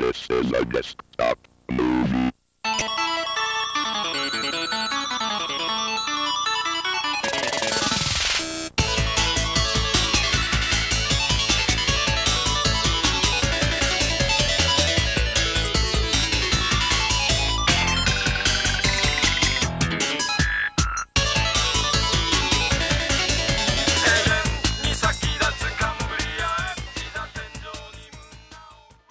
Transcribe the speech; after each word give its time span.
This 0.00 0.30
is 0.30 0.50
a 0.52 0.64
desktop 0.64 1.49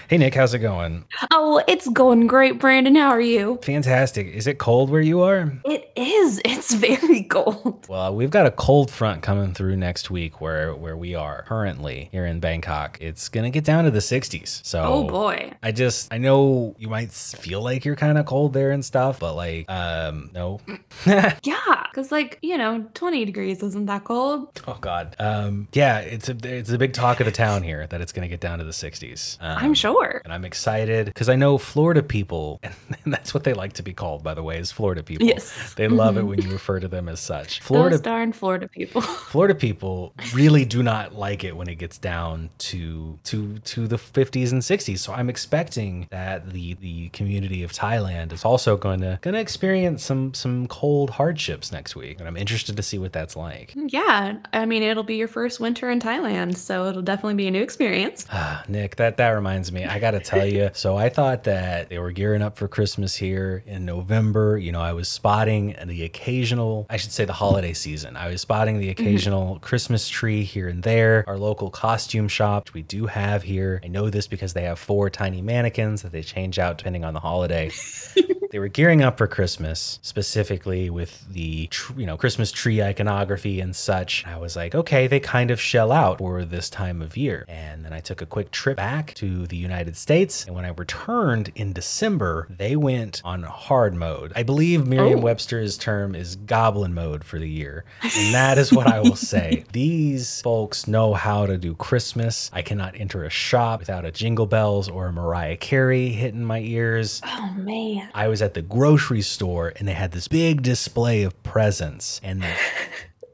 Hey 0.09 0.17
Nick, 0.17 0.33
how's 0.33 0.55
it 0.55 0.59
going? 0.59 1.05
Oh, 1.29 1.63
it's 1.67 1.87
going 1.87 2.25
great, 2.25 2.57
Brandon. 2.57 2.95
How 2.95 3.09
are 3.09 3.21
you? 3.21 3.59
Fantastic. 3.61 4.25
Is 4.25 4.47
it 4.47 4.57
cold 4.57 4.89
where 4.89 5.01
you 5.01 5.21
are? 5.21 5.53
It 5.65 5.78
is. 5.99 6.41
It's 6.59 6.73
very 6.73 7.23
cold. 7.23 7.85
Well, 7.89 8.13
we've 8.15 8.29
got 8.29 8.45
a 8.45 8.51
cold 8.51 8.91
front 8.91 9.21
coming 9.23 9.53
through 9.53 9.75
next 9.77 10.09
week 10.11 10.39
where 10.41 10.73
where 10.75 10.95
we 10.97 11.15
are 11.15 11.43
currently 11.47 12.09
here 12.11 12.25
in 12.25 12.39
Bangkok. 12.39 12.97
It's 13.01 13.29
gonna 13.29 13.49
get 13.49 13.63
down 13.63 13.85
to 13.85 13.91
the 13.91 13.99
60s. 13.99 14.63
So 14.65 14.81
Oh 14.83 15.03
boy. 15.07 15.53
I 15.63 15.71
just 15.71 16.13
I 16.13 16.17
know 16.17 16.75
you 16.77 16.87
might 16.89 17.11
feel 17.11 17.61
like 17.61 17.85
you're 17.85 17.95
kind 17.95 18.17
of 18.17 18.25
cold 18.25 18.53
there 18.53 18.71
and 18.71 18.83
stuff, 18.85 19.19
but 19.19 19.33
like 19.35 19.69
um 19.69 20.29
no. 20.33 20.59
Yeah, 21.05 21.83
because 21.91 22.11
like 22.11 22.37
you 22.41 22.57
know, 22.57 22.85
20 22.93 23.25
degrees 23.25 23.63
isn't 23.63 23.85
that 23.87 24.03
cold. 24.03 24.61
oh 24.67 24.77
god. 24.79 25.15
Um 25.19 25.67
yeah, 25.73 25.99
it's 25.99 26.29
a 26.29 26.35
it's 26.43 26.71
a 26.71 26.77
big 26.77 26.93
talk 26.93 27.19
of 27.19 27.25
the 27.25 27.31
town 27.31 27.63
here 27.63 27.87
that 27.87 28.01
it's 28.01 28.11
gonna 28.11 28.27
get 28.27 28.39
down 28.41 28.59
to 28.59 28.65
the 28.65 28.71
60s. 28.71 29.37
Um, 29.41 29.57
I'm 29.59 29.73
sure. 29.73 30.21
And 30.23 30.31
I'm 30.33 30.45
excited 30.45 31.05
because 31.07 31.29
I 31.29 31.35
know 31.35 31.57
Florida 31.57 32.03
people, 32.03 32.59
and 33.03 33.13
that's 33.13 33.33
what 33.33 33.43
they 33.43 33.53
like 33.53 33.73
to 33.73 33.83
be 33.83 33.93
called, 33.93 34.23
by 34.23 34.33
the 34.33 34.43
way, 34.43 34.59
is 34.59 34.71
Florida 34.71 35.03
people. 35.03 35.25
Yes. 35.25 35.73
They 35.75 35.87
love 35.89 36.17
it 36.17 36.23
when 36.23 36.41
you 36.41 36.49
refer 36.51 36.79
to 36.79 36.87
them 36.87 37.09
as 37.09 37.19
such. 37.19 37.59
Florida, 37.61 37.89
Florida 37.89 37.97
Those 37.97 38.01
darn 38.01 38.33
Florida 38.33 38.67
people. 38.67 39.01
Florida 39.31 39.55
people 39.55 40.13
really 40.33 40.65
do 40.65 40.83
not 40.83 41.15
like 41.15 41.43
it 41.43 41.55
when 41.55 41.67
it 41.67 41.75
gets 41.75 41.97
down 41.97 42.49
to 42.59 43.19
to 43.25 43.57
to 43.59 43.87
the 43.87 43.97
50s 43.97 44.51
and 44.51 44.61
60s. 44.61 44.99
So 44.99 45.13
I'm 45.13 45.29
expecting 45.29 46.07
that 46.11 46.51
the 46.51 46.73
the 46.75 47.09
community 47.09 47.63
of 47.63 47.71
Thailand 47.71 48.31
is 48.33 48.45
also 48.45 48.77
going 48.77 49.01
to 49.01 49.19
going 49.21 49.33
to 49.33 49.39
experience 49.39 50.03
some 50.03 50.33
some 50.33 50.67
cold 50.67 51.11
hardships 51.11 51.71
next 51.71 51.95
week, 51.95 52.19
and 52.19 52.27
I'm 52.27 52.37
interested 52.37 52.75
to 52.77 52.83
see 52.83 52.97
what 52.97 53.13
that's 53.13 53.35
like. 53.35 53.73
yeah, 53.75 54.37
I 54.53 54.65
mean, 54.65 54.83
it'll 54.83 55.03
be 55.03 55.15
your 55.15 55.27
first 55.27 55.59
winter 55.59 55.89
in 55.89 55.99
Thailand, 55.99 56.55
so 56.57 56.85
it'll 56.87 57.01
definitely 57.01 57.35
be 57.35 57.47
a 57.47 57.51
new 57.51 57.61
experience. 57.61 58.25
Ah, 58.41 58.63
Nick, 58.69 58.95
that 58.95 59.17
that 59.17 59.31
reminds 59.31 59.71
me. 59.71 59.83
I 59.85 59.99
got 59.99 60.11
to 60.11 60.19
tell 60.21 60.45
you. 60.45 60.69
So 60.73 60.95
I 60.95 61.09
thought 61.09 61.43
that 61.43 61.89
they 61.89 61.99
were 61.99 62.11
gearing 62.11 62.41
up 62.41 62.57
for 62.57 62.67
Christmas 62.69 63.15
here 63.15 63.63
in 63.65 63.85
November. 63.85 64.57
You 64.57 64.71
know, 64.71 64.79
I 64.79 64.93
was 64.93 65.09
spotting 65.09 65.75
the 65.87 66.03
occasional, 66.03 66.85
I 66.89 66.97
should 66.97 67.11
say, 67.11 67.25
the 67.25 67.33
holiday 67.33 67.73
season. 67.73 68.17
I 68.17 68.29
was 68.29 68.41
spotting 68.41 68.79
the 68.79 68.89
mm-hmm. 68.89 69.01
occasional 69.01 69.59
Christmas 69.59 70.09
tree 70.09 70.43
here 70.43 70.67
and 70.67 70.83
there. 70.83 71.23
Our 71.27 71.37
local 71.37 71.69
costume 71.69 72.27
shop, 72.27 72.65
which 72.65 72.73
we 72.73 72.81
do 72.81 73.05
have 73.07 73.43
here. 73.43 73.79
I 73.83 73.87
know 73.87 74.09
this 74.09 74.27
because 74.27 74.53
they 74.53 74.63
have 74.63 74.79
four 74.79 75.09
tiny 75.09 75.41
mannequins 75.41 76.01
that 76.01 76.11
they 76.11 76.23
change 76.23 76.59
out 76.59 76.77
depending 76.77 77.05
on 77.05 77.13
the 77.13 77.19
holiday. 77.19 77.71
they 78.51 78.59
were 78.59 78.67
gearing 78.67 79.01
up 79.01 79.17
for 79.17 79.27
Christmas, 79.27 79.99
specifically 80.01 80.89
with 80.89 81.27
the 81.31 81.67
tr- 81.67 81.99
you 81.99 82.05
know 82.05 82.17
Christmas 82.17 82.51
tree 82.51 82.81
iconography 82.81 83.59
and 83.59 83.75
such. 83.75 84.25
I 84.25 84.37
was 84.37 84.55
like, 84.55 84.73
okay, 84.73 85.07
they 85.07 85.19
kind 85.19 85.51
of 85.51 85.61
shell 85.61 85.91
out 85.91 86.17
for 86.17 86.43
this 86.43 86.69
time 86.69 87.01
of 87.01 87.15
year. 87.15 87.45
And 87.47 87.85
then 87.85 87.93
I 87.93 87.99
took 87.99 88.21
a 88.21 88.25
quick 88.25 88.51
trip 88.51 88.77
back 88.77 89.13
to 89.15 89.45
the 89.47 89.57
United 89.57 89.95
States, 89.95 90.45
and 90.45 90.55
when 90.55 90.65
I 90.65 90.69
returned 90.69 91.51
in 91.55 91.73
December, 91.73 92.47
they 92.49 92.75
went 92.75 93.21
on 93.23 93.43
hard 93.43 93.93
mode. 93.93 94.33
I 94.35 94.43
believe 94.43 94.87
Merriam-Webster's 94.87 95.77
oh. 95.77 95.81
term 95.81 96.15
is 96.15 96.35
goblin 96.35 96.93
mode 96.93 97.23
for 97.23 97.39
the 97.39 97.49
year, 97.49 97.85
and 98.01 98.33
that 98.33 98.57
is 98.57 98.73
what 98.73 98.87
I 98.87 98.99
will 98.99 99.15
say. 99.15 99.65
These 99.71 100.41
folks 100.41 100.87
know 100.87 101.13
how 101.13 101.45
to 101.45 101.57
do 101.57 101.75
Christmas. 101.75 102.49
I 102.51 102.61
cannot 102.61 102.99
enter 102.99 103.23
a 103.23 103.29
shop 103.29 103.81
without 103.81 104.05
a 104.05 104.11
Jingle 104.11 104.47
Bells 104.47 104.89
or 104.89 105.07
a 105.07 105.13
Mariah 105.13 105.57
Carey 105.57 106.09
hitting 106.09 106.43
my 106.43 106.59
ears. 106.59 107.21
Oh 107.23 107.53
man. 107.55 108.09
I 108.13 108.27
was 108.27 108.38
at 108.41 108.53
the 108.53 108.61
grocery 108.61 109.21
store 109.21 109.73
and 109.77 109.87
they 109.87 109.93
had 109.93 110.11
this 110.11 110.27
big 110.27 110.61
display 110.61 111.23
of 111.23 111.41
presents 111.43 112.19
and 112.23 112.43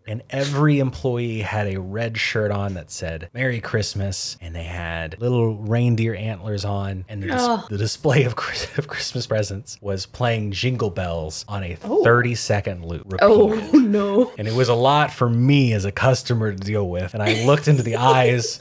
and 0.08 0.22
every 0.30 0.78
employee 0.78 1.40
had 1.42 1.66
a 1.74 1.82
red 1.82 2.16
shirt 2.16 2.52
on 2.52 2.76
that 2.76 2.92
said 2.92 3.28
Merry 3.34 3.60
Christmas 3.60 4.38
and 4.40 4.56
they 4.56 4.64
had 4.66 5.20
little 5.20 5.56
reindeer 5.58 6.14
antlers 6.14 6.64
on 6.64 7.06
and 7.10 7.24
the, 7.24 7.28
dis- 7.28 7.36
Oh. 7.40 7.66
the 7.72 7.78
display 7.80 8.24
of, 8.24 8.34
of 8.78 8.88
Christmas 8.88 9.26
presents 9.26 9.80
was 9.82 10.06
playing 10.06 10.52
Jingle 10.52 10.92
Bells 10.92 11.44
on 11.48 11.64
a 11.64 11.76
Oh. 11.84 12.04
30 12.04 12.36
second 12.36 12.86
loop 12.86 13.04
repeat. 13.06 13.24
Oh 13.26 13.48
no. 13.74 14.32
And 14.38 14.48
it 14.48 14.54
was 14.54 14.70
a 14.70 14.76
lot 14.76 15.12
for 15.12 15.28
me 15.28 15.74
as 15.74 15.86
a 15.86 15.92
customer 15.92 16.52
to 16.54 16.58
deal 16.58 16.88
with. 16.88 17.16
And 17.16 17.24
I 17.24 17.44
looked 17.46 17.68
into 17.68 17.82
the 17.82 17.96
eyes 17.98 18.60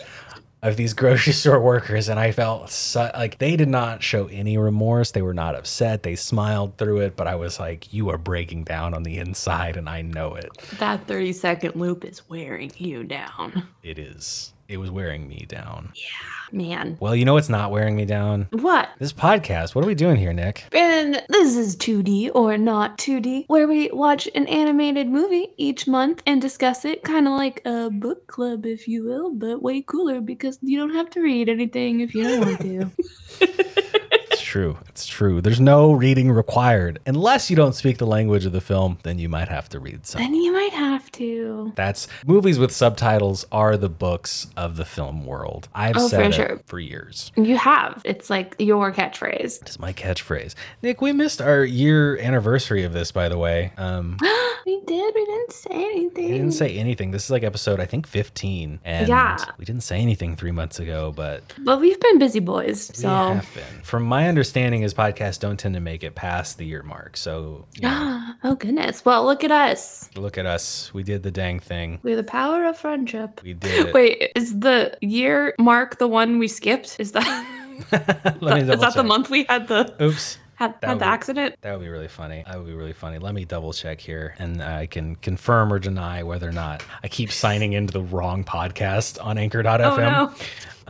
of 0.65 0.77
these 0.77 0.95
grocery 0.95 1.33
store 1.35 1.61
workers 1.61 2.09
and 2.09 2.19
I 2.19 2.33
felt 2.33 2.71
su- 2.71 3.11
like 3.15 3.39
they 3.39 3.55
did 3.55 3.69
not 3.69 4.03
show 4.03 4.27
any 4.29 4.57
remorse. 4.57 5.11
They 5.11 5.23
were 5.23 5.35
not 5.35 5.55
upset. 5.55 6.03
They 6.03 6.17
smiled 6.17 6.79
through 6.79 7.01
it, 7.01 7.17
but 7.17 7.27
I 7.29 7.35
was 7.35 7.61
like, 7.61 7.93
you 7.93 8.09
are 8.09 8.19
breaking 8.19 8.65
down 8.65 8.95
on 8.95 9.03
the 9.03 9.19
inside 9.19 9.77
and 9.77 9.89
I 9.89 10.01
know 10.01 10.35
it. 10.35 10.51
That 10.79 11.07
30 11.07 11.33
second 11.35 11.77
loop 11.77 12.05
is 12.05 12.29
wearing 12.29 12.73
you 12.79 13.05
down. 13.05 13.69
It 13.83 13.99
is. 13.99 14.54
It 14.67 14.79
was 14.79 14.91
wearing 14.91 15.29
me 15.29 15.45
down. 15.47 15.93
Yeah, 15.95 16.59
man. 16.59 16.97
Well, 16.99 17.15
you 17.15 17.27
know 17.27 17.35
what's 17.35 17.51
not 17.51 17.71
wearing 17.71 17.97
me 17.97 18.07
down? 18.07 18.49
What? 18.51 18.89
This 18.99 19.13
podcast. 19.13 19.75
What 19.75 19.85
are 19.85 19.87
we 19.87 19.95
doing 19.95 20.17
here, 20.17 20.33
Nick? 20.33 20.65
And 20.73 21.23
this 21.29 21.55
is 21.55 21.77
2D 21.77 22.31
or 22.35 22.57
not 22.57 22.97
2D, 22.97 23.45
where 23.49 23.69
we 23.69 23.91
watch 23.93 24.27
an 24.35 24.47
animated 24.47 25.09
movie 25.09 25.49
each 25.59 25.87
month 25.87 26.23
and 26.27 26.41
discuss 26.41 26.87
it, 26.87 27.03
kind 27.03 27.27
of 27.29 27.35
like 27.35 27.61
a 27.67 27.91
book 27.91 28.27
club, 28.27 28.65
if 28.65 28.89
you 28.89 29.05
will, 29.05 29.35
but 29.35 29.61
way 29.61 29.83
cooler 29.83 30.23
because 30.23 30.59
you 30.63 30.79
don't 30.79 30.95
have 30.95 31.11
to 31.11 31.21
read 31.21 31.51
anything 31.51 32.01
if 32.01 32.15
you 32.15 32.23
don't 32.25 32.41
want 32.41 32.61
to. 32.63 33.84
It's 34.55 34.61
true. 34.63 34.79
It's 34.89 35.07
true. 35.09 35.41
There's 35.41 35.59
no 35.59 35.91
reading 35.93 36.31
required. 36.31 37.01
Unless 37.07 37.51
you 37.51 37.57
don't 37.57 37.73
speak 37.75 37.99
the 37.99 38.07
language 38.07 38.45
of 38.47 38.53
the 38.53 38.61
film, 38.61 38.99
then 39.03 39.19
you 39.19 39.29
might 39.29 39.49
have 39.49 39.69
to 39.71 39.81
read 39.81 40.07
some. 40.07 40.23
then 40.23 40.33
you 40.33 40.53
might 40.53 40.73
have 40.73 41.11
to. 41.13 41.73
That's 41.75 42.07
movies 42.25 42.57
with 42.61 42.71
subtitles 42.71 43.45
are 43.51 43.77
the 43.77 43.89
books 43.89 44.47
of 44.57 44.77
the 44.77 44.85
film 44.85 45.27
world. 45.27 45.67
I've 45.75 45.97
Oh, 45.97 46.07
said 46.07 46.19
for 46.19 46.23
it 46.29 46.35
sure. 46.35 46.61
for 46.67 46.79
years. 46.79 47.33
You 47.35 47.57
have. 47.57 48.01
It's 48.05 48.31
like 48.31 48.55
your 48.61 48.93
catchphrase. 48.93 49.61
It's 49.63 49.81
my 49.81 49.93
catchphrase. 49.93 50.55
Nick, 50.83 51.01
we 51.01 51.11
missed 51.13 51.43
our 51.43 51.65
year 51.65 52.17
anniversary 52.19 52.85
of 52.85 52.93
this, 52.93 53.11
by 53.11 53.29
the 53.29 53.39
way. 53.39 53.73
Um, 53.77 54.19
we 54.67 54.81
did. 54.87 55.15
We 55.17 55.25
didn't 55.25 55.53
say 55.53 55.71
anything. 55.73 56.25
we 56.27 56.39
didn't 56.39 56.53
say 56.53 56.77
anything. 56.79 57.11
This 57.11 57.25
is 57.25 57.31
like 57.31 57.43
episode, 57.43 57.81
I 57.81 57.87
think, 57.87 58.07
15. 58.07 58.79
And 58.85 59.09
Yeah. 59.09 59.37
we 59.59 59.65
didn't 59.65 59.83
say 59.83 59.99
anything 59.99 60.37
three 60.37 60.53
months 60.53 60.79
ago, 60.79 61.13
but 61.17 61.43
But 61.59 61.81
we've 61.81 61.99
been 61.99 62.21
busy 62.21 62.39
boys, 62.39 62.93
we 62.97 63.03
have 63.09 63.49
been. 63.53 63.83
From 63.83 64.05
my 64.05 64.29
understanding, 64.29 64.44
is 64.53 64.94
podcasts 64.94 65.38
don't 65.38 65.59
tend 65.59 65.75
to 65.75 65.81
make 65.81 66.05
it 66.05 66.15
past 66.15 66.59
the 66.59 66.65
year 66.65 66.82
mark. 66.82 67.16
So, 67.16 67.66
yeah. 67.75 68.32
oh, 68.44 68.55
goodness. 68.55 69.05
Well, 69.05 69.25
look 69.25 69.44
at 69.44 69.50
us. 69.50 70.10
look 70.16 70.38
at 70.38 70.47
us. 70.47 70.93
We 70.94 71.03
did 71.03 71.22
the 71.22 71.31
dang 71.31 71.60
thing. 71.60 71.99
We 72.03 72.12
have 72.12 72.19
the 72.19 72.25
power 72.25 72.65
of 72.66 72.78
friendship. 72.78 73.41
We 73.43 73.55
did 73.55 73.88
it. 73.88 73.94
Wait, 73.94 74.32
is 74.37 74.59
the 74.60 74.97
year 75.00 75.55
mark 75.59 75.99
the 75.99 76.09
one 76.09 76.38
we 76.38 76.49
skipped? 76.49 76.97
Is 77.00 77.12
that 77.12 77.25
Let 78.41 78.55
me 78.55 78.60
is 78.72 78.81
that 78.81 78.94
the 78.94 79.03
month 79.05 79.31
we 79.31 79.44
had 79.49 79.66
the 79.69 79.94
Oops. 80.03 80.38
had, 80.55 80.75
That 80.81 80.87
had 80.88 80.99
the 81.00 81.05
would- 81.05 81.11
accident? 81.12 81.55
That 81.62 81.76
would 81.76 81.84
be 81.84 81.91
really 81.91 82.09
funny. 82.09 82.44
That 82.47 82.56
would 82.59 82.66
be 82.66 82.75
really 82.75 82.93
funny. 82.93 83.19
Let 83.19 83.34
me 83.34 83.44
double 83.44 83.72
check 83.72 84.00
here 84.00 84.34
and 84.38 84.62
I 84.62 84.87
can 84.87 85.16
confirm 85.16 85.72
or 85.72 85.78
deny 85.78 86.22
whether 86.22 86.49
or 86.49 86.53
not 86.53 86.84
I 87.03 87.09
keep 87.09 87.32
signing 87.32 87.72
into 87.72 87.93
the 87.93 88.03
wrong 88.03 88.44
podcast 88.44 89.19
on 89.25 89.38
anchor.fm. 89.38 89.81
Oh 89.81 89.97
no, 89.97 90.32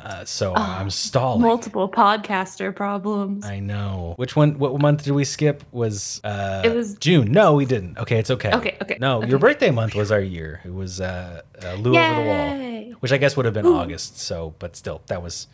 uh, 0.04 0.25
so 0.25 0.54
I'm 0.54 0.91
stalling. 0.91 1.41
multiple 1.41 1.88
podcaster 1.88 2.75
problems. 2.75 3.44
I 3.44 3.59
know. 3.60 4.15
Which 4.16 4.36
one, 4.36 4.59
what 4.59 4.78
month 4.80 5.04
did 5.04 5.12
we 5.12 5.24
skip? 5.24 5.65
Was 5.72 6.21
uh, 6.24 6.62
It 6.65 6.74
was- 6.74 6.95
June. 6.98 7.33
No, 7.33 7.54
we 7.54 7.65
didn't. 7.65 7.98
Okay, 7.98 8.18
it's 8.18 8.30
okay. 8.30 8.53
Okay, 8.53 8.77
okay, 8.83 8.98
No, 9.01 9.22
your 9.24 9.39
birthday 9.39 9.71
month 9.71 9.95
was 9.95 10.12
our 10.12 10.21
year. 10.21 10.60
It 10.65 10.74
was 10.74 11.01
uh, 11.01 11.42
uh, 11.62 11.74
Lou 11.74 11.97
Over 11.97 12.15
the 12.22 12.28
Wall, 12.28 12.95
which 13.01 13.12
I 13.12 13.16
guess 13.18 13.36
would 13.36 13.47
have 13.47 13.54
been 13.54 13.66
August. 13.66 14.18
So, 14.21 14.54
but 14.59 14.77
still, 14.77 15.03
that 15.06 15.22
was. 15.22 15.47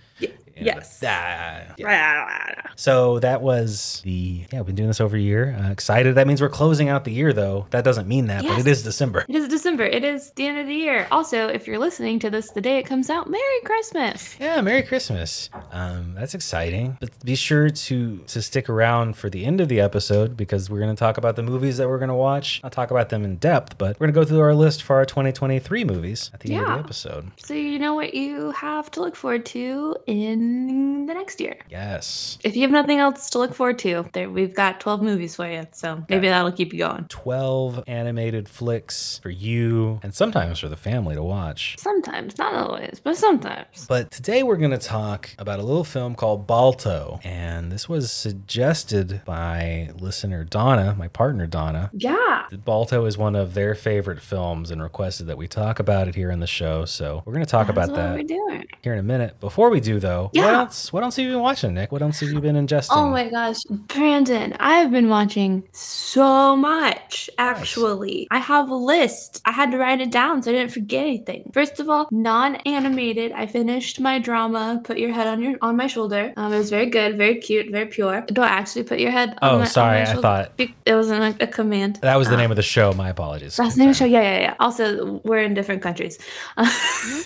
You 0.61 0.67
know, 0.67 0.77
yes. 0.77 1.03
ah, 1.07 1.75
yeah. 1.79 2.63
So 2.77 3.19
that 3.21 3.43
was 3.43 4.01
the 4.05 4.45
yeah. 4.53 4.59
We've 4.61 4.67
been 4.67 4.75
doing 4.75 4.89
this 4.89 5.01
over 5.01 5.17
a 5.17 5.21
year. 5.21 5.57
Uh, 5.59 5.71
excited. 5.71 6.15
That 6.15 6.27
means 6.27 6.41
we're 6.41 6.49
closing 6.49 6.89
out 6.89 7.05
the 7.05 7.13
year, 7.13 7.33
though. 7.33 7.67
That 7.71 7.85
doesn't 7.85 8.07
mean 8.07 8.27
that, 8.27 8.45
but 8.45 8.59
it 8.59 8.67
is 8.67 8.83
December. 8.83 9.25
It 9.29 9.35
is 9.35 9.49
December. 9.49 9.85
It 9.85 10.05
is 10.05 10.31
the 10.33 10.47
end 10.47 10.59
of 10.59 10.67
the 10.67 10.75
year. 10.75 11.07
Also, 11.11 11.49
if 11.49 11.67
you're 11.67 11.79
listening 11.79 12.19
to 12.21 12.31
this 12.31 12.51
the 12.51 12.61
day 12.61 12.79
it 12.79 12.85
comes 12.85 13.11
out, 13.11 13.29
Merry 13.29 13.61
Christmas. 13.65 14.37
Yeah, 14.39 14.61
Merry 14.61 14.83
Christmas. 14.83 15.51
Um, 15.73 16.15
that's 16.15 16.35
exciting. 16.35 16.97
But 17.01 17.25
be 17.25 17.35
sure 17.35 17.71
to 17.71 18.19
to 18.19 18.43
stick 18.43 18.69
around 18.69 19.17
for 19.17 19.31
the 19.31 19.45
end 19.45 19.61
of 19.61 19.69
the 19.69 19.81
episode 19.81 20.37
because 20.37 20.69
we're 20.69 20.81
going 20.81 20.95
to 20.95 20.99
talk 20.99 21.17
about 21.17 21.37
the 21.37 21.43
movies 21.43 21.79
that 21.79 21.89
we're 21.89 21.99
going 21.99 22.09
to 22.09 22.15
watch. 22.15 22.61
I'll 22.63 22.71
talk 22.71 22.91
about 22.91 23.09
them 23.09 23.25
in 23.25 23.37
depth, 23.37 23.79
but 23.79 23.99
we're 23.99 24.07
going 24.07 24.15
to 24.15 24.21
go 24.21 24.25
through 24.25 24.41
our 24.41 24.55
list 24.55 24.83
for 24.83 24.97
our 24.97 25.05
2023 25.05 25.85
movies 25.85 26.31
at 26.35 26.41
the 26.41 26.55
end 26.55 26.67
of 26.67 26.73
the 26.75 26.85
episode. 26.85 27.31
So 27.39 27.55
you 27.55 27.79
know 27.79 27.95
what 27.95 28.15
you 28.15 28.51
have 28.53 28.91
to 28.93 29.01
look 29.01 29.17
forward 29.17 29.47
to 29.47 29.97
in 30.07 30.50
in 30.51 31.07
the 31.07 31.15
next 31.15 31.41
year. 31.41 31.57
Yes. 31.69 32.39
If 32.45 32.57
you 32.57 32.63
have 32.63 32.71
nothing 32.71 32.99
else 32.99 33.31
to 33.31 33.39
look 33.39 33.55
forward 33.55 33.79
to, 33.81 34.09
there 34.13 34.31
we've 34.31 34.55
got 34.55 34.81
12 34.81 35.03
movies 35.03 35.37
for 35.37 35.51
you. 35.51 35.67
So 35.73 36.05
maybe 36.09 36.29
that'll 36.29 36.53
keep 36.53 36.73
you 36.73 36.81
going. 36.81 37.07
12 37.09 37.85
animated 37.87 38.49
flicks 38.49 39.19
for 39.23 39.31
you 39.31 40.01
and 40.03 40.15
sometimes 40.15 40.59
for 40.59 40.69
the 40.69 40.77
family 40.77 41.15
to 41.15 41.23
watch. 41.23 41.77
Sometimes, 41.79 42.39
not 42.39 42.55
always, 42.55 43.01
but 43.03 43.17
sometimes. 43.17 43.87
But 43.89 44.11
today 44.11 44.43
we're 44.43 44.57
going 44.57 44.71
to 44.71 44.79
talk 44.79 45.31
about 45.39 45.59
a 45.59 45.63
little 45.63 45.85
film 45.85 46.15
called 46.15 46.47
Balto. 46.47 47.21
And 47.25 47.71
this 47.71 47.89
was 47.89 48.11
suggested 48.13 49.23
by 49.25 49.91
listener 49.99 50.45
Donna, 50.45 50.95
my 50.99 51.09
partner 51.09 51.47
Donna. 51.47 51.91
Yeah. 51.93 52.47
Balto 52.65 53.05
is 53.05 53.17
one 53.17 53.37
of 53.37 53.55
their 53.55 53.75
favorite 53.75 54.21
films 54.21 54.71
and 54.71 54.83
requested 54.83 55.27
that 55.29 55.39
we 55.39 55.47
talk 55.49 55.79
about 55.79 56.09
it 56.09 56.15
here 56.15 56.31
in 56.31 56.41
the 56.41 56.47
show. 56.47 56.85
So 56.85 57.23
we're 57.25 57.33
going 57.33 57.45
to 57.45 57.51
talk 57.51 57.69
That's 57.69 57.77
about 57.89 57.91
what 57.91 57.97
that 57.97 58.15
we're 58.15 58.23
doing. 58.23 58.65
here 58.83 58.93
in 58.93 58.99
a 58.99 59.03
minute. 59.05 59.39
Before 59.41 59.71
we 59.71 59.81
do, 59.81 59.99
though, 60.01 60.30
what 60.33 60.45
Yeah. 60.45 60.59
else? 60.61 60.93
What 60.93 61.03
else 61.03 61.17
have 61.17 61.25
you 61.27 61.33
been 61.33 61.41
watching, 61.41 61.75
Nick? 61.75 61.93
What 61.93 62.03
else 62.03 62.21
have 62.21 62.31
you 62.31 62.41
been 62.41 62.57
ingesting? 62.57 62.89
Oh 62.93 63.09
my 63.11 63.29
gosh, 63.29 63.59
Brandon, 63.71 64.55
I've 64.61 64.91
been 64.91 65.09
watching 65.09 65.63
so 65.73 66.57
much 66.57 67.29
actually. 67.39 68.27
I 68.31 68.39
have 68.39 68.69
a 68.71 68.75
list. 68.75 69.41
I 69.45 69.53
had 69.53 69.71
to 69.73 69.79
write 69.79 70.01
it 70.01 70.11
down 70.11 70.43
so 70.43 70.51
I 70.51 70.55
didn't 70.55 70.73
forget 70.73 71.03
anything. 71.07 71.51
First 71.53 71.81
of 71.81 71.89
all, 71.89 72.09
non-animated. 72.11 73.33
I 73.33 73.47
finished 73.47 74.01
my 74.01 74.19
drama, 74.19 74.81
Put 74.85 74.99
Your 74.99 75.13
Head 75.13 75.27
on 75.27 75.43
Your 75.43 75.55
on 75.63 75.77
My 75.77 75.87
Shoulder. 75.87 76.33
Um, 76.37 76.53
it 76.53 76.59
was 76.59 76.71
very 76.71 76.87
good, 76.87 77.17
very 77.17 77.37
cute, 77.37 77.71
very 77.71 77.87
pure. 77.87 78.23
Don't 78.29 78.45
actually 78.45 78.85
put 78.85 78.99
your 79.01 79.11
head 79.11 79.31
on 79.43 79.55
Oh, 79.55 79.59
my, 79.61 79.65
sorry, 79.65 80.03
I 80.03 80.15
thought- 80.15 80.53
it 80.59 80.95
wasn't 80.95 81.21
like 81.21 81.43
a 81.43 81.47
command. 81.47 81.99
That 82.03 82.17
was 82.17 82.29
the 82.29 82.37
name 82.37 82.51
of 82.51 82.57
the 82.57 82.63
show. 82.63 82.93
My 82.93 83.09
apologies. 83.11 83.57
That's 83.57 83.75
the 83.75 83.81
name 83.81 83.91
of 83.91 83.95
the 83.97 83.99
show. 83.99 84.05
Yeah, 84.05 84.23
yeah, 84.23 84.41
yeah. 84.41 84.55
Also, 84.61 85.21
we're 85.25 85.39
in 85.43 85.55
different 85.55 85.83
countries. 85.83 86.19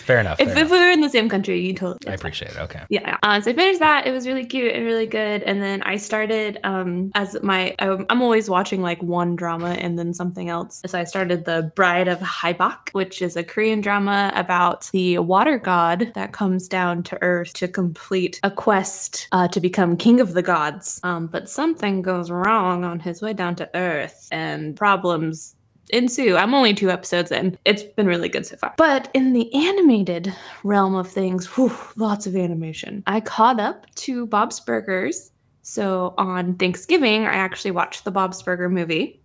Fair 0.05 0.19
enough. 0.19 0.39
if, 0.39 0.47
fair 0.47 0.57
if 0.57 0.57
enough. 0.57 0.71
we 0.71 0.77
were 0.79 0.89
in 0.91 1.01
the 1.01 1.09
same 1.09 1.27
country, 1.29 1.59
you 1.59 1.73
totally. 1.73 1.99
I 2.11 2.13
appreciate 2.13 2.51
it. 2.51 2.57
Okay. 2.57 2.81
yeah 2.89 2.94
uh, 3.23 3.41
so 3.41 3.51
i 3.51 3.53
finished 3.53 3.79
that. 3.79 4.07
It 4.07 4.11
was 4.11 4.27
really 4.27 4.45
cute 4.45 4.73
and 4.73 4.85
really 4.85 5.05
good. 5.05 5.43
And 5.43 5.61
then 5.61 5.81
i 5.83 5.97
started 5.97 6.59
um 6.63 7.11
as 7.15 7.37
my 7.41 7.75
I'm, 7.79 8.21
always 8.21 8.49
watching 8.49 8.81
like 8.81 9.01
one 9.03 9.35
drama 9.35 9.71
and 9.71 9.99
then 9.99 10.13
something 10.13 10.49
else. 10.49 10.81
So 10.85 10.99
i 10.99 11.03
started 11.03 11.45
the 11.45 11.71
bride 11.75 12.07
of 12.07 12.19
Habaek 12.19 12.89
which 12.93 13.21
is 13.21 13.35
a 13.35 13.43
korean 13.43 13.81
drama 13.81 14.31
about 14.35 14.89
the 14.91 15.19
water 15.19 15.57
god 15.57 16.11
that 16.15 16.31
comes 16.31 16.67
down 16.67 17.03
to 17.03 17.17
earth 17.21 17.53
to 17.53 17.67
complete 17.67 18.39
a 18.43 18.51
quest 18.51 19.27
uh, 19.31 19.47
to 19.49 19.59
become 19.59 19.97
king 19.97 20.19
of 20.19 20.33
the 20.33 20.41
gods. 20.41 20.99
Um, 21.03 21.27
but 21.27 21.49
something 21.49 22.01
goes 22.01 22.31
wrong 22.31 22.83
on 22.83 22.99
his 22.99 23.21
way 23.21 23.33
down 23.33 23.55
to 23.55 23.69
earth 23.75 24.27
and 24.31 24.75
problems 24.75 25.54
ensue. 25.89 26.35
I'm 26.35 26.53
only 26.53 26.73
two 26.73 26.89
episodes 26.89 27.31
in. 27.31 27.57
It's 27.65 27.83
been 27.83 28.07
really 28.07 28.29
good 28.29 28.45
so 28.45 28.57
far. 28.57 28.73
But 28.77 29.09
in 29.13 29.33
the 29.33 29.53
animated 29.53 30.33
realm 30.63 30.95
of 30.95 31.07
things, 31.09 31.45
whew, 31.55 31.75
lots 31.95 32.27
of 32.27 32.35
animation. 32.35 33.03
I 33.07 33.19
caught 33.21 33.59
up 33.59 33.85
to 33.95 34.25
Bob's 34.27 34.59
Burgers. 34.59 35.31
So 35.61 36.13
on 36.17 36.55
Thanksgiving, 36.55 37.25
I 37.25 37.33
actually 37.33 37.71
watched 37.71 38.03
the 38.05 38.11
Bob's 38.11 38.41
Burger 38.43 38.69
movie, 38.69 39.21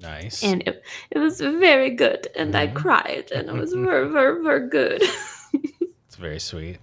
Nice. 0.00 0.42
and 0.42 0.62
it, 0.66 0.82
it 1.10 1.18
was 1.18 1.38
very 1.40 1.90
good. 1.90 2.28
And 2.34 2.54
I 2.56 2.68
Mhm. 2.68 2.74
cried, 2.74 3.30
and 3.30 3.48
it 3.48 3.52
was 3.54 3.72
very, 3.74 4.08
very, 4.10 4.42
very 4.42 4.68
good. 4.70 5.02
it's 5.52 6.16
very 6.16 6.38
sweet. 6.40 6.78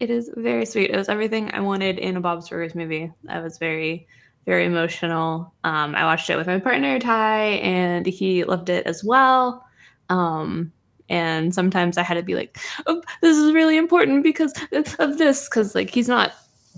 It 0.00 0.10
is 0.10 0.30
very 0.36 0.64
sweet. 0.66 0.90
It 0.90 0.96
was 0.96 1.08
everything 1.08 1.50
I 1.52 1.60
wanted 1.60 1.98
in 1.98 2.16
a 2.16 2.20
Bob's 2.20 2.48
Burgers 2.48 2.74
movie. 2.74 3.10
I 3.28 3.40
was 3.40 3.58
very, 3.58 4.06
very 4.46 4.64
emotional. 4.64 5.52
Um, 5.64 5.94
I 5.94 6.04
watched 6.04 6.30
it 6.30 6.36
with 6.36 6.46
my 6.46 6.58
partner 6.58 6.98
Ty, 6.98 7.42
and 7.62 8.06
he 8.06 8.44
loved 8.44 8.68
it 8.68 8.86
as 8.86 9.04
well. 9.04 9.64
Um, 10.08 10.72
and 11.08 11.54
sometimes 11.54 11.98
I 11.98 12.02
had 12.02 12.14
to 12.14 12.22
be 12.22 12.34
like, 12.34 12.58
oh, 12.86 13.02
"This 13.20 13.36
is 13.36 13.52
really 13.52 13.76
important 13.76 14.22
because 14.22 14.52
of 14.98 15.18
this," 15.18 15.48
because 15.48 15.74
like 15.74 15.90
he's 15.90 16.08
not 16.08 16.32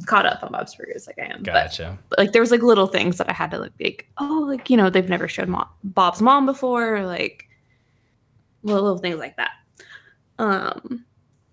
caught 0.07 0.27
up 0.27 0.43
on 0.43 0.53
Bob's 0.53 0.75
Burgers 0.75 1.07
like 1.07 1.19
I 1.19 1.33
am. 1.33 1.43
But, 1.43 1.53
Gotcha. 1.53 1.99
but 2.09 2.19
like 2.19 2.33
there 2.33 2.43
was 2.43 2.51
like 2.51 2.63
little 2.63 2.87
things 2.87 3.19
that 3.19 3.29
I 3.29 3.33
had 3.33 3.51
to 3.51 3.59
like, 3.59 3.77
be 3.77 3.85
like 3.85 4.09
oh, 4.19 4.45
like 4.49 4.71
you 4.71 4.77
know 4.77 4.91
they've 4.91 5.09
never 5.09 5.29
showed 5.29 5.55
Bob's 5.85 6.23
mom 6.23 6.47
before, 6.47 6.97
or, 6.97 7.07
like 7.07 7.49
little, 8.63 8.83
little 8.83 8.99
things 8.99 9.19
like 9.19 9.37
that. 9.37 9.53
Um, 10.39 11.05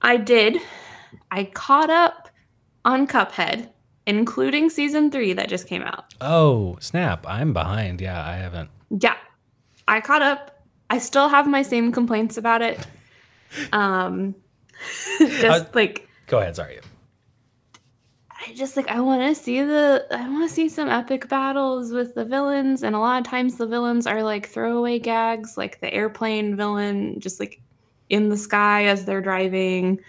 I 0.01 0.17
did. 0.17 0.59
I 1.31 1.45
caught 1.45 1.89
up 1.89 2.29
on 2.83 3.07
Cuphead, 3.07 3.69
including 4.07 4.69
season 4.69 5.10
three 5.12 5.34
that 5.34 5.50
just 5.50 5.68
came 5.68 5.81
out. 5.81 6.13
Oh, 6.22 6.78
snap. 6.80 7.25
I'm 7.28 7.54
behind. 7.54 8.02
Yeah, 8.02 8.24
I 8.25 8.34
haven't. 8.36 8.69
Yeah, 8.90 9.16
I 9.88 10.02
caught 10.02 10.22
up. 10.22 10.63
I 10.90 11.00
still 11.00 11.28
have 11.30 11.48
my 11.48 11.62
same 11.63 11.92
complaints 11.92 12.38
about 12.38 12.62
it. 12.62 12.86
Um, 13.72 14.36
just 15.19 15.66
Uh, 15.68 15.69
like 15.74 16.10
Go 16.28 16.40
ahead. 16.40 16.57
Sorry. 16.57 16.80
I 18.48 18.54
just 18.54 18.75
like 18.75 18.88
I 18.90 19.00
want 19.00 19.22
to 19.22 19.42
see 19.42 19.62
the 19.62 20.06
I 20.12 20.28
want 20.30 20.50
to 20.50 20.54
see 20.54 20.68
some 20.68 20.90
epic 20.90 21.30
battles 21.30 21.92
with 21.92 22.16
the 22.16 22.25
villains, 22.25 22.84
and 22.84 22.96
a 22.96 23.00
lot 23.00 23.22
of 23.22 23.28
times 23.28 23.56
the 23.56 23.66
villains 23.68 24.06
are 24.08 24.24
like 24.24 24.48
throwaway 24.50 25.00
gags, 25.00 25.58
like 25.58 25.80
the 25.80 25.94
airplane 25.94 26.56
villain, 26.58 27.19
just 27.19 27.40
like 27.40 27.62
in 28.10 28.28
the 28.30 28.38
sky 28.38 28.86
as 28.86 29.06
they're 29.06 29.22
driving, 29.22 30.00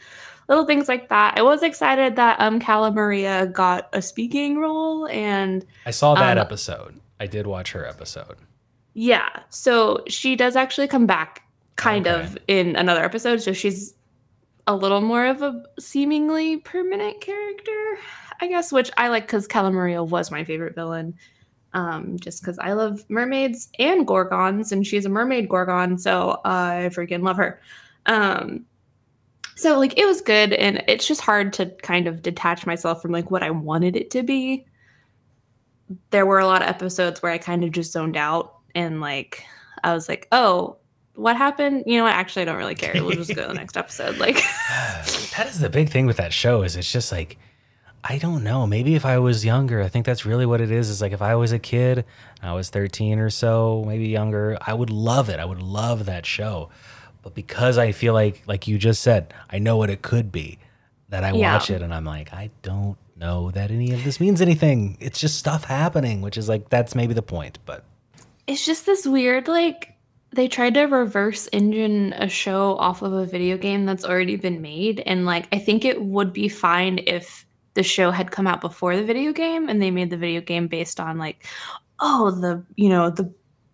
little 0.49 0.65
things 0.65 0.89
like 0.89 1.09
that. 1.09 1.35
I 1.39 1.43
was 1.43 1.63
excited 1.63 2.17
that 2.17 2.41
um 2.41 2.61
Cala 2.61 2.91
Maria 2.93 3.47
got 3.47 3.89
a 3.93 4.01
speaking 4.03 4.59
role, 4.59 5.07
and 5.09 5.65
I 5.87 5.91
saw 5.91 6.15
that 6.15 6.39
Um, 6.39 6.43
episode. 6.43 7.01
I 7.21 7.27
did 7.27 7.47
watch 7.47 7.73
her 7.73 7.87
episode. 7.87 8.37
yeah, 8.95 9.29
so 9.51 10.03
she 10.09 10.37
does 10.37 10.57
actually 10.57 10.89
come 10.89 11.07
back, 11.07 11.43
kind 11.77 12.07
Okay. 12.07 12.23
of 12.25 12.39
in 12.49 12.77
another 12.77 13.03
episode. 13.05 13.41
So 13.43 13.53
she's 13.53 13.95
a 14.67 14.75
little 14.75 15.01
more 15.01 15.27
of 15.27 15.43
a 15.43 15.63
seemingly 15.79 16.57
permanent 16.59 17.21
character, 17.21 17.99
I 18.41 18.49
guess, 18.49 18.73
which 18.73 18.91
I 18.97 19.09
like 19.09 19.27
because 19.27 19.49
Maria 19.55 20.03
was 20.03 20.31
my 20.31 20.45
favorite 20.45 20.75
villain. 20.75 21.15
Um, 21.73 22.19
just 22.19 22.41
because 22.43 22.59
I 22.59 22.73
love 22.73 23.05
mermaids 23.11 23.69
and 23.79 24.07
gorgons, 24.07 24.73
and 24.73 24.87
she's 24.87 25.05
a 25.05 25.11
mermaid 25.11 25.49
gorgon, 25.49 25.99
so 25.99 26.41
I 26.45 26.89
freaking 26.93 27.23
love 27.23 27.37
her. 27.37 27.61
Um, 28.07 28.65
so 29.57 29.79
like 29.79 29.99
it 29.99 30.07
was 30.07 30.21
good, 30.21 30.53
and 30.53 30.83
it's 30.87 31.07
just 31.07 31.21
hard 31.21 31.53
to 31.55 31.67
kind 31.83 32.07
of 32.07 32.23
detach 32.23 32.67
myself 32.67 33.03
from 33.03 33.13
like 33.13 33.31
what 33.31 33.43
I 33.43 33.51
wanted 33.51 33.97
it 33.97 34.11
to 34.13 34.23
be. 34.23 34.67
There 36.11 36.27
were 36.27 36.39
a 36.39 36.47
lot 36.47 36.63
of 36.63 36.69
episodes 36.69 37.23
where 37.23 37.33
I 37.33 37.39
kind 37.39 37.65
of 37.65 37.73
just 37.73 37.93
zoned 37.93 38.17
out, 38.17 38.55
and 38.75 39.01
like 39.01 39.45
I 39.83 39.93
was 39.93 40.09
like, 40.09 40.29
oh. 40.33 40.77
What 41.15 41.35
happened? 41.35 41.85
You 41.87 41.97
know 41.97 42.05
what? 42.05 42.13
Actually, 42.13 42.43
I 42.43 42.45
don't 42.45 42.59
really 42.59 42.75
care. 42.75 42.93
We'll 43.03 43.13
just 43.13 43.35
go 43.35 43.41
to 43.41 43.49
the 43.49 43.55
next 43.55 43.79
episode. 43.79 44.19
Like, 44.19 44.35
that 44.69 45.47
is 45.49 45.61
the 45.61 45.71
big 45.71 45.89
thing 45.89 46.05
with 46.05 46.19
that 46.19 46.31
show 46.35 46.61
is 46.61 46.77
it's 46.77 46.93
just 46.93 47.11
like 47.11 47.39
I 48.09 48.19
don't 48.19 48.45
know. 48.45 48.69
Maybe 48.69 48.95
if 48.95 49.05
I 49.05 49.19
was 49.19 49.45
younger, 49.45 49.83
I 49.83 49.89
think 49.89 50.07
that's 50.07 50.25
really 50.25 50.47
what 50.47 50.61
it 50.61 50.71
is. 50.71 50.91
Is 50.91 51.01
like 51.01 51.13
if 51.13 51.23
I 51.23 51.35
was 51.35 51.51
a 51.51 51.59
kid, 51.59 52.05
I 52.41 52.53
was 52.53 52.71
13 52.71 53.19
or 53.19 53.31
so, 53.31 53.83
maybe 53.85 54.07
younger, 54.09 54.57
I 54.61 54.75
would 54.75 54.91
love 54.91 55.29
it. 55.29 55.41
I 55.41 55.45
would 55.45 55.61
love 55.61 56.07
that 56.07 56.25
show. 56.25 56.71
But 57.27 57.35
because 57.35 57.77
I 57.77 57.91
feel 57.91 58.15
like 58.15 58.45
like 58.47 58.69
you 58.69 58.79
just 58.79 59.03
said, 59.03 59.35
I 59.51 59.59
know 59.59 59.77
what 59.77 59.91
it 59.91 60.01
could 60.01 60.31
be, 60.31 60.61
that 61.09 61.25
I 61.25 61.33
Yeah. 61.33 61.55
watch 61.55 61.71
it 61.71 61.83
and 61.83 61.93
I'm 61.93 62.05
like, 62.05 62.33
I 62.33 62.51
don't 62.63 62.97
know 63.17 63.51
that 63.51 63.73
any 63.73 63.93
of 63.93 64.05
this 64.05 64.21
means 64.21 64.41
anything. 64.41 64.97
It's 65.01 65.19
just 65.19 65.37
stuff 65.37 65.65
happening, 65.65 66.21
which 66.21 66.37
is 66.39 66.49
like 66.49 66.71
that's 66.71 66.95
maybe 66.95 67.15
the 67.15 67.23
point, 67.23 67.59
but 67.67 67.83
it's 68.47 68.65
just 68.65 68.87
this 68.87 69.05
weird 69.05 69.49
like 69.49 69.93
they 70.35 70.47
tried 70.47 70.75
to 70.75 70.83
reverse 70.85 71.49
engine 71.53 72.13
a 72.13 72.29
show 72.29 72.77
off 72.77 73.03
of 73.03 73.13
a 73.13 73.27
video 73.27 73.57
game 73.59 73.87
that's 73.87 74.05
already 74.05 74.37
been 74.37 74.63
made 74.63 75.01
and 75.05 75.25
like 75.25 75.49
i 75.53 75.59
think 75.59 75.85
it 75.85 76.03
would 76.03 76.33
be 76.33 76.49
fine 76.49 77.01
if 77.09 77.45
the 77.75 77.83
show 77.83 78.11
had 78.13 78.31
come 78.31 78.47
out 78.47 78.61
before 78.61 78.97
the 78.97 79.03
video 79.05 79.33
game 79.33 79.69
and 79.69 79.83
they 79.83 79.91
made 79.91 80.11
the 80.11 80.17
video 80.17 80.41
game 80.41 80.69
based 80.69 81.01
on 81.01 81.19
like 81.19 81.45
oh 81.99 82.31
the 82.31 82.63
you 82.77 82.89
know 82.89 83.11
the 83.11 83.33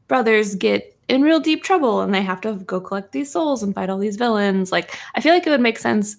brothers 0.09 0.55
get 0.55 0.92
in 1.13 1.23
real 1.23 1.41
deep 1.41 1.63
trouble 1.63 2.01
and 2.01 2.15
they 2.15 2.23
have 2.23 2.41
to 2.41 2.55
go 2.55 2.81
collect 2.81 3.13
these 3.13 3.31
souls 3.31 3.63
and 3.63 3.75
fight 3.75 3.91
all 3.91 3.99
these 3.99 4.17
villains 4.17 4.73
like 4.73 4.99
i 5.15 5.21
feel 5.21 5.35
like 5.35 5.47
it 5.47 5.51
would 5.51 5.61
make 5.61 5.79
sense 5.79 6.17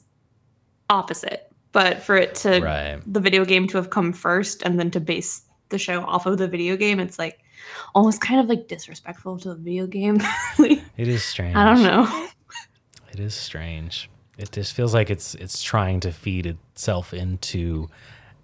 opposite 0.89 1.51
but 1.71 2.01
for 2.03 2.15
it 2.15 2.35
to 2.35 2.59
right. 2.61 3.01
the 3.11 3.19
video 3.19 3.43
game 3.43 3.67
to 3.67 3.77
have 3.77 3.89
come 3.89 4.13
first 4.13 4.61
and 4.61 4.79
then 4.79 4.91
to 4.91 4.99
base 4.99 5.41
the 5.69 5.77
show 5.79 6.01
off 6.01 6.25
of 6.27 6.37
the 6.37 6.47
video 6.47 6.77
game 6.77 6.99
it's 6.99 7.17
like 7.17 7.39
almost 7.95 8.21
kind 8.21 8.39
of 8.39 8.45
like 8.47 8.67
disrespectful 8.67 9.39
to 9.39 9.49
the 9.49 9.55
video 9.55 9.87
game 9.87 10.17
Like, 10.59 10.79
It 10.97 11.07
is 11.07 11.23
strange. 11.23 11.55
i 11.55 11.65
don't 11.65 11.83
know 11.83 12.27
It 13.11 13.19
is 13.19 13.35
strange. 13.35 14.09
It 14.39 14.51
just 14.51 14.73
feels 14.73 14.93
like 14.95 15.11
it's 15.11 15.35
it's 15.35 15.61
trying 15.61 15.99
to 15.99 16.11
feed 16.11 16.47
itself 16.47 17.13
into 17.13 17.89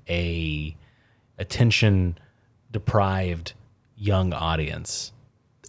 a 0.08 0.76
attention 1.40 2.18
deprived 2.72 3.54
young 3.98 4.32
audience. 4.32 5.12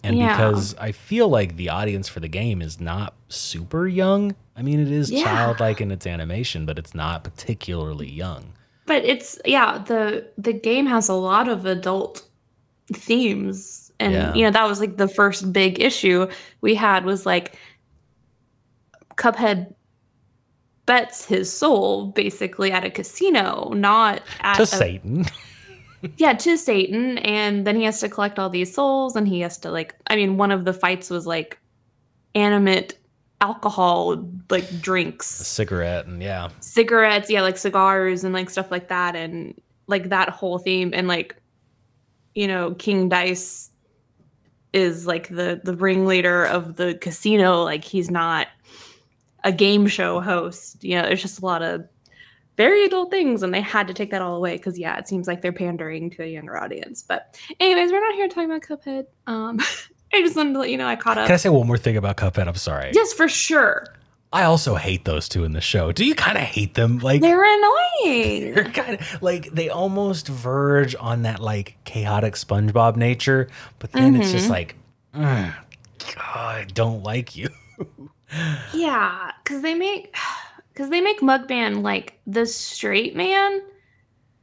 And 0.03 0.17
Yeah. 0.17 0.35
because 0.35 0.75
I 0.77 0.91
feel 0.91 1.29
like 1.29 1.57
the 1.57 1.69
audience 1.69 2.07
for 2.07 2.19
the 2.19 2.27
game 2.27 2.61
is 2.61 2.79
not 2.81 3.13
super 3.29 3.87
young. 3.87 4.35
I 4.55 4.61
mean, 4.63 4.79
it 4.79 4.91
is 4.91 5.11
Yeah. 5.11 5.23
childlike 5.23 5.79
in 5.79 5.91
its 5.91 6.07
animation, 6.07 6.65
but 6.65 6.79
it's 6.79 6.95
not 6.95 7.23
particularly 7.23 8.09
young. 8.09 8.53
but 8.87 9.05
it's 9.05 9.39
yeah 9.45 9.77
the 9.77 10.25
the 10.37 10.51
game 10.51 10.85
has 10.87 11.07
a 11.07 11.13
lot 11.13 11.47
of 11.47 11.65
adult 11.65 12.27
themes 12.91 13.91
and 13.99 14.11
Yeah. 14.13 14.33
you 14.33 14.43
know 14.43 14.51
that 14.51 14.67
was 14.67 14.79
like 14.81 14.97
the 14.97 15.07
first 15.07 15.53
big 15.53 15.79
issue 15.79 16.27
we 16.61 16.75
had 16.75 17.05
was 17.05 17.25
like 17.25 17.55
cuphead 19.15 19.73
bets 20.85 21.25
his 21.25 21.51
soul 21.53 22.07
basically 22.07 22.71
at 22.71 22.83
a 22.83 22.89
casino, 22.89 23.69
not 23.73 24.21
at 24.41 24.55
to 24.57 24.63
a- 24.63 24.65
Satan. 24.65 25.25
yeah, 26.17 26.33
to 26.33 26.57
Satan, 26.57 27.19
and 27.19 27.65
then 27.65 27.75
he 27.75 27.83
has 27.83 27.99
to 27.99 28.09
collect 28.09 28.39
all 28.39 28.49
these 28.49 28.73
souls, 28.73 29.15
and 29.15 29.27
he 29.27 29.41
has 29.41 29.57
to 29.59 29.71
like. 29.71 29.95
I 30.07 30.15
mean, 30.15 30.37
one 30.37 30.51
of 30.51 30.65
the 30.65 30.73
fights 30.73 31.09
was 31.09 31.27
like 31.27 31.59
animate 32.33 32.97
alcohol, 33.39 34.27
like 34.49 34.81
drinks, 34.81 35.41
a 35.41 35.45
cigarette 35.45 36.07
and 36.07 36.21
yeah. 36.21 36.49
cigarettes, 36.59 37.29
yeah, 37.29 37.41
like 37.41 37.57
cigars 37.57 38.23
and 38.23 38.33
like 38.33 38.49
stuff 38.49 38.71
like 38.71 38.87
that, 38.87 39.15
and 39.15 39.59
like 39.87 40.09
that 40.09 40.29
whole 40.29 40.57
theme, 40.57 40.91
and 40.93 41.07
like, 41.07 41.35
you 42.33 42.47
know, 42.47 42.73
King 42.75 43.09
Dice 43.09 43.69
is 44.73 45.05
like 45.05 45.27
the 45.29 45.61
the 45.63 45.75
ringleader 45.75 46.45
of 46.45 46.77
the 46.77 46.95
casino. 46.95 47.63
Like 47.63 47.83
he's 47.83 48.09
not 48.09 48.47
a 49.43 49.51
game 49.51 49.87
show 49.87 50.19
host. 50.19 50.83
You 50.83 50.95
know, 50.95 51.03
there's 51.03 51.21
just 51.21 51.41
a 51.41 51.45
lot 51.45 51.61
of 51.61 51.87
very 52.61 52.85
adult 52.85 53.09
things, 53.09 53.41
and 53.43 53.51
they 53.53 53.61
had 53.61 53.87
to 53.87 53.93
take 53.93 54.11
that 54.11 54.21
all 54.21 54.35
away 54.35 54.55
because 54.57 54.77
yeah, 54.77 54.97
it 54.99 55.07
seems 55.07 55.27
like 55.27 55.41
they're 55.41 55.51
pandering 55.51 56.11
to 56.11 56.23
a 56.23 56.27
younger 56.27 56.55
audience. 56.57 57.01
But 57.01 57.39
anyways, 57.59 57.91
we're 57.91 57.99
not 58.07 58.13
here 58.13 58.27
talking 58.27 58.51
about 58.51 58.61
Cuphead. 58.61 59.05
Um, 59.25 59.59
I 60.13 60.21
just 60.21 60.35
wanted 60.35 60.53
to 60.53 60.59
let 60.59 60.69
you 60.69 60.77
know 60.77 60.87
I 60.87 60.95
caught 60.95 61.17
up. 61.17 61.25
Can 61.25 61.33
I 61.33 61.37
say 61.37 61.49
one 61.49 61.65
more 61.65 61.77
thing 61.77 61.97
about 61.97 62.17
Cuphead? 62.17 62.47
I'm 62.47 62.55
sorry. 62.55 62.91
yes, 62.93 63.13
for 63.13 63.27
sure. 63.27 63.87
I 64.33 64.43
also 64.43 64.75
hate 64.75 65.03
those 65.05 65.27
two 65.27 65.43
in 65.43 65.53
the 65.53 65.59
show. 65.61 65.91
Do 65.91 66.05
you 66.05 66.15
kind 66.15 66.37
of 66.37 66.43
hate 66.43 66.75
them? 66.75 66.99
Like 66.99 67.19
They're 67.21 67.43
annoying. 67.43 68.53
they're 68.55 68.63
kind 68.71 68.99
of 68.99 69.21
like 69.21 69.49
they 69.51 69.69
almost 69.69 70.27
verge 70.27 70.95
on 70.99 71.23
that 71.23 71.39
like 71.39 71.77
chaotic 71.83 72.35
SpongeBob 72.35 72.95
nature, 72.95 73.49
but 73.79 73.91
then 73.91 74.15
it's 74.15 74.31
just 74.31 74.47
Mhm. 74.47 74.49
like, 74.51 74.75
"Mm, 75.15 75.53
God, 76.15 76.61
I 76.61 76.65
don't 76.73 77.01
like 77.03 77.35
you. 77.35 77.49
Yeah, 78.73 79.31
because 79.43 79.61
they 79.61 79.73
make 79.73 80.15
because 80.73 80.89
they 80.89 81.01
make 81.01 81.19
Mugman 81.21 81.81
like 81.83 82.19
the 82.27 82.45
straight 82.45 83.15
man, 83.15 83.61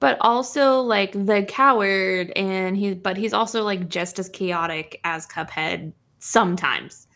but 0.00 0.18
also 0.20 0.80
like 0.80 1.12
the 1.12 1.44
coward, 1.48 2.32
and 2.36 2.76
he 2.76 2.94
but 2.94 3.16
he's 3.16 3.32
also 3.32 3.62
like 3.64 3.88
just 3.88 4.18
as 4.18 4.28
chaotic 4.28 5.00
as 5.04 5.26
Cuphead 5.26 5.92
sometimes. 6.18 7.06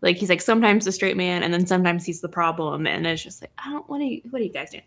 Like 0.00 0.16
he's 0.16 0.28
like 0.28 0.42
sometimes 0.42 0.84
the 0.84 0.92
straight 0.92 1.16
man, 1.16 1.42
and 1.42 1.52
then 1.52 1.66
sometimes 1.66 2.04
he's 2.04 2.20
the 2.20 2.28
problem, 2.28 2.86
and 2.86 3.06
it's 3.06 3.22
just 3.22 3.42
like 3.42 3.52
I 3.58 3.70
don't. 3.70 3.88
What 3.88 4.00
are 4.00 4.04
you? 4.04 4.20
What 4.30 4.40
are 4.42 4.44
you 4.44 4.52
guys 4.52 4.70
doing? 4.70 4.84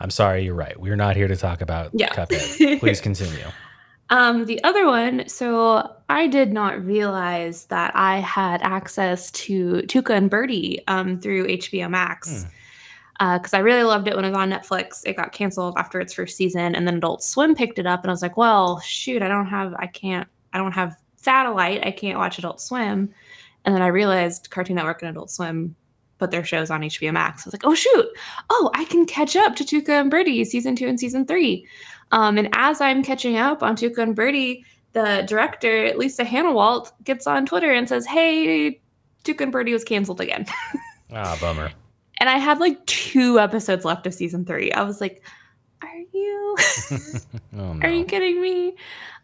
I'm 0.00 0.10
sorry, 0.10 0.44
you're 0.44 0.54
right. 0.54 0.78
We're 0.78 0.96
not 0.96 1.16
here 1.16 1.28
to 1.28 1.36
talk 1.36 1.60
about 1.60 1.90
Yeah. 1.92 2.10
Cuphead. 2.10 2.78
Please 2.80 3.00
continue. 3.00 3.44
Um, 4.10 4.44
the 4.44 4.62
other 4.62 4.86
one, 4.86 5.26
so 5.26 5.90
I 6.10 6.26
did 6.26 6.52
not 6.52 6.84
realize 6.84 7.64
that 7.66 7.92
I 7.96 8.18
had 8.18 8.60
access 8.62 9.30
to 9.32 9.82
Tuca 9.86 10.10
and 10.14 10.28
Birdie 10.28 10.82
um, 10.86 11.18
through 11.18 11.46
HBO 11.46 11.88
Max 11.88 12.44
because 13.38 13.54
I 13.54 13.58
really 13.58 13.84
loved 13.84 14.08
it 14.08 14.16
when 14.16 14.24
it 14.24 14.30
was 14.30 14.38
on 14.38 14.50
Netflix. 14.50 15.02
It 15.04 15.16
got 15.16 15.32
canceled 15.32 15.74
after 15.76 16.00
its 16.00 16.12
first 16.12 16.36
season, 16.36 16.74
and 16.74 16.86
then 16.86 16.96
Adult 16.96 17.22
Swim 17.22 17.54
picked 17.54 17.78
it 17.78 17.86
up, 17.86 18.02
and 18.02 18.10
I 18.10 18.12
was 18.12 18.22
like, 18.22 18.36
"Well, 18.36 18.80
shoot, 18.80 19.22
I 19.22 19.28
don't 19.28 19.46
have, 19.46 19.74
I 19.74 19.86
can't, 19.86 20.28
I 20.52 20.58
don't 20.58 20.72
have 20.72 20.96
satellite. 21.16 21.86
I 21.86 21.92
can't 21.92 22.18
watch 22.18 22.38
Adult 22.38 22.60
Swim." 22.60 23.12
And 23.64 23.74
then 23.74 23.82
I 23.82 23.88
realized 23.88 24.50
Cartoon 24.50 24.76
Network 24.76 25.02
and 25.02 25.10
Adult 25.10 25.30
Swim 25.30 25.76
put 26.18 26.32
their 26.32 26.44
shows 26.44 26.70
on 26.70 26.82
HBO 26.82 27.12
Max. 27.12 27.42
I 27.42 27.48
was 27.48 27.54
like, 27.54 27.64
"Oh 27.64 27.74
shoot, 27.74 28.06
oh 28.50 28.70
I 28.74 28.84
can 28.86 29.06
catch 29.06 29.36
up 29.36 29.54
to 29.56 29.64
Tuca 29.64 30.00
and 30.00 30.10
Birdie 30.10 30.44
season 30.44 30.74
two 30.74 30.88
and 30.88 30.98
season 30.98 31.26
three. 31.26 31.66
Um, 32.10 32.38
and 32.38 32.48
as 32.52 32.80
I'm 32.80 33.02
catching 33.02 33.38
up 33.38 33.62
on 33.62 33.76
Tuca 33.76 33.98
and 33.98 34.16
Birdie, 34.16 34.64
the 34.92 35.24
director, 35.26 35.92
Lisa 35.96 36.24
Hanawalt, 36.24 36.92
gets 37.04 37.26
on 37.26 37.46
Twitter 37.46 37.72
and 37.72 37.88
says, 37.88 38.06
Hey, 38.06 38.80
Tuca 39.24 39.42
and 39.42 39.52
Birdie 39.52 39.72
was 39.72 39.84
canceled 39.84 40.20
again. 40.20 40.46
Ah, 41.14 41.36
bummer. 41.42 41.70
And 42.22 42.30
I 42.30 42.38
had 42.38 42.60
like 42.60 42.86
two 42.86 43.40
episodes 43.40 43.84
left 43.84 44.06
of 44.06 44.14
season 44.14 44.44
three. 44.44 44.70
I 44.70 44.84
was 44.84 45.00
like, 45.00 45.24
Are 45.82 45.98
you 46.12 46.56
Oh 47.58 47.78
are 47.82 47.90
you 47.90 48.04
kidding 48.04 48.40
me? 48.40 48.76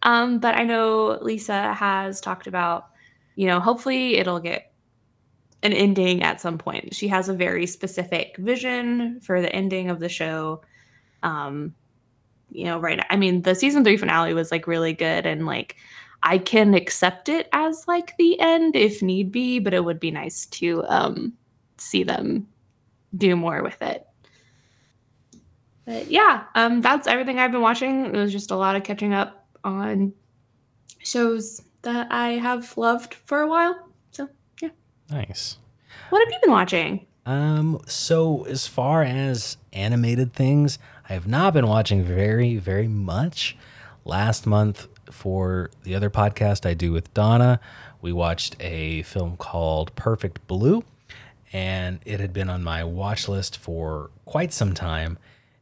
Um, 0.02 0.40
but 0.40 0.56
I 0.56 0.64
know 0.64 1.16
Lisa 1.22 1.74
has 1.74 2.20
talked 2.20 2.48
about, 2.48 2.88
you 3.36 3.46
know, 3.46 3.60
hopefully 3.60 4.16
it'll 4.16 4.40
get 4.40 4.72
an 5.62 5.72
ending 5.72 6.24
at 6.24 6.40
some 6.40 6.58
point. 6.58 6.92
She 6.92 7.06
has 7.06 7.28
a 7.28 7.34
very 7.34 7.68
specific 7.68 8.36
vision 8.36 9.20
for 9.20 9.40
the 9.40 9.54
ending 9.54 9.90
of 9.90 10.00
the 10.00 10.08
show. 10.08 10.62
Um, 11.22 11.76
you 12.50 12.64
know, 12.64 12.80
right. 12.80 13.06
I 13.10 13.14
mean, 13.14 13.42
the 13.42 13.54
season 13.54 13.84
three 13.84 13.96
finale 13.96 14.34
was 14.34 14.50
like 14.50 14.66
really 14.66 14.92
good 14.92 15.24
and 15.24 15.46
like 15.46 15.76
I 16.24 16.38
can 16.38 16.74
accept 16.74 17.28
it 17.28 17.48
as 17.52 17.86
like 17.86 18.16
the 18.16 18.40
end 18.40 18.74
if 18.74 19.02
need 19.02 19.30
be, 19.30 19.60
but 19.60 19.72
it 19.72 19.84
would 19.84 20.00
be 20.00 20.10
nice 20.10 20.46
to 20.46 20.84
um 20.88 21.34
see 21.76 22.02
them 22.02 22.48
do 23.16 23.36
more 23.36 23.62
with 23.62 23.80
it. 23.82 24.06
But 25.84 26.10
yeah, 26.10 26.44
um, 26.54 26.80
that's 26.82 27.06
everything 27.06 27.38
I've 27.38 27.52
been 27.52 27.62
watching. 27.62 28.06
It 28.06 28.12
was 28.12 28.32
just 28.32 28.50
a 28.50 28.56
lot 28.56 28.76
of 28.76 28.84
catching 28.84 29.14
up 29.14 29.46
on 29.64 30.12
shows 30.98 31.62
that 31.82 32.08
I 32.10 32.30
have 32.32 32.76
loved 32.76 33.14
for 33.14 33.40
a 33.40 33.46
while. 33.48 33.88
So 34.10 34.28
yeah, 34.60 34.70
Nice. 35.10 35.58
what 36.10 36.18
have 36.20 36.28
you 36.32 36.38
been 36.42 36.50
watching? 36.52 37.06
Um, 37.24 37.80
so 37.86 38.44
as 38.44 38.66
far 38.66 39.02
as 39.02 39.56
animated 39.72 40.32
things, 40.32 40.78
I 41.08 41.14
have 41.14 41.26
not 41.26 41.54
been 41.54 41.66
watching 41.66 42.02
very, 42.02 42.56
very 42.56 42.88
much. 42.88 43.56
Last 44.04 44.46
month 44.46 44.88
for 45.10 45.70
the 45.82 45.94
other 45.94 46.08
podcast 46.10 46.64
I 46.66 46.72
do 46.74 46.92
with 46.92 47.12
Donna, 47.12 47.60
we 48.00 48.12
watched 48.12 48.56
a 48.60 49.02
film 49.02 49.36
called 49.36 49.94
Perfect 49.94 50.46
Blue, 50.46 50.82
and 51.52 52.00
it 52.04 52.20
had 52.20 52.32
been 52.32 52.50
on 52.50 52.62
my 52.62 52.84
watch 52.84 53.28
list 53.28 53.56
for 53.58 54.10
quite 54.24 54.52
some 54.52 54.74
time. 54.74 55.18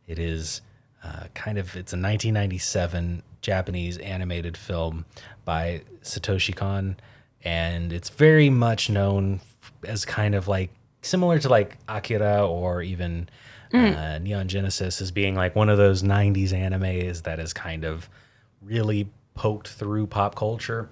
It 0.07 0.19
is 0.19 0.61
uh, 1.03 1.27
kind 1.35 1.59
of 1.59 1.77
it's 1.77 1.93
a 1.93 1.97
1997 1.97 3.23
Japanese 3.41 3.99
animated 3.99 4.57
film 4.57 5.05
by 5.45 5.83
Satoshi 6.03 6.55
Kon, 6.55 6.97
and 7.45 7.93
it's 7.93 8.09
very 8.09 8.51
much 8.51 8.91
known 8.91 9.41
as 9.85 10.05
kind 10.05 10.35
of 10.35 10.49
like 10.49 10.71
similar 11.03 11.39
to 11.39 11.49
like 11.49 11.77
Akira 11.89 12.47
or 12.47 12.83
even 12.83 13.29
uh, 13.73 14.19
Neon 14.19 14.49
Genesis 14.49 15.01
as 15.01 15.11
being 15.11 15.35
like 15.35 15.55
one 15.55 15.69
of 15.69 15.79
those 15.79 16.03
90s 16.03 16.51
animes 16.51 17.23
that 17.23 17.39
is 17.39 17.53
kind 17.53 17.85
of 17.85 18.09
really 18.63 19.09
poked 19.35 19.69
through 19.69 20.07
pop 20.07 20.35
culture. 20.35 20.89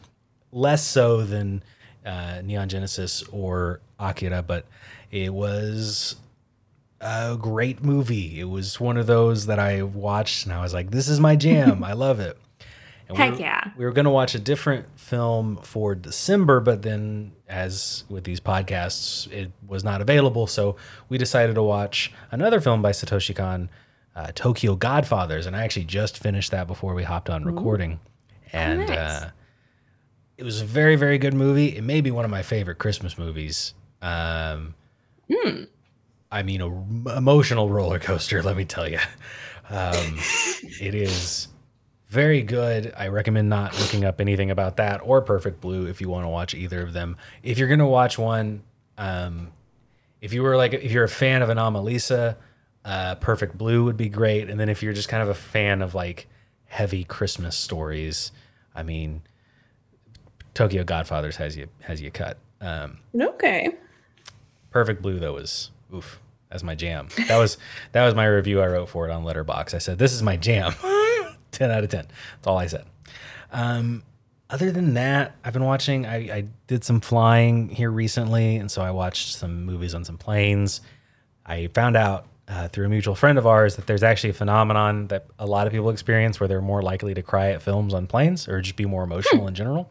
Less 0.52 0.86
so 0.86 1.22
than 1.22 1.62
uh, 2.04 2.42
Neon 2.44 2.68
Genesis 2.68 3.22
or 3.32 3.80
Akira, 3.98 4.42
but 4.42 4.66
it 5.10 5.32
was 5.32 6.16
a 7.00 7.36
great 7.38 7.82
movie. 7.84 8.40
It 8.40 8.44
was 8.44 8.80
one 8.80 8.96
of 8.96 9.06
those 9.06 9.46
that 9.46 9.58
I 9.58 9.82
watched 9.82 10.44
and 10.46 10.52
I 10.54 10.62
was 10.62 10.72
like, 10.74 10.90
this 10.90 11.08
is 11.08 11.20
my 11.20 11.36
jam. 11.36 11.84
I 11.84 11.92
love 11.92 12.20
it. 12.20 12.38
And 13.08 13.18
we 13.18 13.22
Heck 13.24 13.32
were- 13.34 13.40
yeah. 13.40 13.70
We 13.76 13.84
were 13.84 13.92
going 13.92 14.06
to 14.06 14.10
watch 14.10 14.34
a 14.34 14.38
different 14.38 14.98
film 14.98 15.58
for 15.58 15.94
December, 15.94 16.60
but 16.60 16.80
then, 16.82 17.32
as 17.46 18.04
with 18.08 18.24
these 18.24 18.40
podcasts, 18.40 19.30
it 19.30 19.52
was 19.66 19.84
not 19.84 20.00
available. 20.00 20.46
So 20.46 20.76
we 21.10 21.18
decided 21.18 21.54
to 21.56 21.62
watch 21.62 22.10
another 22.30 22.60
film 22.62 22.80
by 22.80 22.92
Satoshi 22.92 23.36
Kon, 23.36 23.68
uh, 24.16 24.28
Tokyo 24.34 24.74
Godfathers. 24.74 25.44
And 25.44 25.54
I 25.54 25.64
actually 25.64 25.84
just 25.84 26.16
finished 26.18 26.50
that 26.52 26.66
before 26.66 26.94
we 26.94 27.02
hopped 27.02 27.28
on 27.28 27.44
recording. 27.44 28.00
And 28.54 28.86
nice. 28.86 28.90
uh, 28.98 29.30
it 30.38 30.44
was 30.44 30.62
a 30.62 30.64
very, 30.64 30.96
very 30.96 31.18
good 31.18 31.34
movie. 31.34 31.76
It 31.76 31.84
may 31.84 32.00
be 32.00 32.10
one 32.10 32.24
of 32.24 32.30
my 32.30 32.42
favorite 32.42 32.78
Christmas 32.78 33.18
movies. 33.18 33.74
Um, 34.04 34.74
I 36.30 36.42
mean, 36.42 36.60
a 36.60 37.16
emotional 37.16 37.70
roller 37.70 37.98
coaster, 37.98 38.42
let 38.42 38.56
me 38.56 38.64
tell 38.64 38.88
you. 38.88 38.98
Um, 39.70 40.18
it 40.80 40.94
is 40.94 41.48
very 42.08 42.42
good. 42.42 42.92
I 42.96 43.08
recommend 43.08 43.48
not 43.48 43.78
looking 43.80 44.04
up 44.04 44.20
anything 44.20 44.50
about 44.50 44.76
that 44.76 45.00
or 45.02 45.22
Perfect 45.22 45.60
Blue 45.60 45.86
if 45.86 46.00
you 46.00 46.08
want 46.08 46.24
to 46.24 46.28
watch 46.28 46.54
either 46.54 46.82
of 46.82 46.92
them. 46.92 47.16
If 47.42 47.58
you're 47.58 47.68
going 47.68 47.80
to 47.80 47.86
watch 47.86 48.18
one, 48.18 48.62
um, 48.98 49.52
if 50.20 50.32
you 50.32 50.42
were 50.42 50.56
like, 50.56 50.74
if 50.74 50.92
you're 50.92 51.04
a 51.04 51.08
fan 51.08 51.40
of 51.40 51.48
Anomalisa, 51.48 52.36
uh, 52.84 53.14
Perfect 53.16 53.56
Blue 53.56 53.84
would 53.84 53.96
be 53.96 54.08
great. 54.10 54.50
And 54.50 54.60
then 54.60 54.68
if 54.68 54.82
you're 54.82 54.92
just 54.92 55.08
kind 55.08 55.22
of 55.22 55.28
a 55.30 55.34
fan 55.34 55.80
of 55.80 55.94
like 55.94 56.28
heavy 56.66 57.04
Christmas 57.04 57.56
stories, 57.56 58.32
I 58.74 58.82
mean, 58.82 59.22
Tokyo 60.52 60.84
Godfathers 60.84 61.36
has 61.36 61.56
you 61.56 61.68
has 61.80 62.00
you 62.00 62.10
cut. 62.10 62.38
Um, 62.60 62.98
Okay. 63.18 63.74
Perfect 64.74 65.02
Blue 65.02 65.20
though 65.20 65.34
was 65.34 65.70
oof. 65.94 66.18
That's 66.50 66.64
my 66.64 66.74
jam. 66.74 67.06
That 67.28 67.38
was 67.38 67.58
that 67.92 68.04
was 68.04 68.16
my 68.16 68.26
review 68.26 68.60
I 68.60 68.66
wrote 68.66 68.88
for 68.88 69.08
it 69.08 69.12
on 69.12 69.22
Letterboxd. 69.22 69.72
I 69.72 69.78
said 69.78 69.98
this 69.98 70.12
is 70.12 70.20
my 70.20 70.36
jam. 70.36 70.74
ten 71.52 71.70
out 71.70 71.84
of 71.84 71.90
ten. 71.90 72.06
That's 72.06 72.46
all 72.48 72.58
I 72.58 72.66
said. 72.66 72.84
Um, 73.52 74.02
other 74.50 74.72
than 74.72 74.94
that, 74.94 75.36
I've 75.44 75.52
been 75.52 75.64
watching. 75.64 76.06
I, 76.06 76.16
I 76.16 76.44
did 76.66 76.82
some 76.82 77.00
flying 77.00 77.68
here 77.68 77.88
recently, 77.88 78.56
and 78.56 78.68
so 78.68 78.82
I 78.82 78.90
watched 78.90 79.36
some 79.36 79.64
movies 79.64 79.94
on 79.94 80.04
some 80.04 80.18
planes. 80.18 80.80
I 81.46 81.68
found 81.68 81.96
out 81.96 82.26
uh, 82.48 82.68
through 82.68 82.86
a 82.86 82.88
mutual 82.88 83.14
friend 83.14 83.38
of 83.38 83.46
ours 83.46 83.76
that 83.76 83.86
there's 83.86 84.02
actually 84.02 84.30
a 84.30 84.34
phenomenon 84.34 85.06
that 85.08 85.26
a 85.38 85.46
lot 85.46 85.66
of 85.66 85.72
people 85.72 85.90
experience 85.90 86.38
where 86.40 86.48
they're 86.48 86.60
more 86.60 86.82
likely 86.82 87.14
to 87.14 87.22
cry 87.22 87.50
at 87.50 87.62
films 87.62 87.94
on 87.94 88.06
planes 88.06 88.48
or 88.48 88.60
just 88.60 88.76
be 88.76 88.84
more 88.84 89.02
emotional 89.04 89.48
in 89.48 89.54
general. 89.54 89.90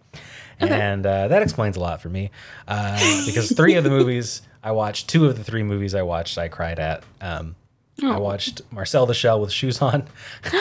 And 0.59 1.05
uh, 1.05 1.27
that 1.29 1.41
explains 1.41 1.75
a 1.75 1.79
lot 1.79 1.99
for 2.01 2.09
me 2.09 2.29
uh, 2.67 3.25
because 3.25 3.51
three 3.51 3.75
of 3.75 3.83
the 3.83 3.89
movies 3.89 4.43
I 4.63 4.71
watched, 4.71 5.09
two 5.09 5.25
of 5.25 5.37
the 5.37 5.43
three 5.43 5.63
movies 5.63 5.93
I 5.95 6.03
watched, 6.03 6.37
I 6.37 6.47
cried 6.47 6.79
at. 6.79 7.03
Um, 7.19 7.55
I 8.01 8.17
watched 8.17 8.61
Marcel 8.71 9.05
the 9.05 9.13
Shell 9.13 9.41
with 9.41 9.51
shoes 9.51 9.81
on. 9.81 10.07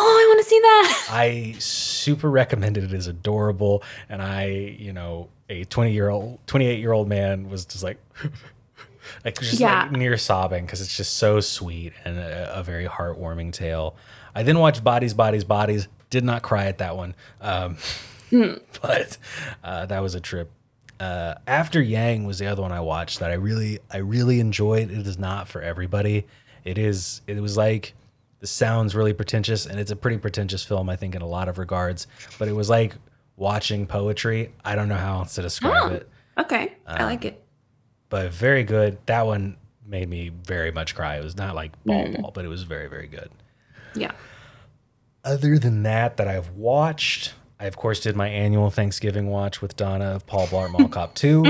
Oh, 0.00 0.20
I 0.20 0.34
want 0.34 0.44
to 0.44 0.48
see 0.48 0.60
that. 0.60 1.06
I 1.10 1.54
super 1.58 2.30
recommend 2.30 2.76
it. 2.76 2.84
It 2.84 2.92
is 2.92 3.06
adorable, 3.06 3.82
and 4.08 4.20
I, 4.22 4.46
you 4.78 4.92
know, 4.92 5.28
a 5.48 5.64
twenty 5.64 5.92
year 5.92 6.08
old, 6.08 6.38
twenty 6.46 6.66
eight 6.66 6.78
year 6.78 6.92
old 6.92 7.08
man 7.08 7.48
was 7.48 7.64
just 7.64 7.82
like, 7.82 7.98
like 9.24 9.38
just 9.40 9.60
Yeah. 9.60 9.82
like 9.82 9.92
near 9.92 10.16
sobbing 10.16 10.64
because 10.66 10.80
it's 10.80 10.96
just 10.96 11.14
so 11.16 11.40
sweet 11.40 11.92
and 12.04 12.18
a, 12.18 12.58
a 12.58 12.62
very 12.62 12.86
heartwarming 12.86 13.52
tale. 13.52 13.96
I 14.34 14.42
then 14.42 14.58
watched 14.58 14.84
Bodies, 14.84 15.14
Bodies, 15.14 15.44
Bodies. 15.44 15.88
Did 16.10 16.24
not 16.24 16.42
cry 16.42 16.66
at 16.66 16.78
that 16.78 16.96
one, 16.96 17.14
um, 17.42 17.76
but 18.30 19.18
uh, 19.62 19.86
that 19.86 20.00
was 20.00 20.14
a 20.14 20.20
trip. 20.20 20.50
Uh, 21.00 21.34
After 21.46 21.80
Yang 21.82 22.24
was 22.24 22.38
the 22.38 22.46
other 22.46 22.62
one 22.62 22.72
I 22.72 22.80
watched 22.80 23.20
that 23.20 23.30
I 23.30 23.34
really, 23.34 23.78
I 23.90 23.98
really 23.98 24.40
enjoyed. 24.40 24.90
It 24.90 25.06
is 25.06 25.18
not 25.18 25.48
for 25.48 25.60
everybody. 25.62 26.26
It 26.64 26.78
is. 26.78 27.20
It 27.26 27.40
was 27.40 27.56
like 27.56 27.94
the 28.40 28.46
sounds 28.46 28.94
really 28.94 29.12
pretentious, 29.12 29.66
and 29.66 29.78
it's 29.78 29.90
a 29.90 29.96
pretty 29.96 30.18
pretentious 30.18 30.64
film, 30.64 30.88
I 30.88 30.96
think, 30.96 31.14
in 31.14 31.22
a 31.22 31.26
lot 31.26 31.48
of 31.48 31.58
regards. 31.58 32.06
But 32.38 32.48
it 32.48 32.52
was 32.52 32.68
like 32.70 32.96
watching 33.36 33.86
poetry. 33.86 34.52
I 34.64 34.74
don't 34.76 34.88
know 34.88 34.96
how 34.96 35.18
else 35.18 35.34
to 35.36 35.42
describe 35.42 35.92
Oh. 35.92 35.94
it, 35.94 36.08
Okay, 36.38 36.72
I 36.86 37.04
like 37.04 37.24
it. 37.24 37.42
But 38.08 38.32
very 38.32 38.64
good. 38.64 38.98
That 39.06 39.26
one 39.26 39.56
made 39.86 40.08
me 40.08 40.28
very 40.28 40.70
much 40.70 40.94
cry. 40.94 41.16
It 41.16 41.24
was 41.24 41.36
not 41.36 41.54
like 41.54 41.72
mm. 41.84 42.12
ball 42.12 42.22
ball, 42.22 42.30
but 42.34 42.44
it 42.44 42.48
was 42.48 42.62
very 42.62 42.88
very 42.88 43.06
good. 43.06 43.30
Yeah. 43.94 44.12
Other 45.24 45.58
than 45.58 45.82
that, 45.82 46.16
that 46.16 46.28
I've 46.28 46.50
watched, 46.50 47.34
I 47.58 47.66
of 47.66 47.76
course 47.76 48.00
did 48.00 48.16
my 48.16 48.28
annual 48.28 48.70
Thanksgiving 48.70 49.28
watch 49.28 49.60
with 49.60 49.76
Donna 49.76 50.14
of 50.14 50.26
Paul 50.26 50.46
Blart 50.46 50.70
Mall 50.70 50.88
Cop 50.88 51.14
2, 51.14 51.44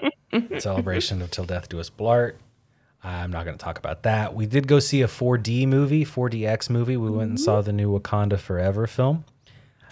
celebration 0.58 1.20
of 1.20 1.30
Till 1.30 1.44
Death 1.44 1.68
Do 1.68 1.80
Us 1.80 1.90
Blart. 1.90 2.34
I'm 3.02 3.30
not 3.30 3.44
going 3.44 3.56
to 3.56 3.64
talk 3.64 3.78
about 3.78 4.02
that. 4.02 4.34
We 4.34 4.46
did 4.46 4.66
go 4.66 4.80
see 4.80 5.02
a 5.02 5.06
4D 5.06 5.68
movie, 5.68 6.04
4DX 6.04 6.68
movie. 6.68 6.96
We 6.96 7.10
went 7.10 7.30
and 7.30 7.40
saw 7.40 7.58
mm-hmm. 7.58 7.66
the 7.66 7.72
new 7.72 7.98
Wakanda 7.98 8.38
Forever 8.38 8.86
film. 8.86 9.24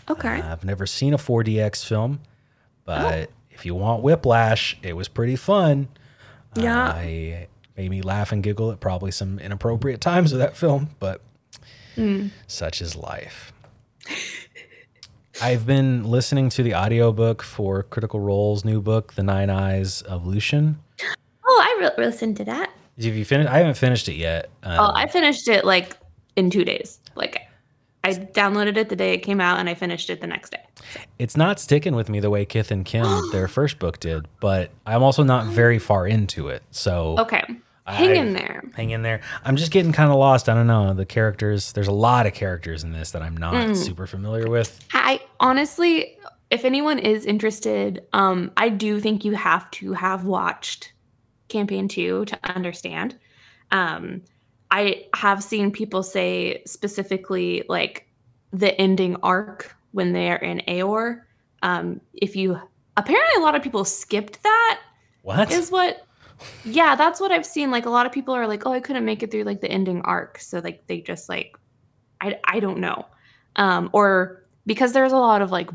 Okay. 0.09 0.41
Uh, 0.41 0.53
I've 0.53 0.65
never 0.65 0.87
seen 0.87 1.15
a 1.15 1.19
4DX 1.19 1.85
film, 1.85 2.21
but 2.85 3.29
oh. 3.29 3.33
if 3.51 3.65
you 3.65 3.75
want 3.75 4.03
whiplash, 4.03 4.77
it 4.83 4.95
was 4.95 5.09
pretty 5.09 5.37
fun. 5.37 5.89
Yeah. 6.65 6.89
I 6.89 7.49
made 7.77 7.91
me 7.91 8.03
laugh 8.03 8.33
and 8.33 8.43
giggle 8.43 8.71
at 8.73 8.81
probably 8.81 9.11
some 9.11 9.39
inappropriate 9.39 10.01
times 10.01 10.33
of 10.33 10.39
that 10.39 10.57
film, 10.57 10.91
but 10.99 11.21
such 12.47 12.81
is 12.83 12.95
life. 12.97 13.53
I've 15.43 15.67
been 15.67 16.05
listening 16.05 16.49
to 16.51 16.63
the 16.63 16.75
audiobook 16.75 17.43
for 17.43 17.83
Critical 17.83 18.21
Role's 18.21 18.65
new 18.65 18.81
book, 18.81 19.15
The 19.15 19.23
Nine 19.23 19.51
Eyes 19.51 20.01
of 20.03 20.27
Lucien. 20.27 20.79
oh, 21.47 21.61
I 21.63 21.91
re- 21.97 22.05
listened 22.05 22.39
to 22.39 22.45
that. 22.45 22.71
Have 23.03 23.15
you 23.15 23.25
finished? 23.27 23.51
I 23.51 23.59
haven't 23.59 23.77
finished 23.77 24.09
it 24.09 24.15
yet. 24.17 24.49
Um, 24.63 24.79
Oh, 24.81 24.93
I 24.95 25.07
finished 25.07 25.49
it 25.49 25.65
like 25.67 25.97
in 26.37 26.49
two 26.49 26.65
days. 26.65 27.01
Like, 27.15 27.43
I 28.03 28.13
downloaded 28.15 28.79
it 28.79 28.89
the 28.89 28.97
day 28.97 29.13
it 29.13 29.19
came 29.19 29.41
out, 29.41 29.59
and 29.59 29.69
I 29.69 29.75
finished 29.75 30.09
it 30.09 30.23
the 30.23 30.27
next 30.27 30.51
day. 30.51 30.63
It's 31.19 31.37
not 31.37 31.59
sticking 31.61 31.95
with 31.95 32.09
me 32.09 32.21
the 32.21 32.31
way 32.31 32.45
Kith 32.45 32.71
and 32.71 32.85
Kin, 32.85 33.05
their 33.33 33.49
first 33.49 33.79
book, 33.79 34.01
did, 34.01 34.27
but 34.41 34.71
I'm 34.87 35.03
also 35.03 35.23
not 35.23 35.47
very 35.47 35.79
far 35.79 36.07
into 36.07 36.49
it. 36.49 36.63
So 36.71 37.17
Okay, 37.19 37.45
hang 37.87 38.11
I- 38.11 38.15
in 38.15 38.33
there. 38.33 38.63
hang 38.75 38.91
in 38.91 39.03
there. 39.03 39.21
I'm 39.45 39.57
just 39.57 39.73
getting 39.73 39.93
kind 39.93 40.11
of 40.11 40.17
lost. 40.19 40.49
I 40.49 40.55
don't 40.55 40.67
know. 40.67 40.95
The 40.95 41.07
characters, 41.07 41.73
there's 41.73 41.89
a 41.89 41.93
lot 41.93 42.27
of 42.27 42.35
characters 42.35 42.85
in 42.85 42.93
this 42.93 43.11
that 43.13 43.23
I'm 43.23 43.37
not 43.37 43.77
super 43.77 44.07
familiar 44.07 44.49
with. 44.51 44.81
I 44.93 45.21
honestly, 45.41 46.17
if 46.51 46.65
anyone 46.65 46.99
is 46.99 47.27
interested, 47.27 48.05
um, 48.13 48.51
I 48.57 48.69
do 48.69 49.01
think 49.01 49.25
you 49.25 49.33
have 49.35 49.71
to 49.73 49.93
have 49.93 50.25
watched 50.25 50.93
campaign 51.49 51.87
two 51.89 52.25
to 52.27 52.39
understand. 52.45 53.17
Um, 53.71 54.23
I 54.71 55.07
have 55.15 55.43
seen 55.45 55.71
people 55.71 56.03
say 56.03 56.63
specifically 56.67 57.63
like 57.69 58.09
the 58.53 58.75
ending 58.81 59.17
arc 59.23 59.76
when 59.97 60.13
they're 60.13 60.37
in 60.37 60.61
Aeor. 60.69 61.23
Um, 61.63 62.01
if 62.13 62.37
you 62.37 62.61
apparently 62.99 63.41
a 63.41 63.45
lot 63.45 63.55
of 63.55 63.63
people 63.63 63.85
skipped 63.85 64.43
that 64.43 64.81
What? 65.23 65.51
is 65.51 65.71
what 65.71 66.07
yeah 66.65 66.95
that's 66.95 67.19
what 67.21 67.33
i've 67.33 67.47
seen 67.47 67.71
like 67.71 67.87
a 67.87 67.91
lot 67.91 68.05
of 68.07 68.13
people 68.13 68.35
are 68.35 68.47
like 68.47 68.67
oh 68.67 68.73
i 68.73 68.81
couldn't 68.81 69.05
make 69.07 69.23
it 69.23 69.31
through 69.31 69.43
like 69.45 69.61
the 69.63 69.71
ending 69.71 70.01
arc 70.03 70.39
so 70.39 70.59
like 70.61 70.87
they 70.87 71.01
just 71.01 71.29
like 71.31 71.57
i, 72.21 72.39
I 72.45 72.61
don't 72.61 72.79
know 72.79 73.07
um 73.57 73.89
or 73.93 74.43
because 74.67 74.93
there's 74.93 75.13
a 75.13 75.17
lot 75.19 75.41
of 75.43 75.51
like 75.51 75.71